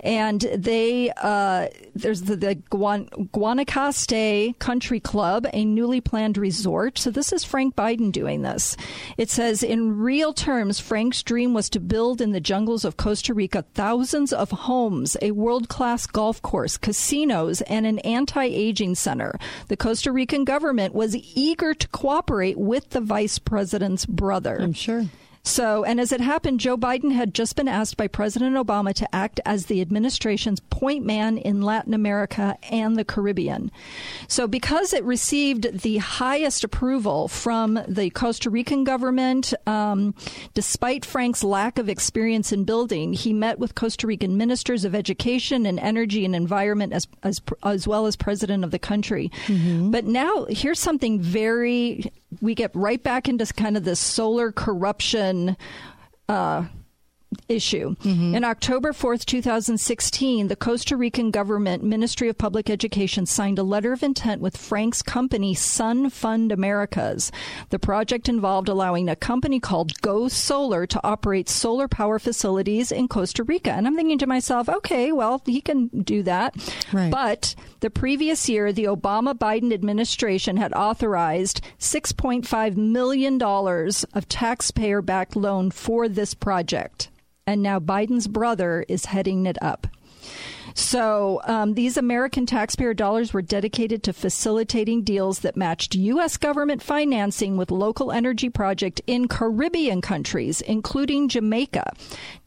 And 0.00 0.40
they 0.54 1.10
uh, 1.16 1.68
there's 1.94 2.22
the, 2.22 2.36
the 2.36 2.56
Guan- 2.70 3.08
Guanacaste 3.30 4.58
Country 4.58 5.00
Club, 5.00 5.46
a 5.52 5.64
newly 5.64 6.00
planned 6.00 6.38
resort. 6.38 6.98
So 6.98 7.10
this 7.10 7.32
is 7.32 7.44
Frank 7.44 7.74
Biden 7.74 8.12
doing 8.12 8.42
this. 8.42 8.76
It 9.18 9.30
says 9.30 9.62
in 9.62 9.98
real 9.98 10.32
terms, 10.32 10.80
Frank's 10.80 11.22
dream 11.22 11.54
was 11.54 11.68
to 11.70 11.80
build 11.80 12.20
in 12.20 12.32
the 12.32 12.40
jungles 12.40 12.84
of 12.84 12.96
Costa 12.96 13.34
Rica 13.34 13.64
thousands 13.74 14.32
of 14.32 14.50
homes, 14.50 15.16
a 15.20 15.32
world 15.32 15.68
class 15.68 16.06
golf 16.06 16.40
course, 16.42 16.76
casinos, 16.76 17.60
and 17.62 17.86
an 17.86 17.98
anti 18.00 18.44
aging 18.44 18.94
center. 18.94 19.38
The 19.68 19.76
Costa 19.76 20.12
Rican 20.12 20.43
government 20.44 20.94
was 20.94 21.16
eager 21.34 21.74
to 21.74 21.88
cooperate 21.88 22.58
with 22.58 22.90
the 22.90 23.00
vice 23.00 23.38
president's 23.38 24.06
brother. 24.06 24.56
I'm 24.60 24.72
sure. 24.72 25.06
So, 25.44 25.84
and 25.84 26.00
as 26.00 26.10
it 26.10 26.22
happened, 26.22 26.58
Joe 26.58 26.78
Biden 26.78 27.12
had 27.12 27.34
just 27.34 27.54
been 27.54 27.68
asked 27.68 27.98
by 27.98 28.08
President 28.08 28.56
Obama 28.56 28.94
to 28.94 29.14
act 29.14 29.40
as 29.44 29.66
the 29.66 29.82
administration's 29.82 30.58
point 30.58 31.04
man 31.04 31.36
in 31.36 31.60
Latin 31.60 31.92
America 31.92 32.56
and 32.70 32.96
the 32.96 33.04
Caribbean. 33.04 33.70
So, 34.26 34.48
because 34.48 34.94
it 34.94 35.04
received 35.04 35.82
the 35.82 35.98
highest 35.98 36.64
approval 36.64 37.28
from 37.28 37.78
the 37.86 38.08
Costa 38.10 38.48
Rican 38.48 38.84
government, 38.84 39.52
um, 39.66 40.14
despite 40.54 41.04
Frank's 41.04 41.44
lack 41.44 41.78
of 41.78 41.90
experience 41.90 42.50
in 42.50 42.64
building, 42.64 43.12
he 43.12 43.34
met 43.34 43.58
with 43.58 43.74
Costa 43.74 44.06
Rican 44.06 44.38
ministers 44.38 44.86
of 44.86 44.94
education 44.94 45.66
and 45.66 45.78
energy 45.78 46.24
and 46.24 46.34
environment 46.34 46.94
as, 46.94 47.06
as, 47.22 47.42
as 47.62 47.86
well 47.86 48.06
as 48.06 48.16
president 48.16 48.64
of 48.64 48.70
the 48.70 48.78
country. 48.78 49.30
Mm-hmm. 49.46 49.90
But 49.90 50.06
now, 50.06 50.46
here's 50.48 50.80
something 50.80 51.20
very 51.20 52.10
we 52.40 52.54
get 52.54 52.70
right 52.74 53.02
back 53.02 53.28
into 53.28 53.46
kind 53.52 53.76
of 53.76 53.84
this 53.84 54.00
solar 54.00 54.52
corruption 54.52 55.56
uh, 56.28 56.64
issue. 57.48 57.94
Mm-hmm. 57.96 58.34
In 58.34 58.44
October 58.44 58.92
4th, 58.92 59.24
2016, 59.24 60.48
the 60.48 60.56
Costa 60.56 60.96
Rican 60.96 61.30
government 61.30 61.82
Ministry 61.82 62.28
of 62.28 62.38
Public 62.38 62.70
Education 62.70 63.26
signed 63.26 63.58
a 63.58 63.62
letter 63.62 63.92
of 63.92 64.02
intent 64.02 64.40
with 64.40 64.56
Frank's 64.56 65.02
company 65.02 65.54
Sun 65.54 66.10
Fund 66.10 66.52
Americas. 66.52 67.30
The 67.70 67.78
project 67.78 68.28
involved 68.28 68.68
allowing 68.68 69.08
a 69.08 69.16
company 69.16 69.60
called 69.60 70.00
Go 70.00 70.28
Solar 70.28 70.86
to 70.86 71.00
operate 71.04 71.48
solar 71.48 71.88
power 71.88 72.18
facilities 72.18 72.92
in 72.92 73.08
Costa 73.08 73.44
Rica. 73.44 73.72
And 73.72 73.86
I'm 73.86 73.96
thinking 73.96 74.18
to 74.18 74.26
myself, 74.26 74.68
okay, 74.68 75.12
well, 75.12 75.42
he 75.46 75.60
can 75.60 75.88
do 75.88 76.22
that. 76.24 76.54
Right. 76.92 77.10
But 77.10 77.54
the 77.80 77.90
previous 77.90 78.48
year, 78.48 78.72
the 78.72 78.84
Obama 78.84 79.34
Biden 79.34 79.72
administration 79.72 80.56
had 80.56 80.72
authorized 80.72 81.60
$6.5 81.78 82.76
million 82.76 83.42
of 83.42 84.28
taxpayer 84.28 85.02
backed 85.02 85.36
loan 85.36 85.70
for 85.70 86.08
this 86.08 86.34
project 86.34 87.10
and 87.46 87.62
now 87.62 87.78
Biden's 87.78 88.26
brother 88.26 88.84
is 88.88 89.06
heading 89.06 89.46
it 89.46 89.62
up. 89.62 89.86
So 90.74 91.40
um, 91.44 91.74
these 91.74 91.96
American 91.96 92.46
taxpayer 92.46 92.94
dollars 92.94 93.32
were 93.32 93.42
dedicated 93.42 94.02
to 94.04 94.12
facilitating 94.12 95.02
deals 95.02 95.40
that 95.40 95.56
matched 95.56 95.94
U.S. 95.94 96.36
government 96.36 96.82
financing 96.82 97.56
with 97.56 97.70
local 97.70 98.10
energy 98.10 98.50
project 98.50 99.00
in 99.06 99.28
Caribbean 99.28 100.00
countries, 100.00 100.60
including 100.60 101.28
Jamaica. 101.28 101.92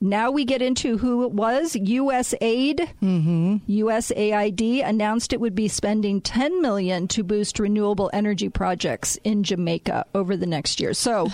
Now 0.02 0.30
we 0.30 0.44
get 0.44 0.62
into 0.62 0.98
who 0.98 1.24
it 1.24 1.32
was. 1.32 1.74
USAID, 1.74 2.90
mm-hmm. 3.02 3.56
USAID 3.68 4.86
announced 4.88 5.32
it 5.32 5.40
would 5.40 5.56
be 5.56 5.70
spending 5.70 6.20
10 6.20 6.62
million 6.62 7.08
to 7.08 7.24
boost 7.24 7.60
renewable 7.60 8.10
energy 8.12 8.50
projects 8.50 9.18
in 9.24 9.44
Jamaica 9.44 10.06
over 10.14 10.36
the 10.36 10.46
next 10.46 10.82
year. 10.82 10.94
So 10.94 11.30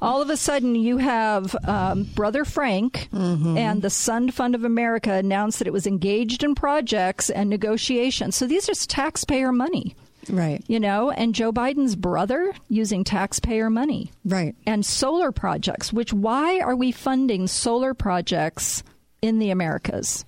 all 0.00 0.22
of 0.22 0.30
a 0.30 0.36
sudden 0.36 0.76
you 0.76 0.98
have 0.98 1.56
um, 1.64 2.04
Brother 2.04 2.44
Frank 2.44 3.08
mm-hmm. 3.12 3.58
and 3.58 3.82
the 3.82 3.90
Sun 3.90 4.30
Fund 4.30 4.54
of 4.54 4.64
America 4.64 5.12
announced 5.12 5.58
that 5.58 5.66
it 5.66 5.72
was 5.72 5.86
engaged 5.86 6.35
engaged 6.36 6.44
in 6.44 6.54
projects 6.54 7.30
and 7.30 7.48
negotiations. 7.48 8.36
So 8.36 8.46
these 8.46 8.68
are 8.68 8.74
taxpayer 8.74 9.52
money. 9.52 9.94
Right. 10.28 10.62
You 10.66 10.80
know, 10.80 11.12
and 11.12 11.34
Joe 11.34 11.52
Biden's 11.52 11.94
brother 11.94 12.52
using 12.68 13.04
taxpayer 13.04 13.70
money. 13.70 14.10
Right. 14.24 14.56
And 14.66 14.84
solar 14.84 15.30
projects, 15.30 15.92
which 15.92 16.12
why 16.12 16.60
are 16.60 16.74
we 16.74 16.90
funding 16.90 17.46
solar 17.46 17.94
projects 17.94 18.82
in 19.22 19.38
the 19.38 19.50
Americas? 19.50 20.24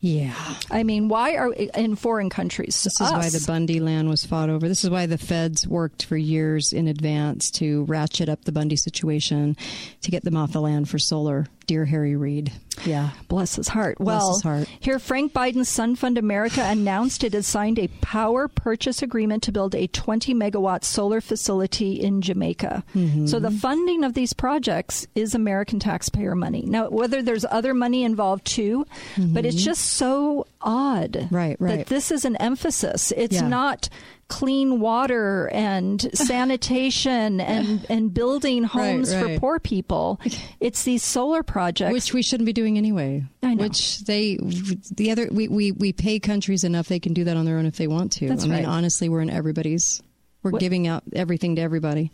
Yeah. 0.00 0.34
I 0.70 0.82
mean, 0.82 1.08
why 1.08 1.36
are 1.36 1.52
in 1.52 1.96
foreign 1.96 2.28
countries? 2.28 2.82
This 2.82 3.00
is 3.00 3.08
us. 3.08 3.12
why 3.12 3.30
the 3.30 3.44
Bundy 3.46 3.80
land 3.80 4.08
was 4.08 4.26
fought 4.26 4.50
over. 4.50 4.68
This 4.68 4.84
is 4.84 4.90
why 4.90 5.06
the 5.06 5.16
feds 5.16 5.66
worked 5.66 6.04
for 6.04 6.16
years 6.16 6.72
in 6.72 6.86
advance 6.86 7.50
to 7.52 7.84
ratchet 7.84 8.28
up 8.28 8.44
the 8.44 8.52
Bundy 8.52 8.76
situation 8.76 9.56
to 10.02 10.10
get 10.10 10.22
them 10.24 10.36
off 10.36 10.52
the 10.52 10.60
land 10.60 10.88
for 10.88 10.98
solar. 10.98 11.46
Dear 11.66 11.84
Harry 11.84 12.14
Reid. 12.14 12.52
Yeah. 12.84 13.10
Bless 13.28 13.56
his 13.56 13.68
heart. 13.68 13.98
Bless 13.98 14.20
well, 14.20 14.34
his 14.34 14.42
heart. 14.42 14.68
here 14.80 14.98
Frank 14.98 15.32
Biden's 15.32 15.68
Sun 15.68 15.96
Fund 15.96 16.18
America 16.18 16.62
announced 16.62 17.24
it 17.24 17.32
has 17.32 17.46
signed 17.46 17.78
a 17.78 17.88
power 18.00 18.48
purchase 18.48 19.02
agreement 19.02 19.42
to 19.44 19.52
build 19.52 19.74
a 19.74 19.86
20 19.88 20.34
megawatt 20.34 20.84
solar 20.84 21.20
facility 21.20 22.00
in 22.00 22.20
Jamaica. 22.20 22.84
Mm-hmm. 22.94 23.26
So 23.26 23.40
the 23.40 23.50
funding 23.50 24.04
of 24.04 24.14
these 24.14 24.32
projects 24.32 25.06
is 25.14 25.34
American 25.34 25.80
taxpayer 25.80 26.34
money. 26.34 26.64
Now, 26.66 26.88
whether 26.88 27.22
there's 27.22 27.44
other 27.46 27.74
money 27.74 28.04
involved 28.04 28.44
too, 28.44 28.86
mm-hmm. 29.14 29.34
but 29.34 29.44
it's 29.44 29.62
just 29.62 29.84
so 29.84 30.46
odd 30.60 31.28
right, 31.30 31.56
right. 31.60 31.78
that 31.78 31.86
this 31.86 32.10
is 32.10 32.24
an 32.24 32.36
emphasis. 32.36 33.12
It's 33.16 33.36
yeah. 33.36 33.48
not 33.48 33.88
clean 34.28 34.80
water 34.80 35.48
and 35.52 36.00
sanitation 36.14 37.40
and, 37.40 37.86
and 37.88 38.12
building 38.12 38.64
homes 38.64 39.14
right, 39.14 39.22
right. 39.22 39.34
for 39.34 39.40
poor 39.40 39.60
people. 39.60 40.20
It's 40.60 40.82
these 40.84 41.02
solar 41.02 41.42
projects. 41.42 41.92
Which 41.92 42.12
we 42.12 42.22
shouldn't 42.22 42.46
be 42.46 42.52
doing 42.52 42.78
anyway. 42.78 43.24
I 43.42 43.54
know. 43.54 43.62
Which 43.62 44.00
they, 44.00 44.38
the 44.94 45.10
other, 45.10 45.28
we, 45.30 45.48
we, 45.48 45.72
we 45.72 45.92
pay 45.92 46.18
countries 46.18 46.64
enough 46.64 46.88
they 46.88 47.00
can 47.00 47.12
do 47.14 47.24
that 47.24 47.36
on 47.36 47.44
their 47.44 47.58
own 47.58 47.66
if 47.66 47.76
they 47.76 47.86
want 47.86 48.12
to. 48.12 48.28
That's 48.28 48.44
I 48.44 48.48
right. 48.48 48.56
mean, 48.58 48.66
honestly, 48.66 49.08
we're 49.08 49.22
in 49.22 49.30
everybody's. 49.30 50.02
We're 50.42 50.52
what? 50.52 50.60
giving 50.60 50.86
out 50.86 51.02
everything 51.12 51.56
to 51.56 51.62
everybody. 51.62 52.12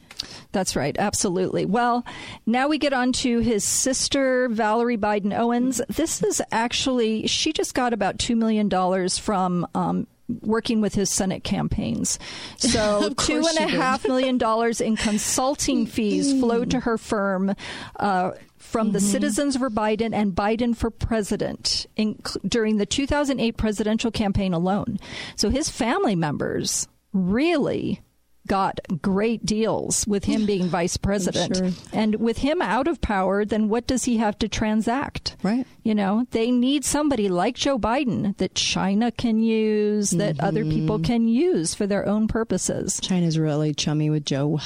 That's 0.52 0.74
right, 0.74 0.96
absolutely. 0.98 1.66
Well, 1.66 2.02
now 2.46 2.66
we 2.66 2.78
get 2.78 2.94
on 2.94 3.12
to 3.14 3.40
his 3.40 3.62
sister, 3.62 4.48
Valerie 4.48 4.96
Biden 4.96 5.38
Owens. 5.38 5.82
This 5.90 6.22
is 6.22 6.40
actually, 6.50 7.26
she 7.26 7.52
just 7.52 7.74
got 7.74 7.92
about 7.92 8.16
$2 8.16 8.34
million 8.34 8.70
from 9.10 9.66
um, 9.74 10.06
working 10.28 10.80
with 10.80 10.94
his 10.94 11.10
Senate 11.10 11.44
campaigns. 11.44 12.18
So 12.56 13.10
two 13.18 13.44
and 13.46 13.58
a 13.58 13.68
half 13.68 14.06
million 14.06 14.38
dollars 14.38 14.80
in 14.80 14.96
consulting 14.96 15.86
fees 15.86 16.32
flowed 16.38 16.70
to 16.70 16.80
her 16.80 16.98
firm. 16.98 17.54
Uh, 17.96 18.32
from 18.56 18.86
mm-hmm. 18.86 18.92
the 18.94 19.00
Citizens 19.00 19.56
for 19.56 19.68
Biden 19.68 20.14
and 20.14 20.34
Biden 20.34 20.74
for 20.74 20.88
President 20.88 21.86
in, 21.96 22.18
during 22.46 22.76
the 22.76 22.86
2008 22.86 23.56
presidential 23.56 24.10
campaign 24.10 24.54
alone. 24.54 24.98
So 25.36 25.50
his 25.50 25.68
family 25.68 26.14
members 26.14 26.86
really 27.12 28.00
got 28.46 28.80
great 29.00 29.44
deals 29.44 30.06
with 30.06 30.24
him 30.24 30.46
being 30.46 30.66
vice 30.68 30.96
president. 30.96 31.56
Sure. 31.56 31.70
And 31.92 32.16
with 32.16 32.38
him 32.38 32.60
out 32.60 32.88
of 32.88 33.00
power, 33.00 33.44
then 33.44 33.68
what 33.68 33.86
does 33.86 34.04
he 34.04 34.18
have 34.18 34.38
to 34.38 34.48
transact? 34.48 35.36
Right. 35.42 35.66
You 35.82 35.94
know, 35.94 36.26
they 36.30 36.50
need 36.50 36.84
somebody 36.84 37.28
like 37.28 37.56
Joe 37.56 37.78
Biden 37.78 38.36
that 38.38 38.54
China 38.54 39.10
can 39.10 39.42
use, 39.42 40.10
that 40.10 40.36
mm-hmm. 40.36 40.46
other 40.46 40.64
people 40.64 40.98
can 40.98 41.28
use 41.28 41.74
for 41.74 41.86
their 41.86 42.06
own 42.06 42.28
purposes. 42.28 43.00
China's 43.02 43.38
really 43.38 43.74
chummy 43.74 44.10
with 44.10 44.24
Joe. 44.24 44.60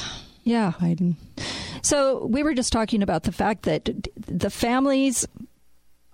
Yeah. 0.44 0.72
Biden. 0.80 1.16
So 1.82 2.26
we 2.26 2.42
were 2.42 2.54
just 2.54 2.72
talking 2.72 3.02
about 3.02 3.24
the 3.24 3.32
fact 3.32 3.62
that 3.62 4.08
the 4.16 4.50
families 4.50 5.26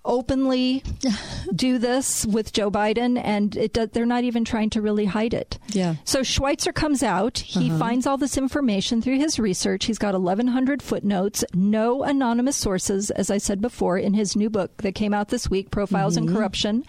openly 0.04 0.82
do 1.54 1.78
this 1.78 2.26
with 2.26 2.52
Joe 2.52 2.70
Biden, 2.70 3.20
and 3.22 3.56
it, 3.56 3.92
they're 3.92 4.06
not 4.06 4.24
even 4.24 4.44
trying 4.44 4.70
to 4.70 4.82
really 4.82 5.04
hide 5.04 5.34
it. 5.34 5.58
Yeah. 5.68 5.96
So 6.04 6.20
Schweizer 6.20 6.74
comes 6.74 7.02
out. 7.02 7.38
He 7.38 7.70
uh-huh. 7.70 7.78
finds 7.78 8.06
all 8.06 8.18
this 8.18 8.36
information 8.36 9.02
through 9.02 9.18
his 9.18 9.38
research. 9.38 9.84
He's 9.84 9.98
got 9.98 10.14
1,100 10.14 10.82
footnotes, 10.82 11.44
no 11.54 12.02
anonymous 12.02 12.56
sources, 12.56 13.10
as 13.10 13.30
I 13.30 13.38
said 13.38 13.60
before, 13.60 13.98
in 13.98 14.14
his 14.14 14.36
new 14.36 14.50
book 14.50 14.78
that 14.78 14.94
came 14.94 15.14
out 15.14 15.28
this 15.28 15.48
week, 15.48 15.70
Profiles 15.70 16.16
mm-hmm. 16.16 16.28
in 16.28 16.34
Corruption. 16.34 16.84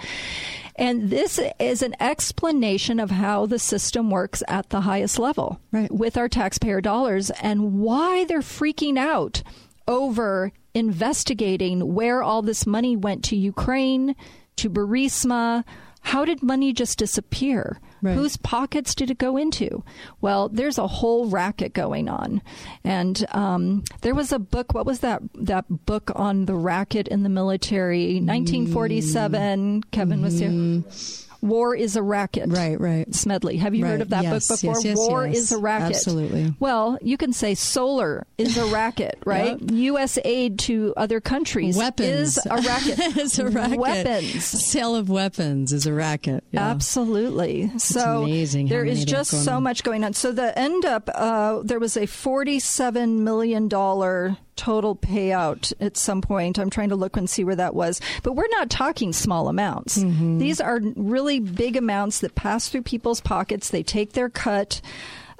And 0.76 1.10
this 1.10 1.40
is 1.60 1.84
an 1.84 1.96
explanation 2.00 3.00
of 3.00 3.12
how 3.12 3.46
the 3.46 3.60
system 3.60 4.10
works 4.10 4.42
at 4.48 4.70
the 4.70 4.82
highest 4.82 5.20
level 5.20 5.60
right. 5.72 5.92
with 5.92 6.18
our 6.18 6.28
taxpayer 6.28 6.82
dollars 6.82 7.30
and 7.30 7.80
why 7.80 8.26
they're 8.26 8.40
freaking 8.40 8.98
out 8.98 9.44
over 9.88 10.52
investigating 10.74 11.94
where 11.94 12.24
all 12.24 12.42
this 12.42 12.66
money 12.66 12.96
went 12.96 13.24
to 13.26 13.36
Ukraine, 13.36 14.16
to 14.58 14.70
Burisma. 14.70 15.64
How 16.02 16.26
did 16.26 16.44
money 16.44 16.74
just 16.74 16.98
disappear? 16.98 17.80
Right. 18.02 18.16
Whose 18.16 18.36
pockets 18.36 18.94
did 18.94 19.10
it 19.10 19.18
go 19.18 19.38
into? 19.38 19.84
Well, 20.20 20.50
there's 20.50 20.78
a 20.78 20.88
whole 20.88 21.28
racket 21.28 21.74
going 21.74 22.10
on, 22.10 22.42
and 22.84 23.26
um, 23.32 23.86
there 24.02 24.14
was 24.14 24.34
a 24.34 24.40
book. 24.40 24.74
What 24.74 24.86
was 24.86 25.00
that? 25.00 25.22
That 25.36 25.86
book 25.86 26.12
on 26.14 26.46
the 26.46 26.56
racket 26.56 27.08
in 27.08 27.24
the 27.24 27.30
military, 27.30 28.16
1947. 28.16 29.82
Mm. 29.82 29.92
Kevin 29.92 30.18
mm-hmm. 30.18 30.24
was 30.26 30.40
here. 30.40 31.33
War 31.44 31.76
is 31.76 31.96
a 31.96 32.02
Racket. 32.02 32.50
Right, 32.50 32.80
right. 32.80 33.14
Smedley. 33.14 33.58
Have 33.58 33.76
you 33.76 33.84
Right. 33.84 33.92
heard 33.92 34.02
of 34.02 34.10
that 34.10 34.24
Yes, 34.24 34.48
book 34.48 34.62
before? 34.62 34.76
yes, 34.76 34.86
yes, 34.86 34.98
War 34.98 35.28
is 35.28 35.52
a 35.52 35.58
Racket. 35.58 35.96
Absolutely. 35.98 36.54
Well, 36.60 36.98
you 37.02 37.18
can 37.18 37.34
say 37.34 37.54
solar 37.54 38.26
is 38.38 38.58
a 38.58 38.66
racket, 38.66 39.20
right? 39.26 39.60
U.S. 39.72 40.18
aid 40.24 40.58
to 40.60 40.94
other 40.98 41.20
countries 41.20 41.76
Weapons 41.78 42.38
is 42.38 42.46
a 42.46 42.56
racket. 42.62 43.00
is 43.18 43.40
a 43.40 43.48
racket. 43.50 43.78
Weapons. 43.78 44.44
Sale 44.46 44.96
of 44.96 45.10
weapons 45.10 45.74
is 45.74 45.86
a 45.86 45.94
racket. 45.94 46.44
Yeah. 46.52 46.70
Absolutely. 46.70 47.72
So 47.78 48.24
amazing 48.24 48.68
there 48.70 48.86
is 48.86 49.00
many 49.00 49.06
they 49.06 49.12
have 49.12 49.20
just 49.28 49.44
so 49.44 49.56
on. 49.58 49.64
much 49.64 49.84
going 49.84 50.04
on. 50.04 50.14
So 50.14 50.32
the 50.32 50.58
end 50.58 50.86
up, 50.86 51.10
uh, 51.14 51.60
there 51.64 51.80
was 51.80 51.98
a 51.98 52.06
forty-seven 52.06 53.24
million 53.24 53.68
dollar 53.68 54.38
total 54.56 54.96
payout 54.96 55.74
at 55.80 55.98
some 55.98 56.22
point. 56.22 56.58
I'm 56.60 56.70
trying 56.70 56.90
to 56.90 56.96
look 56.96 57.18
and 57.18 57.30
see 57.30 57.44
where 57.44 57.56
that 57.56 57.74
was, 57.76 58.00
but 58.24 58.34
we're 58.34 58.48
not 58.52 58.70
talking 58.70 59.14
small 59.14 59.48
amounts. 59.48 59.98
Mm-hmm. 60.00 60.38
These 60.38 60.62
are 60.62 60.80
really 60.96 61.40
big 61.40 61.76
amounts 61.78 62.20
that 62.20 62.36
pass 62.36 62.70
through 62.70 62.84
people's 62.84 63.22
pockets. 63.22 63.70
They 63.70 63.84
take 63.84 64.14
their 64.14 64.30
cut. 64.30 64.82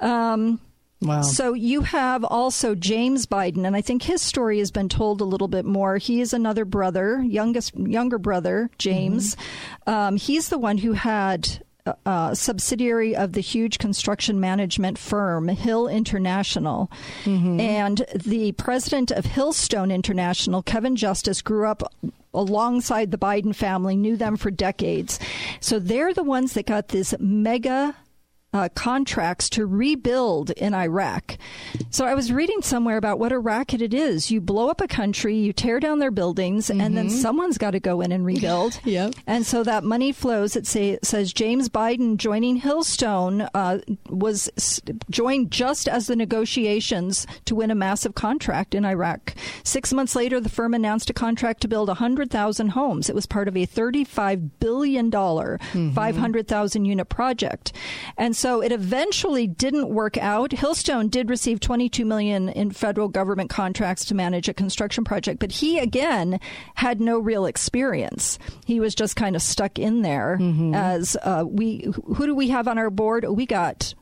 Um, 0.00 0.60
Wow. 1.02 1.20
so 1.20 1.52
you 1.52 1.82
have 1.82 2.24
also 2.24 2.74
James 2.74 3.26
Biden, 3.26 3.66
and 3.66 3.76
I 3.76 3.82
think 3.82 4.02
his 4.04 4.22
story 4.22 4.58
has 4.60 4.70
been 4.70 4.88
told 4.88 5.20
a 5.20 5.24
little 5.24 5.48
bit 5.48 5.66
more. 5.66 5.98
He 5.98 6.22
is 6.22 6.32
another 6.32 6.64
brother, 6.64 7.22
youngest 7.22 7.76
younger 7.76 8.16
brother, 8.16 8.70
James. 8.78 9.36
Um, 9.86 10.16
he's 10.16 10.48
the 10.48 10.56
one 10.58 10.78
who 10.78 10.92
had. 10.92 11.62
Uh, 11.86 12.30
a 12.30 12.34
subsidiary 12.34 13.14
of 13.14 13.34
the 13.34 13.42
huge 13.42 13.76
construction 13.76 14.40
management 14.40 14.96
firm 14.96 15.48
Hill 15.48 15.86
International, 15.86 16.90
and 17.60 18.06
the 18.14 18.52
president 18.52 19.10
of 19.10 19.26
Hillstone 19.26 19.92
International, 19.92 20.62
Kevin 20.62 20.96
Justice, 20.96 21.42
grew 21.42 21.66
up 21.66 21.82
alongside 22.32 23.10
the 23.10 23.18
Biden 23.18 23.54
family, 23.54 23.96
knew 23.96 24.16
them 24.16 24.38
for 24.38 24.50
decades. 24.50 25.20
So 25.60 25.78
they're 25.78 26.14
the 26.14 26.22
ones 26.22 26.54
that 26.54 26.64
got 26.64 26.88
this 26.88 27.14
mega 27.20 27.94
uh, 28.54 28.68
contracts 28.74 29.50
to 29.50 29.66
rebuild 29.66 30.50
in 30.52 30.72
Iraq. 30.72 31.36
So 31.90 32.06
I 32.06 32.14
was 32.14 32.32
reading 32.32 32.62
somewhere 32.62 32.96
about 32.96 33.18
what 33.18 33.32
a 33.32 33.38
racket 33.38 33.82
it 33.82 33.92
is. 33.92 34.30
You 34.30 34.40
blow 34.40 34.68
up 34.70 34.80
a 34.80 34.86
country, 34.88 35.36
you 35.36 35.52
tear 35.52 35.80
down 35.80 35.98
their 35.98 36.12
buildings, 36.12 36.70
and 36.70 36.96
then 36.96 37.10
someone's 37.10 37.58
got 37.58 37.72
to 37.72 37.80
go 37.80 38.00
in 38.00 38.12
and 38.12 38.24
rebuild. 38.24 38.80
Yep. 38.94 39.14
And 39.26 39.44
so 39.44 39.64
that 39.64 39.82
money 39.82 40.12
flows. 40.12 40.54
It 40.54 40.66
say, 40.68 40.98
says 41.02 41.32
James 41.32 41.68
Biden 41.68 42.16
joining 42.16 42.60
Hillstone 42.60 43.48
uh, 43.54 43.78
was 44.08 44.48
s- 44.56 44.80
joined 45.10 45.50
just 45.50 45.88
as 45.88 46.06
the 46.06 46.14
negotiations 46.14 47.26
to 47.46 47.56
win 47.56 47.72
a 47.72 47.74
massive 47.74 48.14
contract 48.14 48.74
in 48.74 48.84
Iraq. 48.84 49.34
Six 49.64 49.92
months 49.92 50.14
later, 50.14 50.38
the 50.38 50.48
firm 50.48 50.74
announced 50.74 51.10
a 51.10 51.12
contract 51.12 51.60
to 51.62 51.68
build 51.68 51.88
100,000 51.88 52.68
homes. 52.68 53.08
It 53.08 53.14
was 53.16 53.26
part 53.26 53.48
of 53.48 53.56
a 53.56 53.66
$35 53.66 54.50
billion, 54.60 55.10
500,000 55.10 56.84
unit 56.84 57.08
project. 57.08 57.72
And 58.16 58.36
so 58.36 58.43
it 58.44 58.72
eventually 58.72 59.46
didn't 59.46 59.88
work 59.88 60.16
out. 60.18 60.50
Hillstone 60.50 61.10
did 61.10 61.30
receive 61.30 61.60
22 61.60 62.04
million 62.04 62.48
in 62.48 62.70
federal 62.70 63.08
government 63.08 63.50
contracts 63.50 64.04
to 64.06 64.14
manage 64.14 64.48
a 64.48 64.54
construction 64.54 65.04
project, 65.04 65.38
but 65.40 65.52
he 65.52 65.78
again 65.78 66.38
had 66.74 67.00
no 67.00 67.18
real 67.18 67.46
experience. 67.46 68.38
He 68.66 68.80
was 68.80 68.94
just 68.94 69.16
kind 69.16 69.36
of 69.36 69.42
stuck 69.42 69.78
in 69.78 70.02
there 70.02 70.38
as 70.74 71.16
uh, 71.22 71.44
we. 71.46 71.86
Who 72.16 72.26
do 72.26 72.34
we 72.34 72.48
have 72.48 72.68
on 72.68 72.78
our 72.78 72.90
board? 72.90 73.24
We 73.28 73.46
got 73.46 73.94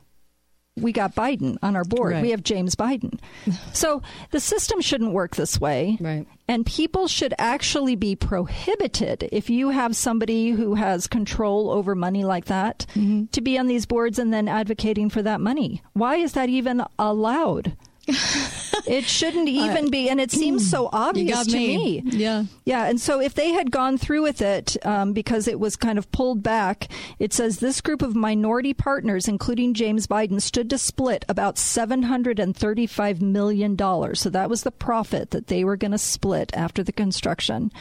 we 0.75 0.91
got 0.91 1.15
Biden 1.15 1.57
on 1.61 1.75
our 1.75 1.83
board. 1.83 2.13
Right. 2.13 2.21
We 2.21 2.31
have 2.31 2.43
James 2.43 2.75
Biden. 2.75 3.19
So 3.73 4.01
the 4.31 4.39
system 4.39 4.81
shouldn't 4.81 5.13
work 5.13 5.35
this 5.35 5.59
way. 5.59 5.97
Right. 5.99 6.27
And 6.47 6.65
people 6.65 7.07
should 7.07 7.33
actually 7.39 7.95
be 7.95 8.15
prohibited 8.15 9.29
if 9.31 9.49
you 9.49 9.69
have 9.69 9.95
somebody 9.95 10.51
who 10.51 10.75
has 10.75 11.07
control 11.07 11.71
over 11.71 11.95
money 11.95 12.23
like 12.25 12.45
that 12.45 12.85
Mm-hmm. 12.95 13.25
to 13.31 13.41
be 13.41 13.57
on 13.57 13.67
these 13.67 13.85
boards 13.85 14.19
and 14.19 14.33
then 14.33 14.47
advocating 14.47 15.09
for 15.09 15.21
that 15.21 15.39
money. 15.39 15.81
Why 15.93 16.17
is 16.17 16.33
that 16.33 16.49
even 16.49 16.83
allowed? 16.99 17.77
It 18.07 19.05
shouldn't 19.05 19.47
even 19.49 19.89
be, 19.89 20.09
and 20.09 20.19
it 20.19 20.31
seems 20.43 20.69
so 20.69 20.89
obvious 20.91 21.45
to 21.47 21.55
me. 21.55 22.01
me. 22.01 22.11
Yeah. 22.11 22.43
Yeah, 22.65 22.85
and 22.85 22.99
so 22.99 23.19
if 23.19 23.33
they 23.33 23.51
had 23.51 23.71
gone 23.71 23.97
through 23.97 24.23
with 24.23 24.41
it 24.41 24.77
um, 24.85 25.13
because 25.13 25.47
it 25.47 25.59
was 25.59 25.75
kind 25.75 25.97
of 25.97 26.11
pulled 26.11 26.43
back, 26.43 26.87
it 27.19 27.33
says 27.33 27.59
this 27.59 27.81
group 27.81 28.01
of 28.01 28.15
minority 28.15 28.73
partners, 28.73 29.27
including 29.27 29.73
James 29.73 30.07
Biden, 30.07 30.41
stood 30.41 30.69
to 30.69 30.77
split 30.77 31.25
about 31.29 31.55
$735 31.55 33.21
million. 33.21 33.77
So 34.15 34.29
that 34.29 34.49
was 34.49 34.63
the 34.63 34.71
profit 34.71 35.31
that 35.31 35.47
they 35.47 35.63
were 35.63 35.77
going 35.77 35.91
to 35.91 35.97
split 35.97 36.51
after 36.53 36.83
the 36.83 36.91
construction. 36.91 37.71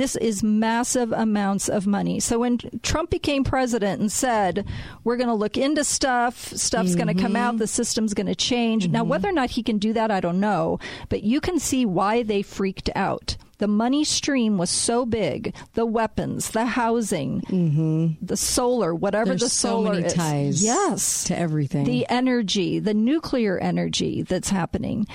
This 0.00 0.16
is 0.16 0.42
massive 0.42 1.12
amounts 1.12 1.68
of 1.68 1.86
money. 1.86 2.20
So 2.20 2.38
when 2.38 2.56
Trump 2.82 3.10
became 3.10 3.44
president 3.44 4.00
and 4.00 4.10
said, 4.10 4.66
we're 5.04 5.18
going 5.18 5.28
to 5.28 5.34
look 5.34 5.58
into 5.58 5.84
stuff, 5.84 6.54
stuff's 6.56 6.94
going 6.94 7.14
to 7.14 7.22
come 7.22 7.36
out, 7.36 7.50
mm-hmm. 7.50 7.58
the 7.58 7.66
system's 7.66 8.14
going 8.14 8.26
to 8.26 8.34
change. 8.34 8.88
Now, 8.88 9.00
mm-hmm. 9.02 9.10
whether 9.10 9.28
or 9.28 9.32
not 9.32 9.50
he 9.50 9.62
can 9.62 9.76
do 9.76 9.92
that, 9.92 10.10
I 10.10 10.20
don't 10.20 10.40
know. 10.40 10.78
But 11.10 11.22
you 11.22 11.38
can 11.38 11.58
see 11.58 11.84
why 11.84 12.22
they 12.22 12.40
freaked 12.40 12.88
out. 12.96 13.36
The 13.58 13.68
money 13.68 14.04
stream 14.04 14.56
was 14.56 14.70
so 14.70 15.04
big, 15.04 15.54
the 15.74 15.84
weapons, 15.84 16.52
the 16.52 16.64
housing, 16.64 17.42
mm-hmm. 17.42 18.24
the 18.24 18.38
solar, 18.38 18.94
whatever 18.94 19.32
There's 19.32 19.42
the 19.42 19.48
so 19.50 19.68
solar 19.68 19.92
many 19.92 20.06
is. 20.06 20.14
ties 20.14 20.64
Yes. 20.64 21.24
to 21.24 21.38
everything. 21.38 21.84
The 21.84 22.06
energy, 22.08 22.78
the 22.78 22.94
nuclear 22.94 23.58
energy 23.58 24.22
that's 24.22 24.48
happening. 24.48 25.06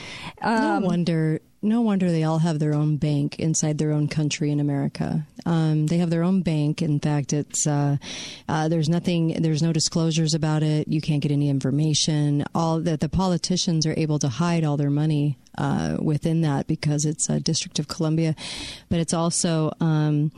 Um, 0.43 0.83
no 0.83 0.87
wonder. 0.87 1.41
No 1.65 1.81
wonder 1.81 2.11
they 2.11 2.23
all 2.23 2.37
have 2.37 2.59
their 2.59 2.75
own 2.75 2.97
bank 2.97 3.39
inside 3.39 3.79
their 3.79 3.91
own 3.91 4.07
country 4.07 4.51
in 4.51 4.59
America. 4.59 5.25
Um, 5.47 5.87
they 5.87 5.97
have 5.97 6.11
their 6.11 6.21
own 6.21 6.43
bank. 6.43 6.83
In 6.83 6.99
fact, 6.99 7.33
it's 7.33 7.65
uh, 7.65 7.97
uh, 8.47 8.67
there's 8.67 8.87
nothing. 8.87 9.41
There's 9.41 9.63
no 9.63 9.73
disclosures 9.73 10.35
about 10.35 10.61
it. 10.61 10.87
You 10.87 11.01
can't 11.01 11.23
get 11.23 11.31
any 11.31 11.49
information. 11.49 12.45
All 12.53 12.81
that 12.81 12.99
the 12.99 13.09
politicians 13.09 13.87
are 13.87 13.95
able 13.97 14.19
to 14.19 14.29
hide 14.29 14.63
all 14.63 14.77
their 14.77 14.91
money 14.91 15.39
uh, 15.57 15.97
within 15.99 16.41
that 16.41 16.67
because 16.67 17.03
it's 17.03 17.29
a 17.29 17.39
District 17.39 17.79
of 17.79 17.87
Columbia, 17.87 18.35
but 18.87 18.99
it's 18.99 19.13
also. 19.13 19.71
Um, 19.79 20.31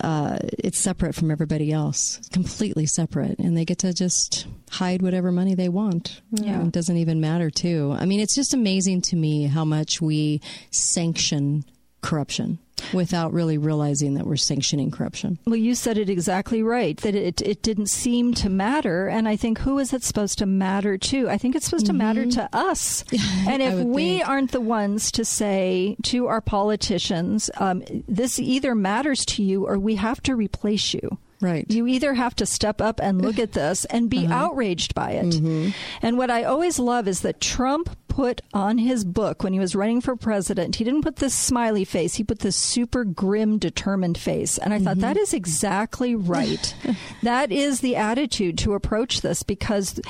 uh, 0.00 0.38
it's 0.42 0.78
separate 0.78 1.14
from 1.14 1.30
everybody 1.30 1.72
else, 1.72 2.20
completely 2.32 2.86
separate, 2.86 3.38
and 3.38 3.56
they 3.56 3.64
get 3.64 3.78
to 3.78 3.92
just 3.92 4.46
hide 4.70 5.02
whatever 5.02 5.32
money 5.32 5.54
they 5.54 5.68
want. 5.68 6.20
Yeah. 6.30 6.62
it 6.62 6.72
doesn't 6.72 6.96
even 6.96 7.20
matter. 7.20 7.50
Too. 7.50 7.96
I 7.98 8.04
mean, 8.04 8.20
it's 8.20 8.34
just 8.34 8.54
amazing 8.54 9.02
to 9.02 9.16
me 9.16 9.46
how 9.46 9.64
much 9.64 10.00
we 10.00 10.40
sanction 10.70 11.64
corruption 12.00 12.58
without 12.92 13.32
really 13.32 13.58
realizing 13.58 14.14
that 14.14 14.26
we're 14.26 14.36
sanctioning 14.36 14.90
corruption. 14.90 15.38
Well, 15.46 15.56
you 15.56 15.74
said 15.74 15.98
it 15.98 16.08
exactly 16.08 16.62
right 16.62 16.96
that 16.98 17.14
it, 17.14 17.40
it 17.42 17.62
didn't 17.62 17.88
seem 17.88 18.34
to 18.34 18.48
matter. 18.48 19.08
And 19.08 19.28
I 19.28 19.36
think 19.36 19.58
who 19.58 19.78
is 19.78 19.92
it 19.92 20.02
supposed 20.02 20.38
to 20.38 20.46
matter 20.46 20.98
to? 20.98 21.28
I 21.28 21.38
think 21.38 21.56
it's 21.56 21.64
supposed 21.64 21.86
to 21.86 21.92
matter 21.92 22.26
to 22.26 22.48
us. 22.52 23.04
And 23.48 23.62
if 23.62 23.74
we 23.74 24.18
think. 24.18 24.28
aren't 24.28 24.52
the 24.52 24.60
ones 24.60 25.10
to 25.12 25.24
say 25.24 25.96
to 26.04 26.26
our 26.26 26.40
politicians, 26.40 27.50
um, 27.56 27.82
this 28.06 28.38
either 28.38 28.74
matters 28.74 29.24
to 29.26 29.42
you 29.42 29.66
or 29.66 29.78
we 29.78 29.96
have 29.96 30.22
to 30.24 30.34
replace 30.34 30.92
you. 30.94 31.18
Right. 31.40 31.66
You 31.68 31.86
either 31.86 32.14
have 32.14 32.34
to 32.36 32.46
step 32.46 32.80
up 32.80 33.00
and 33.00 33.22
look 33.22 33.38
at 33.38 33.52
this 33.52 33.84
and 33.86 34.10
be 34.10 34.24
uh-huh. 34.24 34.34
outraged 34.34 34.94
by 34.94 35.12
it. 35.12 35.26
Mm-hmm. 35.26 35.70
And 36.02 36.18
what 36.18 36.30
I 36.30 36.44
always 36.44 36.78
love 36.78 37.06
is 37.06 37.20
that 37.20 37.40
Trump 37.40 37.96
put 38.08 38.40
on 38.52 38.78
his 38.78 39.04
book 39.04 39.44
when 39.44 39.52
he 39.52 39.60
was 39.60 39.76
running 39.76 40.00
for 40.00 40.16
president, 40.16 40.74
he 40.74 40.84
didn't 40.84 41.02
put 41.02 41.16
this 41.16 41.34
smiley 41.34 41.84
face, 41.84 42.16
he 42.16 42.24
put 42.24 42.40
this 42.40 42.56
super 42.56 43.04
grim, 43.04 43.58
determined 43.58 44.18
face. 44.18 44.58
And 44.58 44.74
I 44.74 44.80
thought 44.80 44.94
mm-hmm. 44.94 45.02
that 45.02 45.16
is 45.16 45.32
exactly 45.32 46.16
right. 46.16 46.74
that 47.22 47.52
is 47.52 47.80
the 47.80 47.94
attitude 47.94 48.58
to 48.58 48.74
approach 48.74 49.20
this 49.20 49.44
because 49.44 50.00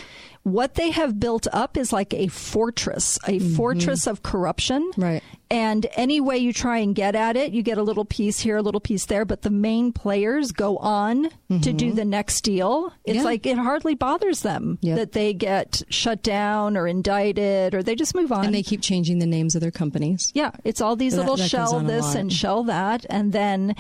what 0.43 0.77
they 0.77 0.91
have 0.91 1.21
built 1.21 1.47
up 1.53 1.77
is 1.77 1.93
like 1.93 2.15
a 2.15 2.29
fortress, 2.29 3.19
a 3.27 3.33
mm-hmm. 3.33 3.55
fortress 3.55 4.07
of 4.07 4.23
corruption. 4.23 4.91
Right. 4.97 5.23
And 5.51 5.87
any 5.97 6.21
way 6.21 6.37
you 6.37 6.53
try 6.53 6.79
and 6.79 6.95
get 6.95 7.15
at 7.15 7.37
it, 7.37 7.53
you 7.53 7.63
get 7.63 7.79
a 7.79 7.83
little 7.83 8.05
piece 8.05 8.41
here, 8.41 8.59
a 8.59 8.63
little 8.63 8.81
piece 8.81 9.07
there, 9.07 9.25
but 9.25 9.43
the 9.43 9.51
main 9.51 9.93
players 9.93 10.53
go 10.53 10.77
on 10.77 11.31
to 11.49 11.59
do 11.73 11.87
mm-hmm. 11.87 11.97
the 11.97 12.05
next 12.05 12.43
deal. 12.43 12.93
It's 13.05 13.17
Yeah. 13.17 13.23
like 13.23 13.47
it 13.47 13.57
hardly 13.57 13.95
bothers 13.95 14.41
them 14.43 14.79
Yep. 14.83 14.97
that 14.99 15.13
they 15.13 15.33
get 15.33 15.83
shut 15.89 16.23
down 16.23 16.77
or 16.77 16.87
indicted 16.87 17.75
or 17.75 17.83
they 17.83 17.95
just 17.95 18.15
move 18.15 18.31
on. 18.31 18.45
And 18.45 18.55
they 18.55 18.63
keep 18.63 18.83
changing 18.83 19.21
the 19.21 19.27
names 19.27 19.55
of 19.55 19.63
their 19.63 19.71
companies. 19.71 20.31
Yeah, 20.35 20.51
it's 20.65 20.83
all 20.83 20.97
these 20.97 21.15
That- 21.15 21.21
little 21.21 21.37
that 21.37 21.43
goes 21.45 21.51
shell 21.51 21.81
this 21.81 22.15
and 22.15 22.31
shell 22.31 22.65
that, 22.65 23.07
and 23.09 23.33
then 23.33 23.75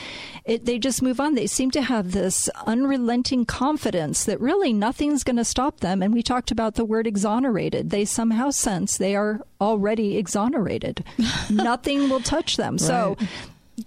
it, 0.46 0.64
they 0.64 0.78
just 0.78 1.02
move 1.02 1.20
on. 1.20 1.34
They 1.34 1.46
seem 1.46 1.70
to 1.72 1.82
have 1.82 2.12
this 2.12 2.48
unrelenting 2.66 3.44
confidence 3.44 4.24
that 4.24 4.40
really 4.40 4.72
nothing's 4.72 5.22
going 5.22 5.36
to 5.36 5.44
stop 5.44 5.80
them. 5.80 6.02
And 6.02 6.14
we 6.14 6.22
talked 6.22 6.50
about 6.50 6.76
the 6.76 6.84
word 6.84 7.06
exonerated. 7.06 7.90
They 7.90 8.06
somehow 8.06 8.50
sense 8.50 8.96
they 8.96 9.14
are 9.14 9.42
already 9.60 10.16
exonerated. 10.16 11.04
Nothing 11.58 12.08
will 12.08 12.20
touch 12.20 12.56
them. 12.56 12.78
So. 12.78 13.16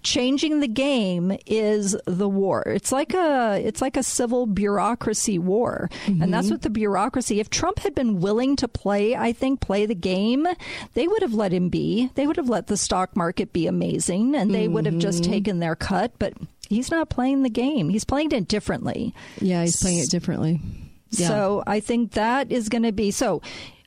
Changing 0.04 0.62
the 0.62 0.70
game 0.70 1.38
is 1.46 1.98
the 2.06 2.30
war. 2.30 2.64
It's 2.66 2.94
like 2.94 3.14
a 3.14 3.62
it's 3.62 3.82
like 3.82 3.98
a 3.98 4.04
civil 4.04 4.46
bureaucracy 4.46 5.38
war, 5.38 5.90
and 6.08 6.34
that's 6.34 6.48
mm-hmm. 6.48 6.54
what 6.54 6.62
the 6.62 6.70
bureaucracy. 6.70 7.42
If 7.42 7.50
Trump 7.50 7.80
had 7.80 7.94
been 7.94 8.22
willing 8.22 8.56
to 8.56 8.70
play, 8.70 9.18
I 9.18 9.34
think 9.34 9.60
play 9.60 9.86
the 9.86 9.94
game, 9.94 10.48
they 10.94 11.10
would 11.10 11.22
have 11.22 11.34
let 11.34 11.52
him 11.52 11.68
be. 11.68 12.10
They 12.16 12.26
would 12.26 12.38
have 12.38 12.48
let 12.48 12.68
the 12.68 12.78
stock 12.78 13.18
market 13.18 13.52
be 13.52 13.68
amazing, 13.68 14.34
and 14.34 14.56
they 14.56 14.70
would 14.70 14.86
have 14.86 14.98
just 14.98 15.24
mm-hmm. 15.24 15.34
taken 15.34 15.60
their 15.60 15.76
cut. 15.76 16.14
But 16.18 16.36
he's 16.70 16.90
not 16.90 17.10
playing 17.10 17.44
the 17.44 17.50
game. 17.50 17.90
He's 17.90 18.06
playing 18.06 18.32
it 18.32 18.48
differently. 18.48 19.14
Yeah, 19.42 19.62
he's 19.62 19.76
playing 19.76 20.00
it 20.00 20.10
differently. 20.10 20.62
Yeah. 21.10 21.28
So 21.28 21.64
I 21.68 21.82
think 21.82 22.14
that 22.14 22.50
is 22.50 22.70
going 22.70 22.84
to 22.84 22.94
be 22.94 23.12
so. 23.12 23.42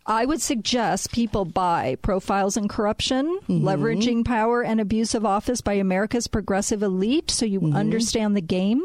I 0.06 0.26
would 0.26 0.40
suggest 0.42 1.12
people 1.12 1.44
buy 1.44 1.96
Profiles 2.02 2.56
in 2.56 2.68
Corruption, 2.68 3.38
Mm-hmm. 3.48 3.66
Leveraging 3.66 4.24
Power 4.24 4.62
and 4.62 4.80
Abuse 4.80 5.14
of 5.14 5.24
Office 5.24 5.60
by 5.60 5.74
America's 5.74 6.26
Progressive 6.26 6.82
Elite 6.82 7.30
so 7.30 7.46
you 7.46 7.60
Mm-hmm. 7.60 7.76
understand 7.76 8.36
the 8.36 8.40
game. 8.42 8.82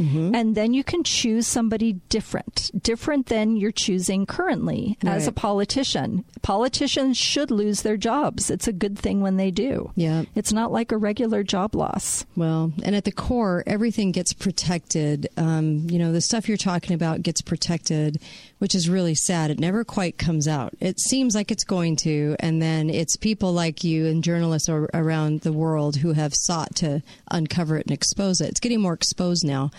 And 0.00 0.54
then 0.54 0.74
you 0.74 0.84
can 0.84 1.02
choose 1.02 1.46
somebody 1.48 1.94
different, 2.08 2.70
different 2.80 3.26
than 3.26 3.56
you're 3.56 3.72
choosing 3.72 4.26
currently 4.26 4.96
as 5.04 5.26
a 5.26 5.32
politician. 5.32 6.24
Politicians 6.42 7.16
should 7.16 7.50
lose 7.50 7.82
their 7.82 7.96
jobs. 7.96 8.48
It's 8.48 8.68
a 8.68 8.72
good 8.72 8.96
thing 8.96 9.22
when 9.22 9.38
they 9.38 9.50
do. 9.50 9.90
Yeah. 9.96 10.24
It's 10.36 10.52
not 10.52 10.70
like 10.70 10.92
a 10.92 10.96
regular 10.98 11.42
job 11.42 11.74
loss. 11.74 12.26
Well, 12.36 12.72
and 12.84 12.94
at 12.94 13.04
the 13.06 13.12
core, 13.12 13.64
everything 13.66 14.12
gets 14.12 14.32
protected. 14.34 15.26
Um, 15.36 15.88
you 15.90 15.98
know, 15.98 16.12
the 16.12 16.20
stuff 16.20 16.48
you're 16.48 16.58
talking 16.58 16.94
about 16.94 17.22
gets 17.22 17.40
protected, 17.40 18.20
which 18.58 18.74
is 18.74 18.88
really 18.88 19.14
sad. 19.14 19.50
It 19.50 19.58
never 19.60 19.84
quite 19.84 20.18
comes 20.18 20.48
out. 20.48 20.74
It 20.80 21.00
seems 21.00 21.34
like 21.34 21.50
it's 21.50 21.64
going 21.64 21.96
to, 21.96 22.36
and 22.40 22.60
then 22.60 22.90
it's 22.90 23.16
people 23.16 23.52
like 23.52 23.84
you 23.84 24.06
and 24.06 24.22
journalists 24.22 24.68
ar- 24.68 24.90
around 24.92 25.40
the 25.40 25.52
world 25.52 25.96
who 25.96 26.12
have 26.12 26.34
sought 26.34 26.74
to 26.76 27.02
uncover 27.30 27.76
it 27.78 27.86
and 27.86 27.94
expose 27.94 28.40
it. 28.40 28.48
It's 28.48 28.60
getting 28.60 28.80
more 28.80 28.94
exposed 28.94 29.44
now. 29.46 29.70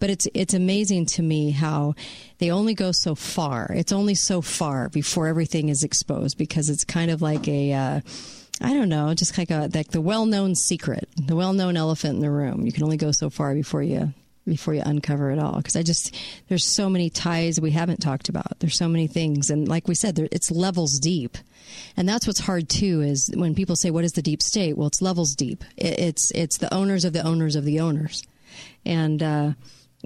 But 0.00 0.10
it's 0.10 0.28
it's 0.32 0.54
amazing 0.54 1.06
to 1.06 1.22
me 1.22 1.50
how 1.50 1.96
they 2.38 2.52
only 2.52 2.72
go 2.72 2.92
so 2.92 3.16
far. 3.16 3.72
It's 3.74 3.90
only 3.90 4.14
so 4.14 4.40
far 4.40 4.88
before 4.88 5.26
everything 5.26 5.70
is 5.70 5.82
exposed 5.82 6.38
because 6.38 6.70
it's 6.70 6.84
kind 6.84 7.10
of 7.10 7.20
like 7.20 7.48
a 7.48 7.72
uh, 7.72 8.00
I 8.60 8.74
don't 8.74 8.88
know, 8.88 9.12
just 9.14 9.36
like 9.36 9.50
a 9.50 9.68
like 9.74 9.90
the 9.90 10.00
well-known 10.00 10.54
secret, 10.54 11.08
the 11.16 11.34
well-known 11.34 11.76
elephant 11.76 12.14
in 12.14 12.20
the 12.20 12.30
room. 12.30 12.64
You 12.64 12.70
can 12.70 12.84
only 12.84 12.96
go 12.96 13.10
so 13.10 13.28
far 13.28 13.54
before 13.54 13.82
you 13.82 14.14
before 14.48 14.74
you 14.74 14.82
uncover 14.84 15.30
it 15.30 15.38
all. 15.38 15.56
Because 15.58 15.76
I 15.76 15.82
just 15.82 16.14
there's 16.48 16.64
so 16.66 16.88
many 16.88 17.10
ties 17.10 17.60
we 17.60 17.70
haven't 17.70 17.98
talked 18.00 18.28
about. 18.28 18.58
There's 18.58 18.76
so 18.78 18.88
many 18.88 19.06
things, 19.06 19.50
and 19.50 19.68
like 19.68 19.88
we 19.88 19.94
said, 19.94 20.16
there, 20.16 20.28
it's 20.32 20.50
levels 20.50 20.98
deep, 20.98 21.38
and 21.96 22.08
that's 22.08 22.26
what's 22.26 22.40
hard 22.40 22.68
too. 22.68 23.00
Is 23.02 23.30
when 23.34 23.54
people 23.54 23.76
say, 23.76 23.90
"What 23.90 24.04
is 24.04 24.12
the 24.12 24.22
deep 24.22 24.42
state?" 24.42 24.76
Well, 24.76 24.88
it's 24.88 25.02
levels 25.02 25.34
deep. 25.34 25.64
It, 25.76 25.98
it's 25.98 26.30
it's 26.34 26.58
the 26.58 26.72
owners 26.74 27.04
of 27.04 27.12
the 27.12 27.22
owners 27.26 27.56
of 27.56 27.64
the 27.64 27.80
owners, 27.80 28.22
and. 28.84 29.22
uh 29.22 29.52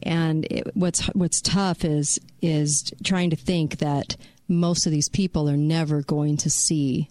and 0.03 0.47
it, 0.51 0.75
what's 0.75 1.05
what's 1.09 1.43
tough 1.43 1.85
is 1.85 2.19
is 2.41 2.91
trying 3.05 3.29
to 3.29 3.37
think 3.37 3.77
that 3.81 4.17
most 4.49 4.87
of 4.87 4.91
these 4.91 5.11
people 5.11 5.51
are 5.51 5.57
never 5.57 6.01
going 6.01 6.39
to 6.39 6.49
see 6.49 7.11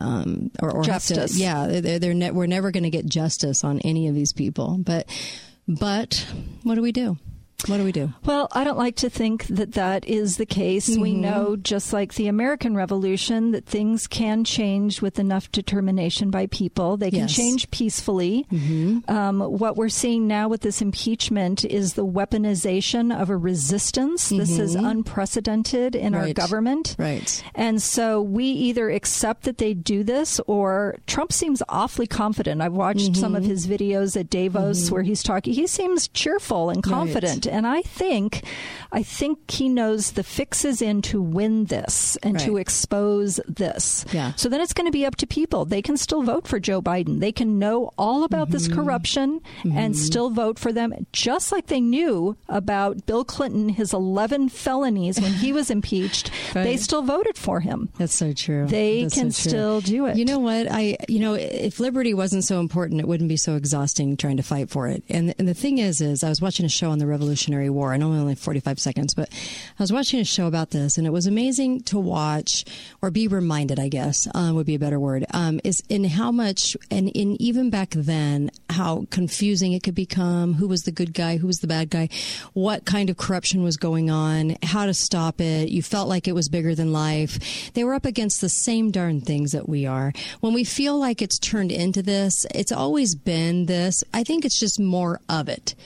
um, 0.00 0.50
or, 0.60 0.72
or 0.72 0.84
have 0.84 1.04
to- 1.06 1.28
yeah, 1.32 1.80
they're, 1.80 1.98
they're 2.00 2.14
ne- 2.14 2.32
we're 2.32 2.46
never 2.46 2.72
going 2.72 2.82
to 2.82 2.90
get 2.90 3.06
justice 3.06 3.62
on 3.62 3.78
any 3.80 4.08
of 4.08 4.16
these 4.16 4.32
people. 4.32 4.78
But 4.78 5.06
but 5.68 6.26
what 6.62 6.74
do 6.76 6.82
we 6.82 6.92
do? 6.92 7.18
What 7.66 7.78
do 7.78 7.84
we 7.84 7.90
do? 7.92 8.12
Well, 8.24 8.46
I 8.52 8.62
don't 8.62 8.78
like 8.78 8.94
to 8.96 9.10
think 9.10 9.46
that 9.48 9.72
that 9.72 10.06
is 10.08 10.36
the 10.36 10.46
case. 10.46 10.96
We 10.96 11.12
Mhm. 11.12 11.18
know, 11.20 11.56
just 11.56 11.92
like 11.92 12.14
the 12.14 12.28
American 12.28 12.76
Revolution, 12.76 13.50
that 13.50 13.66
things 13.66 14.06
can 14.06 14.44
change 14.44 15.02
with 15.02 15.18
enough 15.18 15.50
determination 15.50 16.30
by 16.30 16.46
people. 16.46 16.96
They 16.96 17.10
can 17.10 17.20
Yes. 17.22 17.32
change 17.34 17.70
peacefully. 17.72 18.46
Um, 19.08 19.40
what 19.40 19.76
we're 19.76 19.88
seeing 19.88 20.28
now 20.28 20.48
with 20.48 20.60
this 20.60 20.80
impeachment 20.80 21.64
is 21.64 21.94
the 21.94 22.06
weaponization 22.06 23.12
of 23.14 23.28
a 23.28 23.36
resistance. 23.36 24.28
This 24.28 24.56
is 24.58 24.76
Mhm. 24.76 24.90
unprecedented 24.90 25.96
in 25.96 26.14
our 26.14 26.32
government. 26.32 26.94
Right. 26.96 27.42
And 27.56 27.82
so 27.82 28.22
we 28.22 28.44
either 28.44 28.88
accept 28.88 29.42
that 29.42 29.58
they 29.58 29.74
do 29.74 30.04
this 30.04 30.40
or 30.46 30.96
Trump 31.08 31.32
seems 31.32 31.60
awfully 31.68 32.06
confident. 32.06 32.60
I've 32.62 32.72
watched 32.72 33.16
some 33.16 33.34
of 33.34 33.44
his 33.44 33.66
videos 33.66 34.16
at 34.18 34.30
Davos 34.30 34.92
where 34.92 35.02
he's 35.02 35.24
talking. 35.24 35.52
He 35.54 35.66
seems 35.66 36.06
cheerful 36.08 36.70
and 36.70 36.86
Right. 36.86 37.47
And 37.48 37.66
I 37.66 37.82
think 37.82 38.44
I 38.92 39.02
think 39.02 39.50
he 39.50 39.68
knows 39.68 40.12
the 40.12 40.22
fix 40.22 40.64
is 40.64 40.80
in 40.80 41.02
to 41.02 41.20
win 41.20 41.64
this 41.66 42.16
and 42.22 42.38
to 42.40 42.56
expose 42.56 43.40
this. 43.48 44.04
Yeah. 44.12 44.32
So 44.36 44.48
then 44.48 44.60
it's 44.60 44.72
going 44.72 44.86
to 44.86 44.92
be 44.92 45.04
up 45.04 45.16
to 45.16 45.26
people. 45.26 45.64
They 45.64 45.82
can 45.82 45.96
still 45.96 46.22
vote 46.22 46.46
for 46.46 46.58
Joe 46.60 46.80
Biden. 46.80 47.20
They 47.20 47.32
can 47.32 47.58
know 47.58 47.92
all 47.98 48.24
about 48.24 48.50
this 48.50 48.68
Mm-hmm. 48.68 48.74
corruption 48.82 49.40
and 49.64 49.96
still 49.96 50.30
vote 50.30 50.58
for 50.58 50.72
them 50.72 50.92
just 51.12 51.52
like 51.52 51.66
they 51.68 51.80
knew 51.80 52.36
about 52.48 53.06
Bill 53.06 53.24
Clinton 53.24 53.68
his 53.70 53.92
11 53.94 54.48
felonies 54.50 55.20
when 55.20 55.32
he 55.32 55.52
was 55.52 55.70
impeached. 55.70 56.30
They 56.54 56.76
still 56.76 57.02
voted 57.02 57.36
for 57.38 57.60
him. 57.60 57.88
That's 57.98 58.14
so 58.14 58.32
true. 58.32 58.66
They 58.66 59.02
That's 59.02 59.14
can 59.14 59.30
so 59.30 59.42
true. 59.42 59.50
still 59.50 59.80
do 59.80 60.06
it. 60.06 60.16
You 60.16 60.24
know 60.24 60.38
what? 60.40 60.66
I 60.70 60.96
you 61.08 61.20
know 61.20 61.34
if 61.34 61.78
liberty 61.80 62.12
wasn't 62.14 62.44
so 62.44 62.58
important, 62.60 63.00
it 63.00 63.06
wouldn't 63.08 63.28
be 63.28 63.36
so 63.36 63.54
exhausting 63.54 64.16
trying 64.16 64.36
to 64.38 64.42
fight 64.42 64.68
for 64.70 64.88
it. 64.88 65.02
And 65.08 65.34
and 65.38 65.46
the 65.48 65.54
thing 65.54 65.78
is, 65.78 66.00
is 66.00 66.24
I 66.24 66.28
was 66.28 66.40
watching 66.42 66.66
a 66.66 66.68
show 66.68 66.90
on 66.90 66.98
the 66.98 67.06
Revolutionary 67.38 67.70
War. 67.70 67.92
I 67.92 67.98
know 67.98 68.12
only 68.12 68.34
forty 68.34 68.58
five 68.58 68.80
seconds, 68.80 69.14
but 69.14 69.28
I 69.30 69.82
was 69.82 69.92
watching 69.92 70.18
a 70.18 70.24
show 70.24 70.48
about 70.48 70.70
this, 70.70 70.98
and 70.98 71.06
it 71.06 71.10
was 71.10 71.26
amazing 71.26 71.82
to 71.82 71.98
watch 71.98 72.64
or 73.00 73.12
be 73.12 73.28
reminded. 73.28 73.78
I 73.78 73.88
guess 73.88 74.26
uh, 74.34 74.50
would 74.54 74.66
be 74.66 74.74
a 74.74 74.78
better 74.78 74.98
word. 74.98 75.24
Um, 75.32 75.60
is 75.62 75.80
in 75.88 76.02
how 76.04 76.32
much 76.32 76.76
and 76.90 77.08
in 77.10 77.40
even 77.40 77.70
back 77.70 77.90
then 77.90 78.50
how 78.70 79.06
confusing 79.10 79.72
it 79.72 79.84
could 79.84 79.94
become. 79.94 80.54
Who 80.54 80.66
was 80.66 80.82
the 80.82 80.90
good 80.90 81.14
guy? 81.14 81.36
Who 81.36 81.46
was 81.46 81.58
the 81.58 81.68
bad 81.68 81.90
guy? 81.90 82.08
What 82.54 82.84
kind 82.84 83.08
of 83.08 83.16
corruption 83.16 83.62
was 83.62 83.76
going 83.76 84.10
on? 84.10 84.56
How 84.64 84.86
to 84.86 84.94
stop 84.94 85.40
it? 85.40 85.68
You 85.68 85.82
felt 85.82 86.08
like 86.08 86.26
it 86.26 86.34
was 86.34 86.48
bigger 86.48 86.74
than 86.74 86.92
life. 86.92 87.72
They 87.74 87.84
were 87.84 87.94
up 87.94 88.04
against 88.04 88.40
the 88.40 88.48
same 88.48 88.90
darn 88.90 89.20
things 89.20 89.52
that 89.52 89.68
we 89.68 89.86
are. 89.86 90.12
When 90.40 90.54
we 90.54 90.64
feel 90.64 90.98
like 90.98 91.22
it's 91.22 91.38
turned 91.38 91.70
into 91.70 92.02
this, 92.02 92.44
it's 92.52 92.72
always 92.72 93.14
been 93.14 93.66
this. 93.66 94.02
I 94.12 94.24
think 94.24 94.44
it's 94.44 94.58
just 94.58 94.80
more 94.80 95.20
of 95.28 95.48
it. 95.48 95.76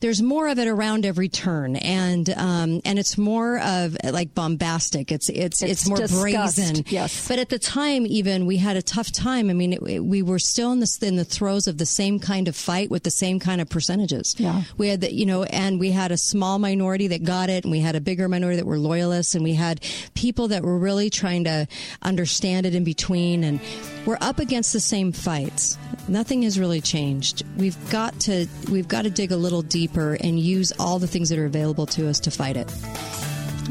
There's 0.00 0.22
more 0.22 0.46
of 0.46 0.58
it 0.60 0.68
around 0.68 1.04
every 1.04 1.28
turn, 1.28 1.74
and 1.76 2.30
um, 2.36 2.80
and 2.84 2.98
it's 3.00 3.18
more 3.18 3.58
of 3.58 3.96
like 4.04 4.32
bombastic. 4.32 5.10
It's 5.10 5.28
it's 5.28 5.60
it's, 5.60 5.72
It's 5.72 5.88
more 5.88 5.98
disgust, 5.98 6.56
brazen. 6.56 6.84
yes. 6.88 7.26
But 7.26 7.40
at 7.40 7.48
the 7.48 7.58
time, 7.58 8.06
even 8.06 8.46
we 8.46 8.58
had 8.58 8.76
a 8.76 8.82
tough 8.82 9.10
time. 9.10 9.50
I 9.50 9.54
mean, 9.54 9.72
it, 9.72 9.82
it- 9.82 10.04
we 10.04 10.22
were 10.22 10.38
still 10.38 10.70
in 10.70 10.78
the 10.78 10.98
in 11.02 11.16
the 11.16 11.24
throes 11.24 11.66
of 11.66 11.78
the 11.78 11.86
same 11.86 12.20
kind 12.20 12.46
of 12.46 12.54
fight 12.54 12.90
with 12.90 13.02
the 13.02 13.10
same 13.10 13.40
kind 13.40 13.60
of 13.60 13.68
percentages. 13.68 14.36
Yeah. 14.38 14.62
we 14.76 14.86
had 14.88 15.00
the, 15.00 15.12
you 15.12 15.26
know, 15.26 15.42
and 15.42 15.80
we 15.80 15.90
had 15.90 16.12
a 16.12 16.16
small 16.16 16.60
minority 16.60 17.08
that 17.08 17.24
got 17.24 17.50
it, 17.50 17.64
and 17.64 17.72
we 17.72 17.80
had 17.80 17.96
a 17.96 18.00
bigger 18.00 18.28
minority 18.28 18.58
that 18.58 18.66
were 18.66 18.78
loyalists, 18.78 19.34
and 19.34 19.42
we 19.42 19.54
had 19.54 19.80
people 20.14 20.46
that 20.48 20.62
were 20.62 20.78
really 20.78 21.10
trying 21.10 21.42
to 21.44 21.66
understand 22.02 22.66
it 22.66 22.74
in 22.76 22.84
between, 22.84 23.42
and 23.42 23.58
we're 24.06 24.18
up 24.20 24.38
against 24.38 24.72
the 24.72 24.80
same 24.80 25.10
fights. 25.10 25.76
Nothing 26.06 26.42
has 26.42 26.58
really 26.58 26.80
changed. 26.80 27.42
We've 27.56 27.76
got 27.90 28.18
to 28.20 28.46
we've 28.70 28.86
got 28.88 29.02
to 29.02 29.10
dig 29.10 29.32
a 29.32 29.36
little 29.36 29.62
deeper 29.62 29.87
and 30.14 30.38
use 30.38 30.72
all 30.78 30.98
the 30.98 31.06
things 31.06 31.28
that 31.28 31.38
are 31.38 31.46
available 31.46 31.86
to 31.86 32.08
us 32.08 32.20
to 32.20 32.30
fight 32.30 32.56
it 32.56 32.68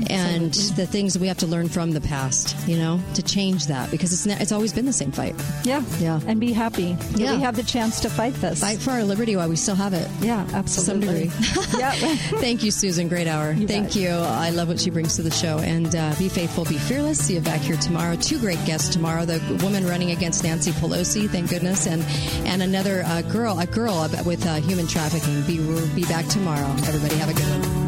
and 0.09 0.53
the 0.53 0.85
things 0.85 1.17
we 1.17 1.27
have 1.27 1.37
to 1.39 1.47
learn 1.47 1.67
from 1.69 1.91
the 1.91 2.01
past, 2.01 2.55
you 2.67 2.77
know, 2.77 2.99
to 3.15 3.23
change 3.23 3.67
that 3.67 3.89
because 3.91 4.13
it's 4.13 4.25
ne- 4.25 4.37
it's 4.39 4.51
always 4.51 4.73
been 4.73 4.85
the 4.85 4.93
same 4.93 5.11
fight. 5.11 5.35
Yeah. 5.63 5.83
Yeah. 5.99 6.19
And 6.27 6.39
be 6.39 6.51
happy. 6.53 6.95
Yeah. 7.15 7.35
We 7.35 7.41
have 7.41 7.55
the 7.55 7.63
chance 7.63 7.99
to 8.01 8.09
fight 8.09 8.33
this. 8.35 8.61
Fight 8.61 8.79
for 8.79 8.91
our 8.91 9.03
liberty 9.03 9.35
while 9.35 9.49
we 9.49 9.55
still 9.55 9.75
have 9.75 9.93
it. 9.93 10.07
Yeah, 10.21 10.43
To 10.43 10.49
some 10.49 10.57
absolutely. 11.01 11.29
degree. 11.29 11.31
yeah. 11.79 11.91
Thank 12.39 12.63
you, 12.63 12.71
Susan. 12.71 13.07
Great 13.07 13.27
hour. 13.27 13.51
You 13.51 13.67
Thank 13.67 13.87
bet. 13.87 13.95
you. 13.95 14.09
I 14.09 14.49
love 14.51 14.67
what 14.67 14.79
she 14.79 14.89
brings 14.89 15.15
to 15.15 15.21
the 15.21 15.31
show. 15.31 15.59
And 15.59 15.95
uh, 15.95 16.13
be 16.19 16.29
faithful, 16.29 16.65
be 16.65 16.77
fearless. 16.77 17.23
See 17.25 17.35
you 17.35 17.41
back 17.41 17.61
here 17.61 17.77
tomorrow. 17.77 18.15
Two 18.15 18.39
great 18.39 18.63
guests 18.65 18.89
tomorrow. 18.89 19.25
The 19.25 19.39
woman 19.63 19.85
running 19.87 20.11
against 20.11 20.43
Nancy 20.43 20.71
Pelosi, 20.71 21.29
thank 21.29 21.49
goodness, 21.49 21.87
and 21.87 22.03
and 22.47 22.61
another 22.61 23.03
uh, 23.05 23.21
girl, 23.23 23.57
a 23.59 23.65
girl 23.65 24.07
with 24.25 24.45
uh, 24.45 24.55
human 24.55 24.87
trafficking. 24.87 25.41
Be 25.43 25.57
be 25.95 26.03
back 26.03 26.25
tomorrow. 26.27 26.67
Everybody 26.87 27.15
have 27.15 27.29
a 27.29 27.33
good 27.33 27.47
one. 27.67 27.86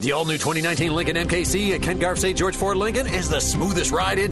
The 0.00 0.12
all 0.12 0.24
new 0.24 0.34
2019 0.34 0.94
Lincoln 0.94 1.16
MKC 1.16 1.72
at 1.72 1.82
Ken 1.82 1.98
Garff 1.98 2.20
St. 2.20 2.38
George 2.38 2.54
Ford 2.54 2.76
Lincoln 2.76 3.08
is 3.08 3.28
the 3.28 3.40
smoothest 3.40 3.90
ride 3.90 4.20
in 4.20 4.26